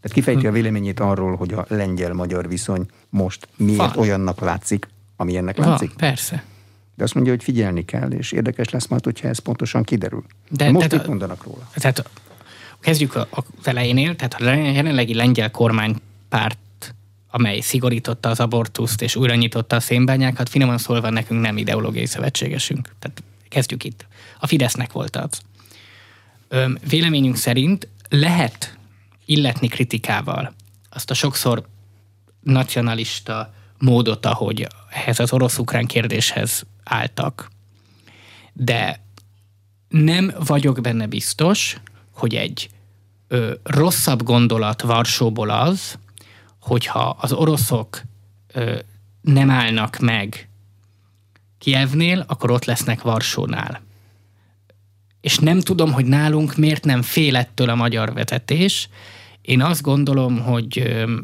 Tehát 0.00 0.16
kifejti 0.16 0.46
a 0.46 0.52
véleményét 0.52 1.00
arról, 1.00 1.36
hogy 1.36 1.52
a 1.52 1.64
lengyel-magyar 1.68 2.48
viszony 2.48 2.86
most 3.08 3.48
miért 3.56 3.78
van. 3.78 3.92
olyannak 3.96 4.40
látszik, 4.40 4.88
ami 5.16 5.36
ennek 5.36 5.56
látszik? 5.56 5.88
Van, 5.88 5.96
persze. 5.96 6.44
De 6.94 7.04
azt 7.04 7.14
mondja, 7.14 7.32
hogy 7.32 7.42
figyelni 7.42 7.84
kell, 7.84 8.10
és 8.10 8.32
érdekes 8.32 8.68
lesz 8.68 8.86
majd, 8.86 9.04
hogyha 9.04 9.28
ez 9.28 9.38
pontosan 9.38 9.82
kiderül. 9.82 10.24
De, 10.48 10.70
most 10.70 10.92
mit 10.92 11.06
mondanak 11.06 11.44
róla? 11.44 11.70
Tehát 11.74 12.10
kezdjük 12.80 13.16
az 13.16 13.44
elejénél, 13.62 14.16
tehát 14.16 14.34
a 14.34 14.50
jelenlegi 14.50 15.14
lengyel 15.14 15.50
kormánypárt 15.50 16.58
amely 17.30 17.60
szigorította 17.60 18.28
az 18.28 18.40
abortuszt 18.40 19.02
és 19.02 19.16
újra 19.16 19.34
nyitotta 19.34 19.76
a 19.76 19.80
szénbányákat, 19.80 20.48
finoman 20.48 20.78
szólva 20.78 21.10
nekünk 21.10 21.40
nem 21.40 21.56
ideológiai 21.56 22.06
szövetségesünk. 22.06 22.94
Tehát 22.98 23.22
kezdjük 23.48 23.84
itt. 23.84 24.06
A 24.38 24.46
Fidesznek 24.46 24.92
volt 24.92 25.16
az. 25.16 25.40
Véleményünk 26.88 27.36
szerint 27.36 27.88
lehet 28.08 28.78
illetni 29.24 29.68
kritikával 29.68 30.54
azt 30.90 31.10
a 31.10 31.14
sokszor 31.14 31.66
nacionalista 32.40 33.54
módot, 33.78 34.26
ahogy 34.26 34.66
ehhez 34.90 35.18
az 35.18 35.32
orosz-ukrán 35.32 35.86
kérdéshez 35.86 36.66
álltak. 36.84 37.50
De 38.52 39.04
nem 39.88 40.32
vagyok 40.46 40.80
benne 40.80 41.06
biztos, 41.06 41.76
hogy 42.10 42.34
egy 42.34 42.68
ö, 43.28 43.54
rosszabb 43.62 44.22
gondolat 44.22 44.82
Varsóból 44.82 45.50
az, 45.50 45.98
hogyha 46.60 47.16
az 47.20 47.32
oroszok 47.32 48.02
ö, 48.52 48.78
nem 49.20 49.50
állnak 49.50 49.98
meg 49.98 50.48
Kievnél, 51.58 52.24
akkor 52.28 52.50
ott 52.50 52.64
lesznek 52.64 53.02
Varsónál. 53.02 53.82
És 55.20 55.38
nem 55.38 55.60
tudom, 55.60 55.92
hogy 55.92 56.04
nálunk 56.04 56.56
miért 56.56 56.84
nem 56.84 57.02
fél 57.02 57.36
ettől 57.36 57.68
a 57.68 57.74
magyar 57.74 58.12
vezetés. 58.12 58.88
Én 59.40 59.62
azt 59.62 59.82
gondolom, 59.82 60.40
hogy 60.40 60.78
ö, 60.78 61.20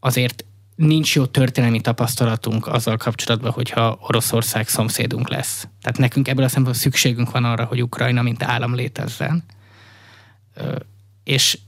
azért 0.00 0.44
nincs 0.78 1.14
jó 1.14 1.26
történelmi 1.26 1.80
tapasztalatunk 1.80 2.66
azzal 2.66 2.96
kapcsolatban, 2.96 3.50
hogyha 3.50 3.98
Oroszország 4.00 4.68
szomszédunk 4.68 5.28
lesz. 5.28 5.68
Tehát 5.82 5.98
nekünk 5.98 6.28
ebből 6.28 6.44
a 6.44 6.48
szempontból 6.48 6.82
szükségünk 6.82 7.30
van 7.30 7.44
arra, 7.44 7.64
hogy 7.64 7.82
Ukrajna 7.82 8.22
mint 8.22 8.42
állam 8.42 8.74
létezzen. 8.74 9.44
És 11.24 11.58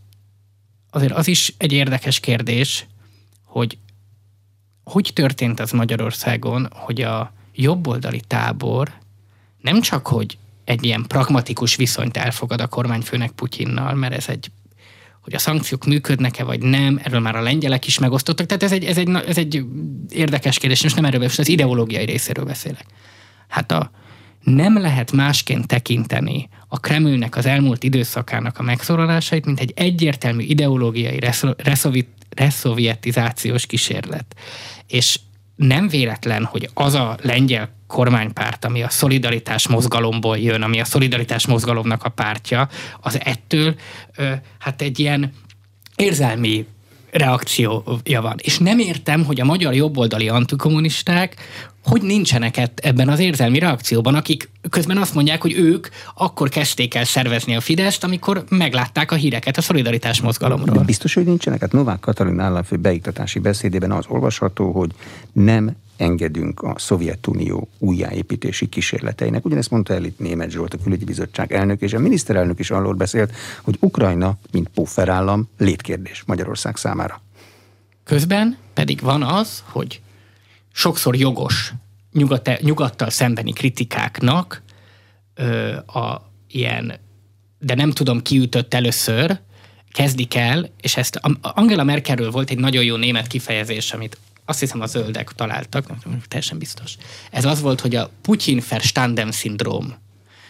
azért 0.90 1.12
az 1.12 1.28
is 1.28 1.54
egy 1.56 1.72
érdekes 1.72 2.20
kérdés, 2.20 2.86
hogy 3.44 3.78
hogy 4.84 5.10
történt 5.14 5.60
az 5.60 5.70
Magyarországon, 5.70 6.68
hogy 6.72 7.02
a 7.02 7.32
jobboldali 7.54 8.20
tábor 8.26 8.92
nem 9.60 9.80
csak, 9.80 10.06
hogy 10.06 10.38
egy 10.64 10.84
ilyen 10.84 11.04
pragmatikus 11.06 11.76
viszonyt 11.76 12.16
elfogad 12.16 12.60
a 12.60 12.66
kormányfőnek 12.66 13.30
Putyinnal, 13.30 13.94
mert 13.94 14.14
ez 14.14 14.28
egy 14.28 14.50
hogy 15.20 15.34
a 15.34 15.38
szankciók 15.38 15.84
működnek-e 15.84 16.44
vagy 16.44 16.62
nem, 16.62 17.00
erről 17.02 17.20
már 17.20 17.36
a 17.36 17.42
lengyelek 17.42 17.86
is 17.86 17.98
megosztottak, 17.98 18.46
tehát 18.46 18.62
ez 18.62 18.72
egy, 18.72 18.84
ez 18.84 18.98
egy, 18.98 19.08
ez 19.26 19.38
egy 19.38 19.64
érdekes 20.08 20.58
kérdés, 20.58 20.82
most 20.82 20.94
nem 20.94 21.04
erről 21.04 21.20
beszélek, 21.20 21.46
az 21.46 21.52
ideológiai 21.52 22.04
részéről 22.04 22.44
beszélek. 22.44 22.84
Hát 23.48 23.72
a, 23.72 23.90
nem 24.42 24.78
lehet 24.78 25.12
másként 25.12 25.66
tekinteni 25.66 26.48
a 26.72 26.80
Kremlnek 26.80 27.36
az 27.36 27.46
elmúlt 27.46 27.84
időszakának 27.84 28.58
a 28.58 28.62
megszólalásait, 28.62 29.44
mint 29.44 29.60
egy 29.60 29.72
egyértelmű 29.76 30.42
ideológiai 30.42 31.18
reszovjetizációs 32.36 33.66
kísérlet. 33.66 34.36
És 34.86 35.18
nem 35.56 35.88
véletlen, 35.88 36.44
hogy 36.44 36.70
az 36.74 36.94
a 36.94 37.18
lengyel 37.22 37.74
kormánypárt, 37.86 38.64
ami 38.64 38.82
a 38.82 38.88
szolidaritás 38.88 39.68
mozgalomból 39.68 40.38
jön, 40.38 40.62
ami 40.62 40.80
a 40.80 40.84
szolidaritás 40.84 41.46
mozgalomnak 41.46 42.04
a 42.04 42.08
pártja, 42.08 42.68
az 43.00 43.20
ettől 43.24 43.74
hát 44.58 44.82
egy 44.82 44.98
ilyen 44.98 45.32
érzelmi 45.96 46.66
reakciója 47.10 48.20
van. 48.20 48.36
És 48.42 48.58
nem 48.58 48.78
értem, 48.78 49.24
hogy 49.24 49.40
a 49.40 49.44
magyar 49.44 49.74
jobboldali 49.74 50.28
antikommunisták 50.28 51.36
hogy 51.84 52.02
nincsenek 52.02 52.70
ebben 52.74 53.08
az 53.08 53.18
érzelmi 53.18 53.58
reakcióban, 53.58 54.14
akik 54.14 54.50
közben 54.70 54.96
azt 54.96 55.14
mondják, 55.14 55.42
hogy 55.42 55.52
ők 55.52 55.88
akkor 56.14 56.48
kezdték 56.48 56.94
el 56.94 57.04
szervezni 57.04 57.56
a 57.56 57.60
Fideszt, 57.60 58.04
amikor 58.04 58.44
meglátták 58.48 59.12
a 59.12 59.14
híreket 59.14 59.56
a 59.56 59.60
szolidaritás 59.60 60.20
mozgalomról. 60.20 60.76
De 60.76 60.84
biztos, 60.84 61.14
hogy 61.14 61.24
nincsenek. 61.24 61.60
Hát 61.60 61.72
Novák 61.72 62.00
Katalin 62.00 62.40
államfő 62.40 62.76
beiktatási 62.76 63.38
beszédében 63.38 63.92
az 63.92 64.04
olvasható, 64.08 64.72
hogy 64.72 64.90
nem 65.32 65.76
engedünk 65.96 66.62
a 66.62 66.74
Szovjetunió 66.78 67.68
újjáépítési 67.78 68.68
kísérleteinek. 68.68 69.44
Ugyanezt 69.44 69.70
mondta 69.70 69.94
el 69.94 70.04
itt 70.04 70.18
Német 70.18 70.50
Zsolt, 70.50 70.74
a 70.74 70.78
külügyi 70.82 71.04
bizottság 71.04 71.52
elnök, 71.52 71.80
és 71.80 71.92
a 71.92 71.98
miniszterelnök 71.98 72.58
is 72.58 72.70
arról 72.70 72.94
beszélt, 72.94 73.32
hogy 73.62 73.76
Ukrajna, 73.80 74.38
mint 74.52 74.68
pufferállam, 74.68 75.48
létkérdés 75.58 76.22
Magyarország 76.26 76.76
számára. 76.76 77.22
Közben 78.04 78.56
pedig 78.74 79.00
van 79.00 79.22
az, 79.22 79.62
hogy 79.66 80.00
sokszor 80.72 81.16
jogos 81.16 81.72
nyugat, 82.12 82.60
nyugattal 82.60 83.10
szembeni 83.10 83.52
kritikáknak 83.52 84.62
ö, 85.34 85.76
a 85.76 86.30
ilyen, 86.48 86.98
de 87.58 87.74
nem 87.74 87.90
tudom 87.90 88.22
ki 88.22 88.38
ütött 88.38 88.74
először, 88.74 89.40
kezdik 89.92 90.34
el, 90.34 90.70
és 90.80 90.96
ezt 90.96 91.20
Angela 91.40 91.84
Merkelről 91.84 92.30
volt 92.30 92.50
egy 92.50 92.58
nagyon 92.58 92.84
jó 92.84 92.96
német 92.96 93.26
kifejezés, 93.26 93.92
amit 93.92 94.18
azt 94.44 94.60
hiszem 94.60 94.80
a 94.80 94.86
zöldek 94.86 95.32
találtak, 95.32 95.88
nem 95.88 96.22
teljesen 96.28 96.58
biztos. 96.58 96.96
Ez 97.30 97.44
az 97.44 97.60
volt, 97.60 97.80
hogy 97.80 97.94
a 97.94 98.10
Putyin 98.22 98.62
verstanden 98.68 99.32
szindróm, 99.32 99.94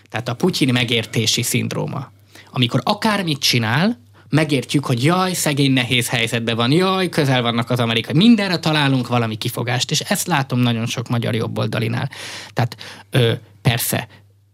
tehát 0.08 0.28
a 0.28 0.34
Putyin 0.34 0.72
megértési 0.72 1.42
szindróma. 1.42 2.12
Amikor 2.50 2.80
akármit 2.84 3.38
csinál, 3.38 4.00
megértjük, 4.30 4.84
hogy 4.84 5.04
jaj, 5.04 5.32
szegény 5.32 5.72
nehéz 5.72 6.08
helyzetben 6.08 6.56
van, 6.56 6.72
jaj, 6.72 7.08
közel 7.08 7.42
vannak 7.42 7.70
az 7.70 7.80
amerikai. 7.80 8.14
Mindenre 8.14 8.58
találunk 8.58 9.08
valami 9.08 9.34
kifogást, 9.34 9.90
és 9.90 10.00
ezt 10.00 10.26
látom 10.26 10.58
nagyon 10.58 10.86
sok 10.86 11.08
magyar 11.08 11.34
jobboldalinál. 11.34 12.10
Tehát 12.52 12.76
ö, 13.10 13.32
persze, 13.62 14.08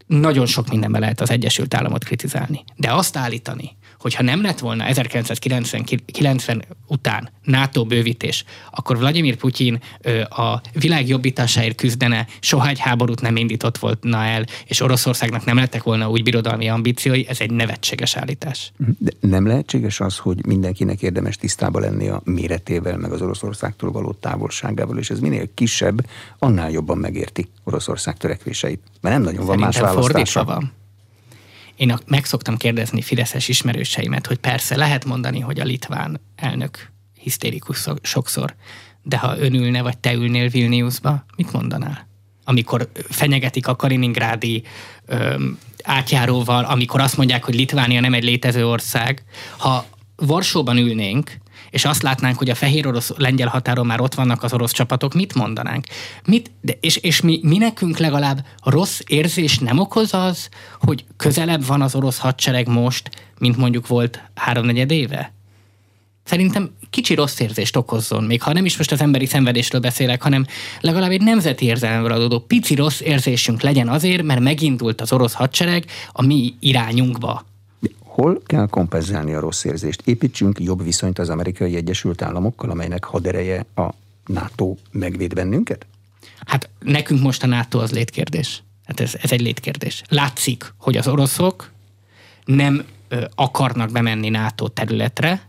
nagyon 0.06 0.46
sok 0.46 0.68
mindenben 0.68 1.00
lehet 1.00 1.20
az 1.20 1.30
Egyesült 1.30 1.74
Államot 1.74 2.04
kritizálni. 2.04 2.64
De 2.76 2.92
azt 2.92 3.16
állítani, 3.16 3.76
hogyha 3.98 4.22
nem 4.22 4.42
lett 4.42 4.58
volna 4.58 4.84
1990 4.84 6.64
után 6.86 7.30
NATO 7.42 7.84
bővítés, 7.84 8.44
akkor 8.70 8.98
Vladimir 8.98 9.36
Putyin 9.36 9.78
a 10.28 10.60
világ 10.72 11.08
jobbításáért 11.08 11.76
küzdene, 11.76 12.26
soha 12.40 12.68
egy 12.68 12.78
háborút 12.78 13.20
nem 13.20 13.36
indított 13.36 13.78
volna 13.78 14.24
el, 14.24 14.44
és 14.66 14.80
Oroszországnak 14.80 15.44
nem 15.44 15.56
lettek 15.56 15.82
volna 15.82 16.10
úgy 16.10 16.22
birodalmi 16.22 16.68
ambíciói, 16.68 17.28
ez 17.28 17.40
egy 17.40 17.50
nevetséges 17.50 18.16
állítás. 18.16 18.72
De 18.98 19.10
nem 19.20 19.46
lehetséges 19.46 20.00
az, 20.00 20.16
hogy 20.18 20.46
mindenkinek 20.46 21.02
érdemes 21.02 21.36
tisztába 21.36 21.78
lenni 21.78 22.08
a 22.08 22.20
méretével, 22.24 22.96
meg 22.96 23.12
az 23.12 23.22
Oroszországtól 23.22 23.90
való 23.90 24.12
távolságával, 24.12 24.98
és 24.98 25.10
ez 25.10 25.20
minél 25.20 25.48
kisebb, 25.54 26.06
annál 26.38 26.70
jobban 26.70 26.98
megérti 26.98 27.48
Oroszország 27.64 28.16
törekvéseit. 28.16 28.80
Mert 29.00 29.14
nem 29.14 29.24
nagyon 29.24 29.46
van 29.46 29.58
Szerintem 29.58 29.82
más 29.82 29.94
választása. 29.94 30.44
van. 30.44 30.72
Én 31.76 31.98
meg 32.06 32.24
szoktam 32.24 32.56
kérdezni 32.56 33.02
fideszes 33.02 33.48
ismerőseimet, 33.48 34.26
hogy 34.26 34.38
persze 34.38 34.76
lehet 34.76 35.04
mondani, 35.04 35.40
hogy 35.40 35.60
a 35.60 35.64
litván 35.64 36.20
elnök 36.36 36.92
hisztérikus 37.18 37.86
sokszor, 38.02 38.54
de 39.02 39.18
ha 39.18 39.38
ön 39.38 39.54
ülne, 39.54 39.82
vagy 39.82 39.98
te 39.98 40.12
ülnél 40.12 40.48
Vilniusba, 40.48 41.24
mit 41.36 41.52
mondanál? 41.52 42.08
Amikor 42.44 42.90
fenyegetik 43.08 43.66
a 43.66 43.76
Kaliningrádi 43.76 44.62
öm, 45.06 45.58
átjáróval, 45.82 46.64
amikor 46.64 47.00
azt 47.00 47.16
mondják, 47.16 47.44
hogy 47.44 47.54
Litvánia 47.54 48.00
nem 48.00 48.14
egy 48.14 48.24
létező 48.24 48.66
ország, 48.66 49.24
ha 49.56 49.86
Varsóban 50.16 50.76
ülnénk, 50.76 51.36
és 51.76 51.84
azt 51.84 52.02
látnánk, 52.02 52.38
hogy 52.38 52.50
a 52.50 52.54
fehér 52.54 52.86
orosz 52.86 53.12
lengyel 53.16 53.48
határon 53.48 53.86
már 53.86 54.00
ott 54.00 54.14
vannak 54.14 54.42
az 54.42 54.52
orosz 54.52 54.72
csapatok, 54.72 55.14
mit 55.14 55.34
mondanánk? 55.34 55.86
Mit, 56.24 56.50
de, 56.60 56.72
és, 56.80 56.96
és 56.96 57.20
mi, 57.20 57.40
mi 57.42 57.58
nekünk 57.58 57.98
legalább 57.98 58.46
rossz 58.62 59.00
érzés 59.06 59.58
nem 59.58 59.78
okoz 59.78 60.14
az, 60.14 60.48
hogy 60.80 61.04
közelebb 61.16 61.66
van 61.66 61.82
az 61.82 61.94
orosz 61.94 62.18
hadsereg 62.18 62.68
most, 62.68 63.10
mint 63.38 63.56
mondjuk 63.56 63.86
volt 63.86 64.22
háromnegyed 64.34 64.90
éve? 64.90 65.32
Szerintem 66.24 66.70
kicsi 66.90 67.14
rossz 67.14 67.40
érzést 67.40 67.76
okozzon, 67.76 68.24
még 68.24 68.42
ha 68.42 68.52
nem 68.52 68.64
is 68.64 68.76
most 68.76 68.92
az 68.92 69.00
emberi 69.00 69.26
szenvedésről 69.26 69.80
beszélek, 69.80 70.22
hanem 70.22 70.46
legalább 70.80 71.10
egy 71.10 71.22
nemzeti 71.22 71.64
érzelemről 71.64 72.12
adódó 72.12 72.38
pici 72.38 72.74
rossz 72.74 73.00
érzésünk 73.00 73.62
legyen 73.62 73.88
azért, 73.88 74.22
mert 74.22 74.40
megindult 74.40 75.00
az 75.00 75.12
orosz 75.12 75.34
hadsereg 75.34 75.84
a 76.12 76.22
mi 76.22 76.54
irányunkba. 76.60 77.44
Hol 78.16 78.42
kell 78.46 78.66
kompenzálni 78.66 79.34
a 79.34 79.40
rossz 79.40 79.64
érzést? 79.64 80.02
Építsünk 80.04 80.60
jobb 80.60 80.82
viszonyt 80.82 81.18
az 81.18 81.28
amerikai 81.28 81.76
Egyesült 81.76 82.22
Államokkal, 82.22 82.70
amelynek 82.70 83.04
hadereje 83.04 83.64
a 83.74 83.88
NATO 84.26 84.74
megvéd 84.90 85.34
bennünket? 85.34 85.86
Hát 86.46 86.68
nekünk 86.78 87.20
most 87.20 87.42
a 87.42 87.46
NATO 87.46 87.78
az 87.78 87.92
létkérdés. 87.92 88.62
Hát 88.84 89.00
ez, 89.00 89.14
ez 89.22 89.32
egy 89.32 89.40
létkérdés. 89.40 90.02
Látszik, 90.08 90.74
hogy 90.76 90.96
az 90.96 91.08
oroszok 91.08 91.70
nem 92.44 92.84
ö, 93.08 93.24
akarnak 93.34 93.92
bemenni 93.92 94.28
NATO 94.28 94.68
területre, 94.68 95.42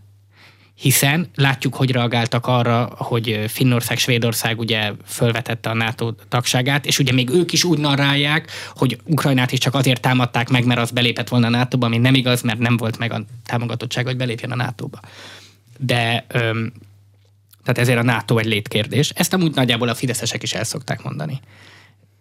hiszen 0.80 1.30
látjuk, 1.36 1.76
hogy 1.76 1.92
reagáltak 1.92 2.48
arra, 2.48 2.90
hogy 2.98 3.44
Finnország, 3.48 3.98
Svédország 3.98 4.60
ugye 4.60 4.92
fölvetette 5.06 5.70
a 5.70 5.74
NATO 5.74 6.12
tagságát, 6.12 6.86
és 6.86 7.00
ugye 7.00 7.12
még 7.12 7.30
ők 7.30 7.54
is 7.54 7.64
úgy 7.64 7.80
narrálják, 7.80 8.52
hogy 8.76 9.00
Ukrajnát 9.06 9.52
is 9.52 9.60
csak 9.60 9.74
azért 9.74 10.02
támadták 10.02 10.50
meg, 10.50 10.66
mert 10.66 10.80
az 10.80 10.92
belépett 10.92 11.28
volna 11.28 11.48
a 11.48 11.50
NATO-ba, 11.50 11.86
ami 11.86 11.98
nem 11.98 12.14
igaz, 12.14 12.42
mert 12.42 12.60
nem 12.60 12.78
volt 12.78 12.98
meg 12.98 13.12
a 13.12 13.26
támogatottság, 13.46 14.06
hogy 14.06 14.18
belépjen 14.18 14.52
a 14.52 14.56
NATO-ba. 14.56 15.00
De 15.78 16.26
öm, 16.28 16.74
tehát 17.64 17.82
ezért 17.82 18.00
a 18.00 18.04
NATO 18.04 18.38
egy 18.38 18.46
létkérdés. 18.46 19.10
Ezt 19.10 19.34
amúgy 19.34 19.56
nagyjából 19.56 19.88
a 19.90 19.96
fideszesek 19.96 20.44
is 20.44 20.54
el 20.54 20.64
szokták 20.64 21.04
mondani. 21.04 21.40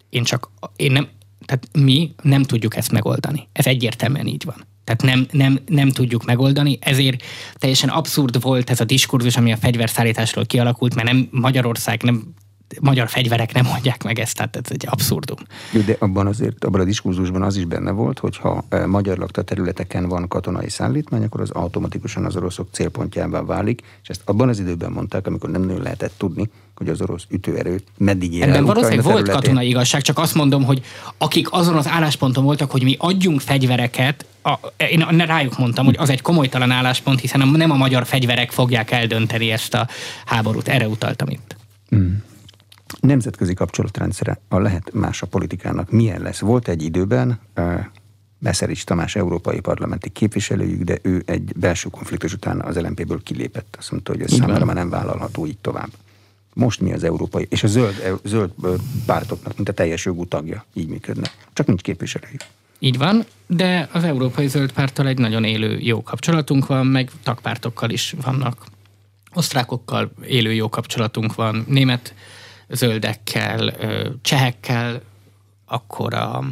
Én 0.09 0.23
csak, 0.23 0.49
én 0.75 0.91
nem, 0.91 1.07
tehát 1.45 1.67
mi 1.73 2.15
nem 2.21 2.43
tudjuk 2.43 2.75
ezt 2.75 2.91
megoldani. 2.91 3.47
Ez 3.51 3.65
egyértelműen 3.65 4.27
így 4.27 4.45
van. 4.45 4.65
Tehát 4.87 5.15
nem, 5.15 5.27
nem, 5.31 5.59
nem 5.65 5.89
tudjuk 5.89 6.25
megoldani, 6.25 6.77
ezért 6.81 7.23
teljesen 7.53 7.89
abszurd 7.89 8.41
volt 8.41 8.69
ez 8.69 8.79
a 8.79 8.85
diskurzus, 8.85 9.37
ami 9.37 9.51
a 9.51 9.57
fegyverszállításról 9.57 10.45
kialakult, 10.45 10.95
mert 10.95 11.07
nem 11.07 11.27
Magyarország 11.31 12.03
nem 12.03 12.33
magyar 12.81 13.09
fegyverek 13.09 13.53
nem 13.53 13.65
mondják 13.65 14.03
meg 14.03 14.19
ezt, 14.19 14.35
tehát 14.35 14.55
ez 14.55 14.71
egy 14.71 14.85
abszurdum. 14.89 15.37
De 15.85 15.95
abban 15.99 16.27
azért, 16.27 16.63
abban 16.65 16.81
a 16.81 16.83
diskurzusban 16.83 17.41
az 17.41 17.55
is 17.55 17.65
benne 17.65 17.91
volt, 17.91 18.19
hogy 18.19 18.37
ha 18.37 18.63
e, 18.69 18.85
magyar 18.85 19.17
lakta 19.17 19.41
területeken 19.41 20.07
van 20.07 20.27
katonai 20.27 20.69
szállítmány, 20.69 21.23
akkor 21.23 21.41
az 21.41 21.49
automatikusan 21.49 22.25
az 22.25 22.35
oroszok 22.35 22.67
célpontjává 22.71 23.41
válik, 23.41 23.81
és 24.03 24.09
ezt 24.09 24.21
abban 24.25 24.49
az 24.49 24.59
időben 24.59 24.91
mondták, 24.91 25.27
amikor 25.27 25.49
nem 25.49 25.61
nagyon 25.61 25.81
lehetett 25.81 26.13
tudni, 26.17 26.49
hogy 26.75 26.89
az 26.89 27.01
orosz 27.01 27.25
ütőerő 27.29 27.81
meddig 27.97 28.33
ér 28.33 28.43
Ebben 28.43 28.65
valószínűleg 28.65 29.05
volt 29.05 29.29
katonai 29.29 29.67
igazság, 29.67 30.01
csak 30.01 30.17
azt 30.17 30.35
mondom, 30.35 30.63
hogy 30.63 30.81
akik 31.17 31.51
azon 31.51 31.75
az 31.75 31.87
állásponton 31.87 32.43
voltak, 32.43 32.71
hogy 32.71 32.83
mi 32.83 32.95
adjunk 32.99 33.41
fegyvereket, 33.41 34.25
a, 34.43 34.53
én 34.89 35.17
rájuk 35.17 35.57
mondtam, 35.57 35.85
hogy 35.85 35.95
az 35.97 36.09
egy 36.09 36.21
komolytalan 36.21 36.71
álláspont, 36.71 37.19
hiszen 37.19 37.47
nem 37.47 37.71
a 37.71 37.75
magyar 37.75 38.05
fegyverek 38.05 38.51
fogják 38.51 38.91
eldönteni 38.91 39.51
ezt 39.51 39.73
a 39.73 39.87
háborút. 40.25 40.67
Erre 40.67 40.87
utaltam 40.87 41.29
itt. 41.29 41.55
Mm 41.95 42.13
nemzetközi 42.99 43.53
kapcsolatrendszere 43.53 44.39
a 44.47 44.59
lehet 44.59 44.93
más 44.93 45.21
a 45.21 45.25
politikának 45.25 45.91
milyen 45.91 46.21
lesz? 46.21 46.39
Volt 46.39 46.67
egy 46.67 46.83
időben, 46.83 47.39
Beszerics 48.39 48.83
Tamás 48.83 49.15
európai 49.15 49.59
parlamenti 49.59 50.09
képviselőjük, 50.09 50.81
de 50.81 50.97
ő 51.01 51.23
egy 51.25 51.53
belső 51.55 51.89
konfliktus 51.89 52.33
után 52.33 52.61
az 52.61 52.75
LMP-ből 52.75 53.23
kilépett. 53.23 53.75
Azt 53.79 53.91
mondta, 53.91 54.11
hogy 54.11 54.21
ez 54.21 54.31
Igen. 54.31 54.45
számára 54.45 54.65
már 54.65 54.75
nem 54.75 54.89
vállalható 54.89 55.45
így 55.45 55.57
tovább. 55.57 55.89
Most 56.53 56.81
mi 56.81 56.93
az 56.93 57.03
európai, 57.03 57.45
és 57.49 57.63
a 57.63 57.67
zöld, 57.67 58.19
zöld 58.23 58.51
pártoknak, 59.05 59.55
mint 59.55 59.69
a 59.69 59.73
teljes 59.73 60.05
jogú 60.05 60.25
tagja, 60.25 60.65
így 60.73 60.87
működnek. 60.87 61.47
Csak 61.53 61.67
nincs 61.67 61.81
képviselőjük. 61.81 62.41
Így 62.79 62.97
van, 62.97 63.25
de 63.47 63.89
az 63.91 64.03
Európai 64.03 64.47
Zöld 64.47 64.71
Párttal 64.71 65.07
egy 65.07 65.17
nagyon 65.17 65.43
élő 65.43 65.79
jó 65.79 66.03
kapcsolatunk 66.03 66.65
van, 66.65 66.85
meg 66.85 67.11
tagpártokkal 67.23 67.89
is 67.89 68.15
vannak. 68.21 68.65
Osztrákokkal 69.33 70.11
élő 70.27 70.53
jó 70.53 70.69
kapcsolatunk 70.69 71.35
van, 71.35 71.65
német 71.67 72.13
zöldekkel, 72.69 73.73
csehekkel, 74.21 75.01
akkor 75.65 76.13
a 76.13 76.43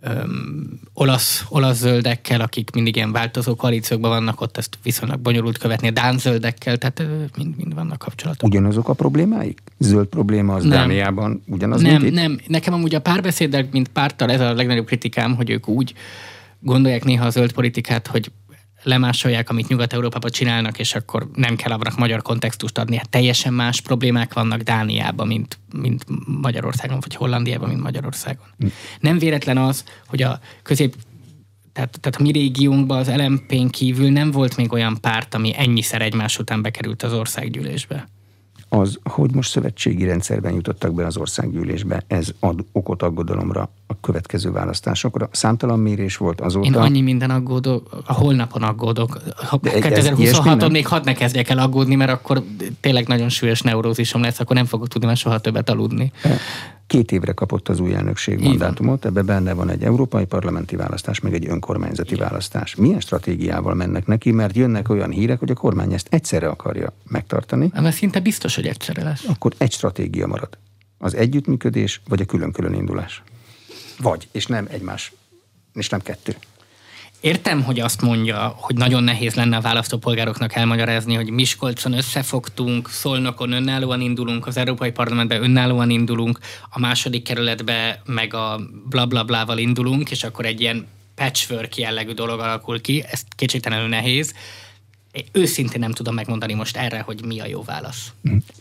öm, 0.00 0.80
olasz, 0.92 1.44
olasz 1.48 1.76
zöldekkel, 1.76 2.40
akik 2.40 2.70
mindig 2.70 2.96
ilyen 2.96 3.12
változó 3.12 3.54
koalíciókban 3.54 4.10
vannak, 4.10 4.40
ott 4.40 4.56
ezt 4.56 4.78
viszonylag 4.82 5.20
bonyolult 5.20 5.58
követni, 5.58 5.88
a 5.88 5.90
dán 5.90 6.18
zöldekkel, 6.18 6.76
tehát 6.76 7.02
mind, 7.36 7.56
mind 7.56 7.74
vannak 7.74 7.98
kapcsolatok. 7.98 8.48
Ugyanazok 8.48 8.88
a 8.88 8.92
problémáik? 8.92 9.62
Zöld 9.78 10.06
probléma 10.06 10.54
az 10.54 10.62
nem. 10.62 10.70
Dániában 10.70 11.42
ugyanaz, 11.46 11.80
Nem, 11.80 12.02
mint 12.02 12.14
nem. 12.14 12.40
Nekem 12.46 12.74
amúgy 12.74 12.94
a 12.94 13.00
párbeszéddel, 13.00 13.68
mint 13.70 13.88
párttal 13.88 14.30
ez 14.30 14.40
a 14.40 14.54
legnagyobb 14.54 14.86
kritikám, 14.86 15.34
hogy 15.34 15.50
ők 15.50 15.68
úgy 15.68 15.94
gondolják 16.60 17.04
néha 17.04 17.26
a 17.26 17.30
zöld 17.30 17.52
politikát, 17.52 18.06
hogy 18.06 18.30
lemásolják, 18.82 19.50
amit 19.50 19.68
Nyugat-Európában 19.68 20.30
csinálnak, 20.30 20.78
és 20.78 20.94
akkor 20.94 21.28
nem 21.34 21.56
kell 21.56 21.72
abrak 21.72 21.96
magyar 21.96 22.22
kontextust 22.22 22.78
adni. 22.78 22.96
Hát 22.96 23.08
teljesen 23.08 23.52
más 23.52 23.80
problémák 23.80 24.34
vannak 24.34 24.60
Dániában, 24.60 25.26
mint, 25.26 25.58
mint 25.72 26.04
Magyarországon, 26.40 27.00
vagy 27.00 27.14
Hollandiában, 27.14 27.68
mint 27.68 27.82
Magyarországon. 27.82 28.46
Hm. 28.58 28.66
Nem 29.00 29.18
véletlen 29.18 29.58
az, 29.58 29.84
hogy 30.06 30.22
a 30.22 30.40
közép 30.62 30.94
tehát, 31.72 32.00
tehát 32.00 32.20
a 32.20 32.22
mi 32.22 32.30
régiónkban 32.30 32.98
az 32.98 33.10
LMP-n 33.16 33.66
kívül 33.66 34.10
nem 34.10 34.30
volt 34.30 34.56
még 34.56 34.72
olyan 34.72 35.00
párt, 35.00 35.34
ami 35.34 35.52
ennyiszer 35.56 36.02
egymás 36.02 36.38
után 36.38 36.62
bekerült 36.62 37.02
az 37.02 37.12
országgyűlésbe 37.12 38.08
az, 38.68 38.98
hogy 39.02 39.34
most 39.34 39.50
szövetségi 39.50 40.04
rendszerben 40.04 40.52
jutottak 40.52 40.94
be 40.94 41.06
az 41.06 41.16
országgyűlésbe, 41.16 42.02
ez 42.06 42.28
ad 42.40 42.64
okot 42.72 43.02
aggodalomra 43.02 43.70
a 43.86 44.00
következő 44.00 44.50
választásokra. 44.50 45.28
Számtalan 45.32 45.78
mérés 45.78 46.16
volt 46.16 46.40
azóta. 46.40 46.66
Én 46.66 46.74
annyi 46.74 47.00
minden 47.00 47.30
aggódok, 47.30 48.02
a 48.06 48.12
holnapon 48.12 48.62
aggódok. 48.62 49.20
Ha 49.36 49.60
2026-on 49.62 50.70
még 50.70 50.86
hadd 50.86 51.04
ne 51.04 51.12
kezdjek 51.12 51.48
el 51.48 51.58
aggódni, 51.58 51.94
mert 51.94 52.10
akkor 52.10 52.42
tényleg 52.80 53.06
nagyon 53.06 53.28
súlyos 53.28 53.60
neurózisom 53.60 54.22
lesz, 54.22 54.40
akkor 54.40 54.56
nem 54.56 54.64
fogok 54.64 54.88
tudni 54.88 55.06
már 55.06 55.16
soha 55.16 55.38
többet 55.38 55.70
aludni. 55.70 56.12
E, 56.22 56.36
Két 56.88 57.12
évre 57.12 57.32
kapott 57.32 57.68
az 57.68 57.80
új 57.80 57.94
elnökség 57.94 58.40
mandátumot, 58.40 59.04
ebbe 59.04 59.22
benne 59.22 59.52
van 59.52 59.68
egy 59.70 59.82
európai 59.84 60.24
parlamenti 60.24 60.76
választás, 60.76 61.20
meg 61.20 61.34
egy 61.34 61.48
önkormányzati 61.48 62.14
Igen. 62.14 62.26
választás. 62.28 62.74
Milyen 62.74 63.00
stratégiával 63.00 63.74
mennek 63.74 64.06
neki, 64.06 64.30
mert 64.30 64.56
jönnek 64.56 64.88
olyan 64.88 65.10
hírek, 65.10 65.38
hogy 65.38 65.50
a 65.50 65.54
kormány 65.54 65.92
ezt 65.92 66.06
egyszerre 66.10 66.48
akarja 66.48 66.92
megtartani. 67.08 67.70
Mert 67.74 67.96
szinte 67.96 68.20
biztos, 68.20 68.54
hogy 68.54 68.66
egyszerre 68.66 69.02
lesz. 69.02 69.24
Akkor 69.28 69.52
egy 69.58 69.72
stratégia 69.72 70.26
marad. 70.26 70.58
Az 70.98 71.14
együttműködés, 71.14 72.00
vagy 72.08 72.20
a 72.20 72.24
külön-külön 72.24 72.74
indulás. 72.74 73.22
Vagy, 73.98 74.28
és 74.32 74.46
nem 74.46 74.66
egymás, 74.70 75.12
és 75.74 75.88
nem 75.88 76.00
kettő. 76.00 76.36
Értem, 77.20 77.62
hogy 77.62 77.80
azt 77.80 78.00
mondja, 78.00 78.54
hogy 78.56 78.76
nagyon 78.76 79.02
nehéz 79.02 79.34
lenne 79.34 79.56
a 79.56 79.60
választópolgároknak 79.60 80.54
elmagyarázni, 80.54 81.14
hogy 81.14 81.30
Miskolcon 81.30 81.92
összefogtunk, 81.92 82.88
Szolnokon 82.88 83.52
önállóan 83.52 84.00
indulunk, 84.00 84.46
az 84.46 84.56
Európai 84.56 84.90
Parlamentben 84.90 85.42
önállóan 85.42 85.90
indulunk, 85.90 86.38
a 86.70 86.78
második 86.78 87.22
kerületbe 87.22 88.02
meg 88.06 88.34
a 88.34 88.60
blablablával 88.88 89.58
indulunk, 89.58 90.10
és 90.10 90.24
akkor 90.24 90.46
egy 90.46 90.60
ilyen 90.60 90.86
patchwork 91.14 91.76
jellegű 91.76 92.12
dolog 92.12 92.40
alakul 92.40 92.80
ki, 92.80 93.04
ez 93.10 93.22
kétségtelenül 93.36 93.88
nehéz. 93.88 94.34
Én 95.12 95.24
őszintén 95.32 95.80
nem 95.80 95.92
tudom 95.92 96.14
megmondani 96.14 96.54
most 96.54 96.76
erre, 96.76 97.00
hogy 97.00 97.24
mi 97.24 97.40
a 97.40 97.46
jó 97.46 97.62
válasz. 97.62 98.12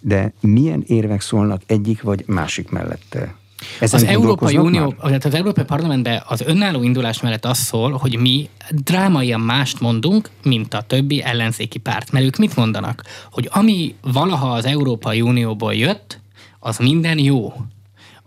De 0.01 0.33
milyen 0.39 0.83
érvek 0.87 1.21
szólnak 1.21 1.61
egyik 1.65 2.01
vagy 2.01 2.23
másik 2.27 2.69
mellette? 2.69 3.35
Ezen 3.79 3.99
az 3.99 4.05
Európai 4.05 4.57
Unió, 4.57 4.93
már? 5.01 5.19
az 5.25 5.33
Európai 5.33 5.63
Parlamentben 5.63 6.23
az 6.27 6.41
önálló 6.41 6.83
indulás 6.83 7.21
mellett 7.21 7.45
az 7.45 7.57
szól, 7.57 7.91
hogy 7.91 8.19
mi 8.19 8.49
drámaian 8.69 9.41
mást 9.41 9.79
mondunk, 9.79 10.29
mint 10.43 10.73
a 10.73 10.81
többi 10.81 11.21
ellenzéki 11.21 11.77
párt. 11.77 12.11
Mert 12.11 12.25
ők 12.25 12.37
mit 12.37 12.55
mondanak? 12.55 13.03
Hogy 13.31 13.49
ami 13.51 13.95
valaha 14.01 14.51
az 14.51 14.65
Európai 14.65 15.21
Unióból 15.21 15.73
jött, 15.73 16.19
az 16.59 16.77
minden 16.77 17.19
jó 17.19 17.53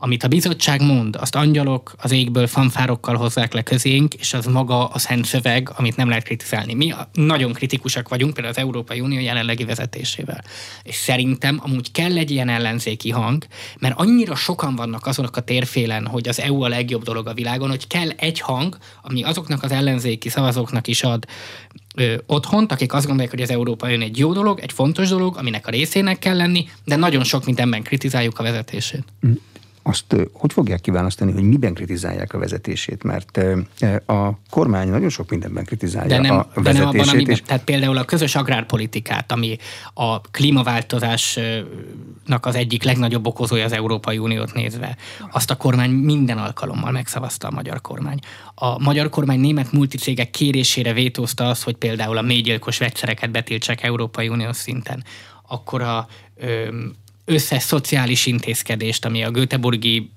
amit 0.02 0.22
a 0.22 0.28
bizottság 0.28 0.82
mond, 0.82 1.16
azt 1.16 1.34
angyalok 1.34 1.94
az 1.98 2.10
égből 2.10 2.46
fanfárokkal 2.46 3.16
hozzák 3.16 3.52
le 3.52 3.62
közénk, 3.62 4.14
és 4.14 4.34
az 4.34 4.46
maga 4.46 4.86
a 4.86 4.98
szent 4.98 5.24
szöveg, 5.24 5.72
amit 5.76 5.96
nem 5.96 6.08
lehet 6.08 6.24
kritizálni. 6.24 6.74
Mi 6.74 6.94
nagyon 7.12 7.52
kritikusak 7.52 8.08
vagyunk 8.08 8.34
például 8.34 8.54
az 8.54 8.60
Európai 8.60 9.00
Unió 9.00 9.20
jelenlegi 9.20 9.64
vezetésével. 9.64 10.44
És 10.82 10.94
szerintem 10.94 11.60
amúgy 11.62 11.92
kell 11.92 12.16
egy 12.16 12.30
ilyen 12.30 12.48
ellenzéki 12.48 13.10
hang, 13.10 13.46
mert 13.78 13.98
annyira 13.98 14.34
sokan 14.34 14.76
vannak 14.76 15.06
azonok 15.06 15.36
a 15.36 15.40
térfélen, 15.40 16.06
hogy 16.06 16.28
az 16.28 16.40
EU 16.40 16.62
a 16.62 16.68
legjobb 16.68 17.02
dolog 17.02 17.26
a 17.26 17.34
világon, 17.34 17.68
hogy 17.68 17.86
kell 17.86 18.08
egy 18.08 18.40
hang, 18.40 18.76
ami 19.02 19.22
azoknak 19.22 19.62
az 19.62 19.70
ellenzéki 19.70 20.28
szavazóknak 20.28 20.86
is 20.86 21.02
ad 21.02 21.24
ö, 21.94 22.14
otthont, 22.26 22.72
akik 22.72 22.92
azt 22.92 23.06
gondolják, 23.06 23.30
hogy 23.30 23.42
az 23.42 23.50
Európai 23.50 23.94
Unió 23.94 24.06
egy 24.06 24.18
jó 24.18 24.32
dolog, 24.32 24.60
egy 24.60 24.72
fontos 24.72 25.08
dolog, 25.08 25.36
aminek 25.36 25.66
a 25.66 25.70
részének 25.70 26.18
kell 26.18 26.36
lenni, 26.36 26.68
de 26.84 26.96
nagyon 26.96 27.24
sok 27.24 27.44
mindenben 27.44 27.82
kritizáljuk 27.82 28.38
a 28.38 28.42
vezetését. 28.42 29.04
Azt 29.82 30.16
hogy 30.32 30.52
fogják 30.52 30.80
kiválasztani, 30.80 31.32
hogy 31.32 31.42
miben 31.42 31.74
kritizálják 31.74 32.34
a 32.34 32.38
vezetését? 32.38 33.02
Mert 33.02 33.40
a 34.06 34.38
kormány 34.50 34.88
nagyon 34.88 35.08
sok 35.08 35.30
mindenben 35.30 35.64
kritizálja 35.64 36.08
de 36.08 36.18
nem, 36.18 36.38
a 36.38 36.46
vezetését. 36.54 36.62
De 36.62 36.72
nem 36.72 36.88
abban, 36.88 37.08
amiben, 37.08 37.34
és... 37.34 37.42
Tehát 37.42 37.64
például 37.64 37.96
a 37.96 38.04
közös 38.04 38.34
agrárpolitikát, 38.34 39.32
ami 39.32 39.56
a 39.94 40.20
klímaváltozásnak 40.20 42.46
az 42.46 42.54
egyik 42.54 42.82
legnagyobb 42.82 43.26
okozója 43.26 43.64
az 43.64 43.72
Európai 43.72 44.18
Uniót 44.18 44.54
nézve, 44.54 44.96
azt 45.30 45.50
a 45.50 45.56
kormány 45.56 45.90
minden 45.90 46.38
alkalommal 46.38 46.90
megszavazta 46.90 47.48
a 47.48 47.50
magyar 47.50 47.80
kormány. 47.80 48.18
A 48.54 48.78
magyar 48.78 49.08
kormány 49.08 49.40
német 49.40 49.72
multicégek 49.72 50.30
kérésére 50.30 50.92
vétózta 50.92 51.48
azt, 51.48 51.62
hogy 51.62 51.76
például 51.76 52.16
a 52.16 52.22
mélygyilkos 52.22 52.78
vegyszereket 52.78 53.30
betiltsák 53.30 53.82
Európai 53.82 54.28
Uniós 54.28 54.56
szinten. 54.56 55.04
Akkor 55.48 55.82
a 55.82 56.06
összes 57.30 57.62
szociális 57.62 58.26
intézkedést, 58.26 59.04
ami 59.04 59.24
a 59.24 59.30
Göteborgi 59.30 60.10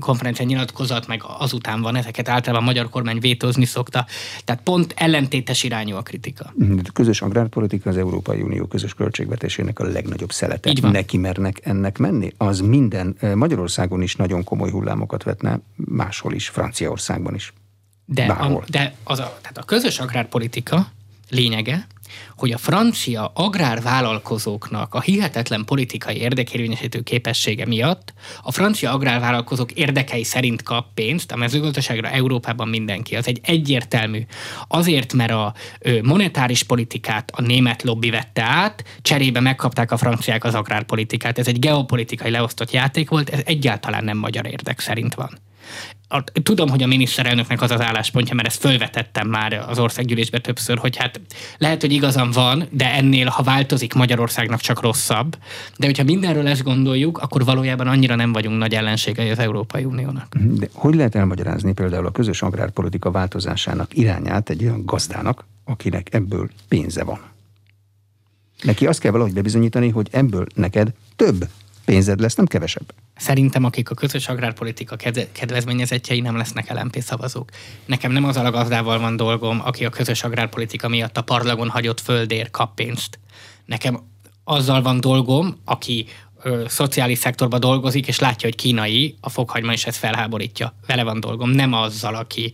konferencia 0.00 0.44
nyilatkozat, 0.44 1.06
meg 1.06 1.22
azután 1.38 1.82
van, 1.82 1.96
ezeket 1.96 2.28
általában 2.28 2.62
a 2.62 2.70
magyar 2.70 2.88
kormány 2.88 3.18
vétózni 3.18 3.64
szokta. 3.64 4.06
Tehát 4.44 4.62
pont 4.62 4.94
ellentétes 4.96 5.62
irányú 5.62 5.96
a 5.96 6.02
kritika. 6.02 6.54
A 6.84 6.92
közös 6.92 7.22
agrárpolitika 7.22 7.90
az 7.90 7.96
Európai 7.96 8.40
Unió 8.40 8.66
közös 8.66 8.94
költségvetésének 8.94 9.78
a 9.78 9.84
legnagyobb 9.84 10.32
szelete. 10.32 10.70
Így 10.70 10.80
van. 10.80 10.90
Neki 10.90 11.16
mernek 11.16 11.60
ennek 11.62 11.98
menni? 11.98 12.32
Az 12.36 12.60
minden 12.60 13.16
eh, 13.18 13.34
Magyarországon 13.34 14.02
is 14.02 14.16
nagyon 14.16 14.44
komoly 14.44 14.70
hullámokat 14.70 15.22
vetne, 15.22 15.60
máshol 15.74 16.32
is, 16.32 16.48
Franciaországban 16.48 17.34
is. 17.34 17.52
De, 18.04 18.24
a, 18.24 18.64
de 18.68 18.94
az 19.04 19.18
a, 19.18 19.38
tehát 19.40 19.58
a 19.58 19.62
közös 19.62 19.98
agrárpolitika 19.98 20.88
lényege, 21.30 21.86
hogy 22.36 22.52
a 22.52 22.58
francia 22.58 23.32
agrárvállalkozóknak 23.34 24.94
a 24.94 25.00
hihetetlen 25.00 25.64
politikai 25.64 26.16
érdekérvényesítő 26.16 27.00
képessége 27.00 27.66
miatt 27.66 28.12
a 28.42 28.52
francia 28.52 28.92
agrárvállalkozók 28.92 29.72
érdekei 29.72 30.24
szerint 30.24 30.62
kap 30.62 30.86
pénzt, 30.94 31.32
a 31.32 31.36
mezőgazdaságra 31.36 32.08
Európában 32.08 32.68
mindenki. 32.68 33.16
Az 33.16 33.26
egy 33.26 33.40
egyértelmű. 33.42 34.26
Azért, 34.68 35.12
mert 35.12 35.32
a 35.32 35.54
monetáris 36.02 36.62
politikát 36.62 37.30
a 37.34 37.42
német 37.42 37.82
lobby 37.82 38.10
vette 38.10 38.42
át, 38.42 38.84
cserébe 39.02 39.40
megkapták 39.40 39.90
a 39.90 39.96
franciák 39.96 40.44
az 40.44 40.54
agrárpolitikát. 40.54 41.38
Ez 41.38 41.46
egy 41.46 41.58
geopolitikai 41.58 42.30
leosztott 42.30 42.70
játék 42.70 43.08
volt, 43.08 43.28
ez 43.28 43.40
egyáltalán 43.44 44.04
nem 44.04 44.18
magyar 44.18 44.46
érdek 44.46 44.80
szerint 44.80 45.14
van 45.14 45.38
tudom, 46.42 46.68
hogy 46.68 46.82
a 46.82 46.86
miniszterelnöknek 46.86 47.62
az 47.62 47.70
az 47.70 47.80
álláspontja, 47.80 48.34
mert 48.34 48.48
ezt 48.48 48.60
fölvetettem 48.60 49.28
már 49.28 49.64
az 49.68 49.78
országgyűlésbe 49.78 50.38
többször, 50.38 50.78
hogy 50.78 50.96
hát 50.96 51.20
lehet, 51.58 51.80
hogy 51.80 51.92
igazam 51.92 52.30
van, 52.30 52.68
de 52.70 52.92
ennél, 52.92 53.26
ha 53.26 53.42
változik 53.42 53.94
Magyarországnak 53.94 54.60
csak 54.60 54.80
rosszabb. 54.80 55.36
De 55.76 55.86
hogyha 55.86 56.04
mindenről 56.04 56.46
ezt 56.46 56.62
gondoljuk, 56.62 57.18
akkor 57.18 57.44
valójában 57.44 57.86
annyira 57.86 58.14
nem 58.14 58.32
vagyunk 58.32 58.58
nagy 58.58 58.74
ellenségei 58.74 59.30
az 59.30 59.38
Európai 59.38 59.84
Uniónak. 59.84 60.34
De 60.34 60.68
hogy 60.72 60.94
lehet 60.94 61.14
elmagyarázni 61.14 61.72
például 61.72 62.06
a 62.06 62.10
közös 62.10 62.42
agrárpolitika 62.42 63.10
változásának 63.10 63.96
irányát 63.96 64.50
egy 64.50 64.62
olyan 64.62 64.84
gazdának, 64.84 65.44
akinek 65.64 66.14
ebből 66.14 66.50
pénze 66.68 67.04
van? 67.04 67.20
Neki 68.62 68.86
azt 68.86 69.00
kell 69.00 69.10
valahogy 69.10 69.32
bebizonyítani, 69.32 69.88
hogy 69.88 70.08
ebből 70.10 70.46
neked 70.54 70.92
több 71.16 71.48
pénzed 71.86 72.20
lesz, 72.20 72.34
nem 72.34 72.46
kevesebb. 72.46 72.94
Szerintem 73.16 73.64
akik 73.64 73.90
a 73.90 73.94
közös 73.94 74.28
agrárpolitika 74.28 74.96
kedvezményezettjei 75.32 76.20
nem 76.20 76.36
lesznek 76.36 76.72
LMP 76.72 77.00
szavazók. 77.00 77.50
Nekem 77.84 78.12
nem 78.12 78.24
az 78.24 78.36
a 78.36 78.50
gazdával 78.50 78.98
van 78.98 79.16
dolgom, 79.16 79.60
aki 79.64 79.84
a 79.84 79.90
közös 79.90 80.22
agrárpolitika 80.24 80.88
miatt 80.88 81.16
a 81.16 81.22
parlagon 81.22 81.68
hagyott 81.68 82.00
földér 82.00 82.50
kap 82.50 82.74
pénzt. 82.74 83.18
Nekem 83.64 84.00
azzal 84.44 84.82
van 84.82 85.00
dolgom, 85.00 85.56
aki 85.64 86.06
ö, 86.42 86.64
szociális 86.68 87.18
szektorban 87.18 87.60
dolgozik, 87.60 88.06
és 88.06 88.18
látja, 88.18 88.48
hogy 88.48 88.56
kínai, 88.58 89.14
a 89.20 89.28
fokhagyma 89.28 89.72
is 89.72 89.86
ezt 89.86 89.98
felháborítja. 89.98 90.74
Vele 90.86 91.02
van 91.02 91.20
dolgom, 91.20 91.50
nem 91.50 91.72
azzal, 91.72 92.14
aki 92.14 92.52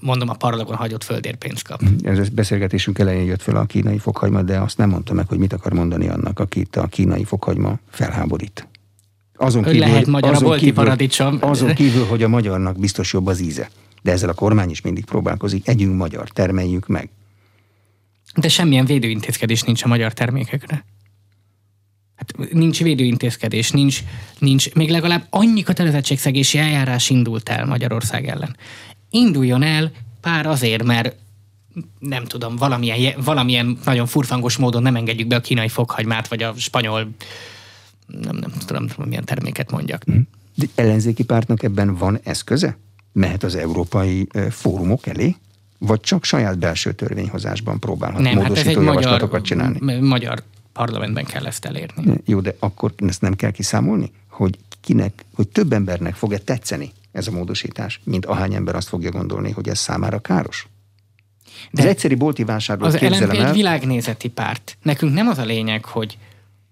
mondom, 0.00 0.28
a 0.28 0.34
parlagon 0.34 0.76
hagyott 0.76 1.04
földér 1.04 1.36
pénzt 1.36 1.62
kap. 1.62 1.82
Ez 2.02 2.18
a 2.18 2.22
beszélgetésünk 2.32 2.98
elején 2.98 3.24
jött 3.24 3.42
fel 3.42 3.56
a 3.56 3.64
kínai 3.64 3.98
fokhagyma, 3.98 4.42
de 4.42 4.58
azt 4.58 4.78
nem 4.78 4.88
mondta 4.88 5.14
meg, 5.14 5.28
hogy 5.28 5.38
mit 5.38 5.52
akar 5.52 5.72
mondani 5.72 6.08
annak, 6.08 6.38
akit 6.38 6.76
a 6.76 6.86
kínai 6.86 7.24
fokhagyma 7.24 7.78
felháborít. 7.90 8.68
Azon 9.36 9.62
kívül, 9.62 9.78
lehet 9.78 10.06
magyar 10.06 10.30
azon 10.30 10.44
a 10.44 10.46
bolti 10.46 10.64
kívül, 10.64 10.84
paradicsom. 10.84 11.38
Azon 11.40 11.74
kívül, 11.74 12.04
hogy 12.04 12.22
a 12.22 12.28
magyarnak 12.28 12.78
biztos 12.78 13.12
jobb 13.12 13.26
az 13.26 13.40
íze. 13.40 13.70
De 14.02 14.12
ezzel 14.12 14.28
a 14.28 14.34
kormány 14.34 14.70
is 14.70 14.80
mindig 14.80 15.04
próbálkozik. 15.04 15.68
Együnk 15.68 15.96
magyar, 15.96 16.28
termeljük 16.28 16.86
meg. 16.86 17.10
De 18.36 18.48
semmilyen 18.48 18.84
védőintézkedés 18.84 19.62
nincs 19.62 19.84
a 19.84 19.88
magyar 19.88 20.12
termékekre. 20.12 20.84
Hát 22.20 22.52
nincs 22.52 22.82
védőintézkedés, 22.82 23.70
nincs, 23.70 24.00
nincs, 24.38 24.74
még 24.74 24.90
legalább 24.90 25.26
annyi 25.30 25.62
kötelezettségszegési 25.62 26.58
eljárás 26.58 27.10
indult 27.10 27.48
el 27.48 27.66
Magyarország 27.66 28.28
ellen 28.28 28.56
induljon 29.10 29.62
el 29.62 29.90
pár 30.20 30.46
azért, 30.46 30.82
mert 30.82 31.16
nem 31.98 32.24
tudom, 32.24 32.56
valamilyen, 32.56 33.14
valamilyen 33.24 33.78
nagyon 33.84 34.06
furfangos 34.06 34.56
módon 34.56 34.82
nem 34.82 34.96
engedjük 34.96 35.28
be 35.28 35.36
a 35.36 35.40
kínai 35.40 35.68
fokhagymát, 35.68 36.28
vagy 36.28 36.42
a 36.42 36.54
spanyol, 36.56 37.10
nem, 38.06 38.36
nem 38.36 38.52
tudom, 38.66 38.86
milyen 39.04 39.24
terméket 39.24 39.70
mondjak. 39.70 40.04
Mhm. 40.04 40.18
De 40.54 40.66
ellenzéki 40.74 41.24
pártnak 41.24 41.62
ebben 41.62 41.96
van 41.96 42.20
eszköze? 42.22 42.76
Mehet 43.12 43.42
az 43.42 43.54
európai 43.54 44.28
fórumok 44.50 45.06
elé? 45.06 45.36
Vagy 45.78 46.00
csak 46.00 46.24
saját 46.24 46.58
belső 46.58 46.92
törvényhozásban 46.92 47.78
próbálhat 47.78 48.22
nem, 48.22 48.34
módosító 48.34 48.68
hát 48.68 48.84
javaslatokat 48.84 49.30
magyar, 49.30 49.42
csinálni? 49.42 49.98
Magyar 50.00 50.42
parlamentben 50.72 51.24
kell 51.24 51.46
ezt 51.46 51.64
elérni. 51.64 52.14
Jó, 52.24 52.40
de 52.40 52.56
akkor 52.58 52.92
ezt 52.96 53.20
nem 53.20 53.34
kell 53.34 53.50
kiszámolni? 53.50 54.12
Hogy 54.28 54.58
kinek, 54.80 55.24
hogy 55.34 55.48
több 55.48 55.72
embernek 55.72 56.14
fog-e 56.14 56.38
tetszeni 56.38 56.92
ez 57.12 57.26
a 57.26 57.30
módosítás, 57.30 58.00
mint 58.04 58.26
ahány 58.26 58.54
ember 58.54 58.74
azt 58.74 58.88
fogja 58.88 59.10
gondolni, 59.10 59.50
hogy 59.50 59.68
ez 59.68 59.78
számára 59.78 60.18
káros? 60.18 60.66
De 61.70 61.82
az 61.82 61.88
egyszeri 61.88 62.14
bolti 62.14 62.44
vásárlót 62.44 62.94
Az 62.94 63.00
LNP 63.00 63.32
egy 63.32 63.52
világnézeti 63.52 64.28
párt. 64.28 64.76
Nekünk 64.82 65.14
nem 65.14 65.28
az 65.28 65.38
a 65.38 65.44
lényeg, 65.44 65.84
hogy 65.84 66.18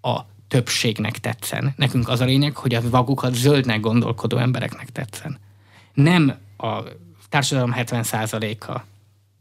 a 0.00 0.20
többségnek 0.48 1.18
tetszen. 1.18 1.74
Nekünk 1.76 2.08
az 2.08 2.20
a 2.20 2.24
lényeg, 2.24 2.56
hogy 2.56 2.74
a 2.74 2.90
vagukat 2.90 3.34
zöldnek 3.34 3.80
gondolkodó 3.80 4.36
embereknek 4.36 4.90
tetszen. 4.92 5.38
Nem 5.94 6.34
a 6.56 6.82
társadalom 7.28 7.74
70%-a 7.76 8.72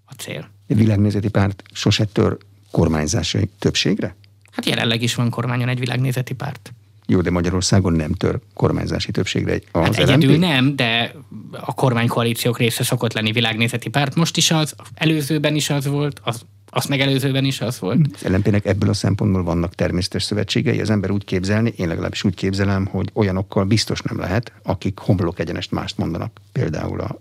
a 0.06 0.14
cél. 0.18 0.50
A 0.70 0.74
világnézeti 0.74 1.30
párt 1.30 1.64
sose 1.74 2.06
tör 2.06 2.38
kormányzási 2.72 3.50
többségre? 3.60 4.16
Hát 4.52 4.66
jelenleg 4.66 5.02
is 5.02 5.16
van 5.16 5.30
kormányon 5.30 5.70
egy 5.70 5.80
világnézeti 5.80 6.34
párt. 6.34 6.74
Jó, 7.10 7.22
de 7.22 7.32
Magyarországon 7.32 7.94
nem 7.94 8.12
tör 8.12 8.40
kormányzási 8.54 9.12
többségre 9.12 9.60
az 9.72 9.84
hát 9.86 9.98
egyedül 9.98 10.32
LMP? 10.32 10.40
nem, 10.40 10.76
de 10.76 11.14
a 11.52 11.74
kormánykoalíciók 11.74 12.58
része 12.58 12.84
szokott 12.84 13.14
lenni 13.14 13.32
világnézeti 13.32 13.90
párt. 13.90 14.16
Most 14.16 14.38
is 14.38 14.52
az, 14.52 14.76
előzőben 14.94 15.56
is 15.56 15.70
az 15.70 15.86
volt, 15.88 16.22
az 16.24 16.46
azt 16.70 16.88
megelőzőben 16.88 17.46
is 17.46 17.62
az 17.62 17.80
volt. 17.80 18.00
Az 18.14 18.30
LNP-nek 18.30 18.66
ebből 18.66 18.90
a 18.90 18.94
szempontból 18.94 19.44
vannak 19.44 19.76
természetes 19.76 20.24
szövetségei. 20.24 20.82
Az 20.82 20.90
ember 20.90 21.12
úgy 21.12 21.26
képzelni, 21.26 21.74
én 21.76 21.88
legalábbis 21.88 22.24
úgy 22.24 22.36
képzelem, 22.36 22.86
hogy 22.86 23.10
olyanokkal 23.14 23.66
biztos 23.66 24.02
nem 24.02 24.18
lehet, 24.18 24.52
akik 24.64 24.98
homlok 24.98 25.40
egyenest 25.40 25.72
mást 25.72 25.98
mondanak. 25.98 26.40
Például 26.52 27.00
a 27.00 27.20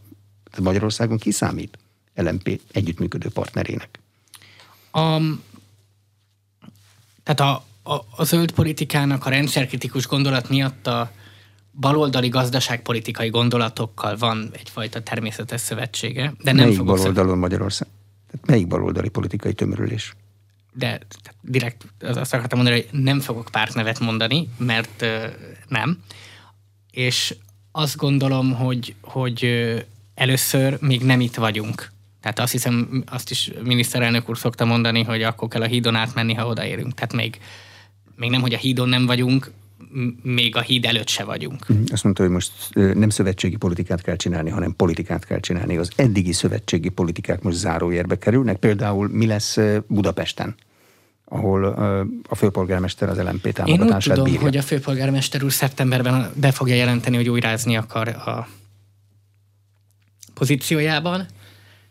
Magyarországon 0.61 1.19
kiszámít 1.19 1.79
LNP 2.15 2.61
együttműködő 2.73 3.29
partnerének. 3.29 4.01
A, 4.91 5.19
tehát 7.23 7.41
a, 7.41 7.65
a, 7.87 8.05
a 8.17 8.25
zöld 8.25 8.53
politikának 8.53 9.27
a 9.27 9.31
rendszerkritikus 9.31 10.07
gondolat 10.07 10.49
miatt 10.49 10.87
a 10.87 11.11
baloldali 11.81 12.29
gazdaságpolitikai 12.29 13.29
gondolatokkal 13.29 14.17
van 14.17 14.51
egyfajta 14.53 15.03
természetes 15.03 15.61
szövetsége. 15.61 16.33
De 16.43 16.53
nem 16.53 16.65
melyik 16.65 16.85
baloldalon 16.85 17.39
Magyarország? 17.39 17.89
Tehát 18.31 18.47
melyik 18.47 18.67
baloldali 18.67 19.09
politikai 19.09 19.53
tömörülés? 19.53 20.15
De 20.73 21.01
direkt 21.41 21.85
azt 22.01 22.35
akartam 22.35 22.59
mondani, 22.59 22.87
hogy 22.91 23.01
nem 23.01 23.21
fogok 23.21 23.49
pártnevet 23.53 24.01
mondani, 24.01 24.49
mert 24.59 25.03
uh, 25.03 25.25
nem. 25.69 25.99
és 26.91 27.35
azt 27.73 27.97
gondolom, 27.97 28.55
hogy, 28.55 28.95
hogy 29.01 29.47
először 30.15 30.79
még 30.81 31.05
nem 31.05 31.21
itt 31.21 31.35
vagyunk. 31.35 31.93
Tehát 32.21 32.39
azt 32.39 32.53
hiszem, 32.53 33.05
azt 33.07 33.31
is 33.31 33.51
miniszterelnök 33.63 34.29
úr 34.29 34.39
szokta 34.39 34.65
mondani, 34.65 35.03
hogy 35.03 35.23
akkor 35.23 35.49
kell 35.49 35.63
a 35.63 35.67
hídon 35.67 35.95
átmenni, 35.95 36.35
ha 36.35 36.47
odaérünk. 36.47 36.95
Tehát 36.95 37.13
még, 37.13 37.41
még 38.17 38.31
nem, 38.31 38.41
hogy 38.41 38.55
a 38.55 38.59
hídon 38.59 38.89
nem 38.89 39.07
vagyunk, 39.07 39.51
még 40.23 40.57
a 40.57 40.61
híd 40.61 40.85
előtt 40.85 41.09
se 41.09 41.25
vagyunk. 41.25 41.69
Mhm. 41.69 41.83
Azt 41.93 42.05
mondta, 42.05 42.23
hogy 42.23 42.33
most 42.33 42.53
nem 42.73 43.11
szövetségi 43.11 43.57
politikát 43.57 44.03
kell 44.03 44.17
csinálni, 44.17 44.51
hanem 44.51 44.77
politikát 44.77 45.25
kell 45.25 45.41
csinálni. 45.41 45.77
Az 45.77 45.91
eddigi 45.97 46.33
szövetségi 46.33 46.89
politikák 46.89 47.43
most 47.43 47.57
zárójelbe 47.57 48.19
kerülnek. 48.19 48.57
Például 48.57 49.09
mi 49.09 49.27
lesz 49.27 49.59
Budapesten? 49.87 50.55
ahol 51.29 51.65
a 52.29 52.35
főpolgármester 52.35 53.09
az 53.09 53.19
LMP 53.19 53.53
támogatását 53.53 53.77
Én 53.77 53.95
úgy 53.95 54.03
tudom, 54.03 54.25
bírja. 54.25 54.41
hogy 54.41 54.57
a 54.57 54.63
főpolgármester 54.63 55.45
úr 55.45 55.53
szeptemberben 55.53 56.31
be 56.35 56.53
fogja 56.53 56.75
jelenteni, 56.75 57.17
hogy 57.17 57.29
újrázni 57.29 57.77
akar 57.77 58.09
a 58.09 58.49
pozíciójában. 60.35 61.27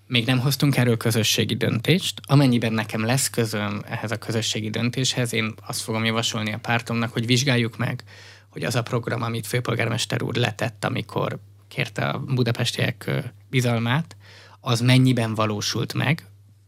Még 0.07 0.25
nem 0.25 0.39
hoztunk 0.39 0.77
erről 0.77 0.97
közösségi 0.97 1.55
döntést. 1.55 2.21
Amennyiben 2.27 2.73
nekem 2.73 3.05
lesz 3.05 3.29
közöm 3.29 3.81
ehhez 3.85 4.11
a 4.11 4.17
közösségi 4.17 4.69
döntéshez, 4.69 5.33
én 5.33 5.53
azt 5.67 5.81
fogom 5.81 6.05
javasolni 6.05 6.53
a 6.53 6.57
pártomnak, 6.57 7.13
hogy 7.13 7.25
vizsgáljuk 7.25 7.77
meg, 7.77 8.03
hogy 8.49 8.63
az 8.63 8.75
a 8.75 8.81
program, 8.81 9.21
amit 9.21 9.47
főpolgármester 9.47 10.23
úr 10.23 10.35
letett, 10.35 10.85
amikor 10.85 11.39
kérte 11.67 12.07
a 12.07 12.19
budapestiek 12.19 13.11
bizalmát, 13.49 14.15
az 14.59 14.81
mennyiben 14.81 15.33
valósult 15.33 15.93
meg, 15.93 16.25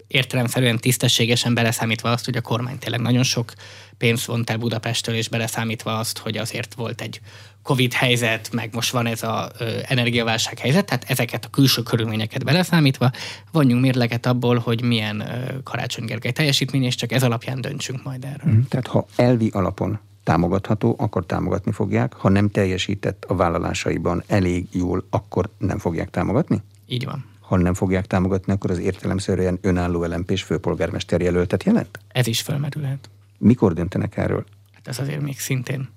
értelemszerűen 0.07 0.77
tisztességesen 0.77 1.53
beleszámítva 1.53 2.11
azt, 2.11 2.25
hogy 2.25 2.37
a 2.37 2.41
kormány 2.41 2.77
tényleg 2.77 2.99
nagyon 2.99 3.23
sok 3.23 3.53
pénzt 3.97 4.25
vont 4.25 4.49
el 4.49 4.57
Budapestől, 4.57 5.15
és 5.15 5.29
beleszámítva 5.29 5.97
azt, 5.97 6.17
hogy 6.17 6.37
azért 6.37 6.73
volt 6.73 7.01
egy 7.01 7.21
Covid 7.63 7.93
helyzet, 7.93 8.49
meg 8.51 8.69
most 8.73 8.91
van 8.91 9.05
ez 9.05 9.23
az 9.23 9.49
energiaválság 9.87 10.59
helyzet, 10.59 10.85
tehát 10.85 11.05
ezeket 11.07 11.45
a 11.45 11.49
külső 11.49 11.81
körülményeket 11.81 12.43
beleszámítva 12.43 13.11
vonjunk 13.51 13.81
mérleget 13.81 14.25
abból, 14.25 14.57
hogy 14.57 14.81
milyen 14.81 15.19
ö, 15.19 15.61
Karácsony 15.63 16.05
Gergely 16.05 16.31
teljesítmény, 16.31 16.83
és 16.83 16.95
csak 16.95 17.11
ez 17.11 17.23
alapján 17.23 17.61
döntsünk 17.61 18.03
majd 18.03 18.23
erről. 18.23 18.53
Mm, 18.53 18.61
tehát 18.69 18.87
ha 18.87 19.05
elvi 19.15 19.49
alapon 19.53 19.99
támogatható, 20.23 20.95
akkor 20.99 21.25
támogatni 21.25 21.71
fogják, 21.71 22.13
ha 22.13 22.29
nem 22.29 22.49
teljesített 22.49 23.25
a 23.27 23.35
vállalásaiban 23.35 24.23
elég 24.27 24.67
jól, 24.71 25.05
akkor 25.09 25.49
nem 25.57 25.77
fogják 25.77 26.09
támogatni? 26.09 26.61
Így 26.87 27.05
van 27.05 27.25
ha 27.47 27.57
nem 27.57 27.73
fogják 27.73 28.05
támogatni, 28.05 28.53
akkor 28.53 28.71
az 28.71 28.77
értelemszerűen 28.77 29.57
önálló 29.61 30.03
lmp 30.03 30.31
és 30.31 30.43
főpolgármester 30.43 31.21
jelöltet 31.21 31.63
jelent? 31.63 31.99
Ez 32.07 32.27
is 32.27 32.41
felmerülhet. 32.41 33.09
Mikor 33.37 33.73
döntenek 33.73 34.17
erről? 34.17 34.45
Hát 34.73 34.87
ez 34.87 34.99
azért 34.99 35.21
még 35.21 35.39
szintén. 35.39 35.89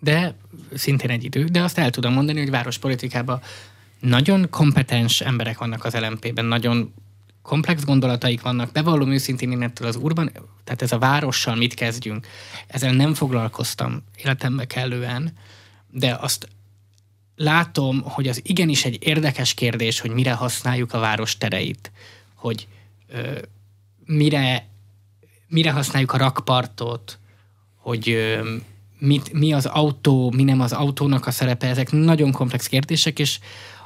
De 0.00 0.34
szintén 0.74 1.10
egy 1.10 1.24
idő. 1.24 1.44
De 1.44 1.62
azt 1.62 1.78
el 1.78 1.90
tudom 1.90 2.12
mondani, 2.12 2.38
hogy 2.38 2.50
várospolitikában 2.50 3.40
nagyon 4.00 4.50
kompetens 4.50 5.20
emberek 5.20 5.58
vannak 5.58 5.84
az 5.84 5.94
LMP-ben, 5.94 6.44
nagyon 6.44 6.94
komplex 7.42 7.84
gondolataik 7.84 8.42
vannak, 8.42 8.72
bevallom 8.72 9.12
őszintén 9.12 9.50
innentől 9.50 9.88
az 9.88 9.96
urban, 9.96 10.30
tehát 10.64 10.82
ez 10.82 10.92
a 10.92 10.98
várossal 10.98 11.54
mit 11.54 11.74
kezdjünk, 11.74 12.26
ezzel 12.66 12.92
nem 12.92 13.14
foglalkoztam 13.14 14.02
életembe 14.16 14.66
kellően, 14.66 15.32
de 15.90 16.16
azt 16.20 16.48
látom, 17.36 18.02
hogy 18.02 18.28
az 18.28 18.40
igenis 18.42 18.84
egy 18.84 18.98
érdekes 19.00 19.54
kérdés, 19.54 20.00
hogy 20.00 20.10
mire 20.10 20.32
használjuk 20.32 20.92
a 20.92 20.98
város 20.98 21.38
tereit, 21.38 21.92
hogy 22.34 22.68
ö, 23.08 23.38
mire, 24.04 24.68
mire 25.48 25.70
használjuk 25.70 26.12
a 26.12 26.16
rakpartot, 26.16 27.18
hogy 27.76 28.10
ö, 28.10 28.54
mit, 28.98 29.32
mi 29.32 29.52
az 29.52 29.66
autó, 29.66 30.30
mi 30.30 30.42
nem 30.42 30.60
az 30.60 30.72
autónak 30.72 31.26
a 31.26 31.30
szerepe, 31.30 31.66
ezek 31.66 31.90
nagyon 31.90 32.32
komplex 32.32 32.66
kérdések, 32.66 33.18
és 33.18 33.38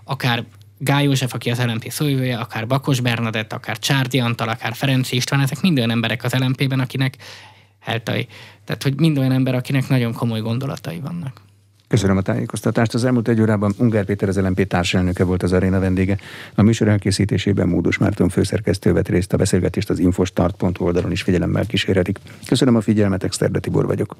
akár 0.04 0.44
Gály 0.78 1.04
József, 1.04 1.34
aki 1.34 1.50
az 1.50 1.64
LMP 1.64 1.90
szóvivője, 1.90 2.38
akár 2.38 2.66
Bakos 2.66 3.00
Bernadett, 3.00 3.52
akár 3.52 3.78
Csárdi 3.78 4.20
Antal, 4.20 4.48
akár 4.48 4.74
Ferenc 4.74 5.12
István, 5.12 5.40
ezek 5.40 5.60
mind 5.60 5.78
olyan 5.78 5.90
emberek 5.90 6.24
az 6.24 6.32
LMP-ben, 6.32 6.80
akinek 6.80 7.16
heltai. 7.78 8.26
Tehát, 8.64 8.82
hogy 8.82 9.00
mind 9.00 9.18
olyan 9.18 9.32
ember, 9.32 9.54
akinek 9.54 9.88
nagyon 9.88 10.12
komoly 10.12 10.40
gondolatai 10.40 11.00
vannak. 11.00 11.40
Köszönöm 11.88 12.16
a 12.16 12.22
tájékoztatást. 12.22 12.94
Az 12.94 13.04
elmúlt 13.04 13.28
egy 13.28 13.40
órában 13.40 13.74
Ungár 13.78 14.04
Péter 14.04 14.28
az 14.28 14.38
LNP 14.38 14.66
társelnöke 14.66 15.24
volt 15.24 15.42
az 15.42 15.52
aréna 15.52 15.78
vendége. 15.78 16.18
A 16.54 16.62
műsor 16.62 16.88
elkészítésében 16.88 17.68
Módus 17.68 17.98
Márton 17.98 18.28
főszerkesztő 18.28 18.92
vett 18.92 19.08
részt 19.08 19.32
a 19.32 19.36
beszélgetést 19.36 19.90
az 19.90 19.98
infostart.hu 19.98 20.84
oldalon 20.84 21.10
is 21.10 21.22
figyelemmel 21.22 21.66
kísérhetik. 21.66 22.18
Köszönöm 22.46 22.76
a 22.76 22.80
figyelmet, 22.80 23.24
Exterde 23.24 23.58
Tibor 23.58 23.86
vagyok. 23.86 24.16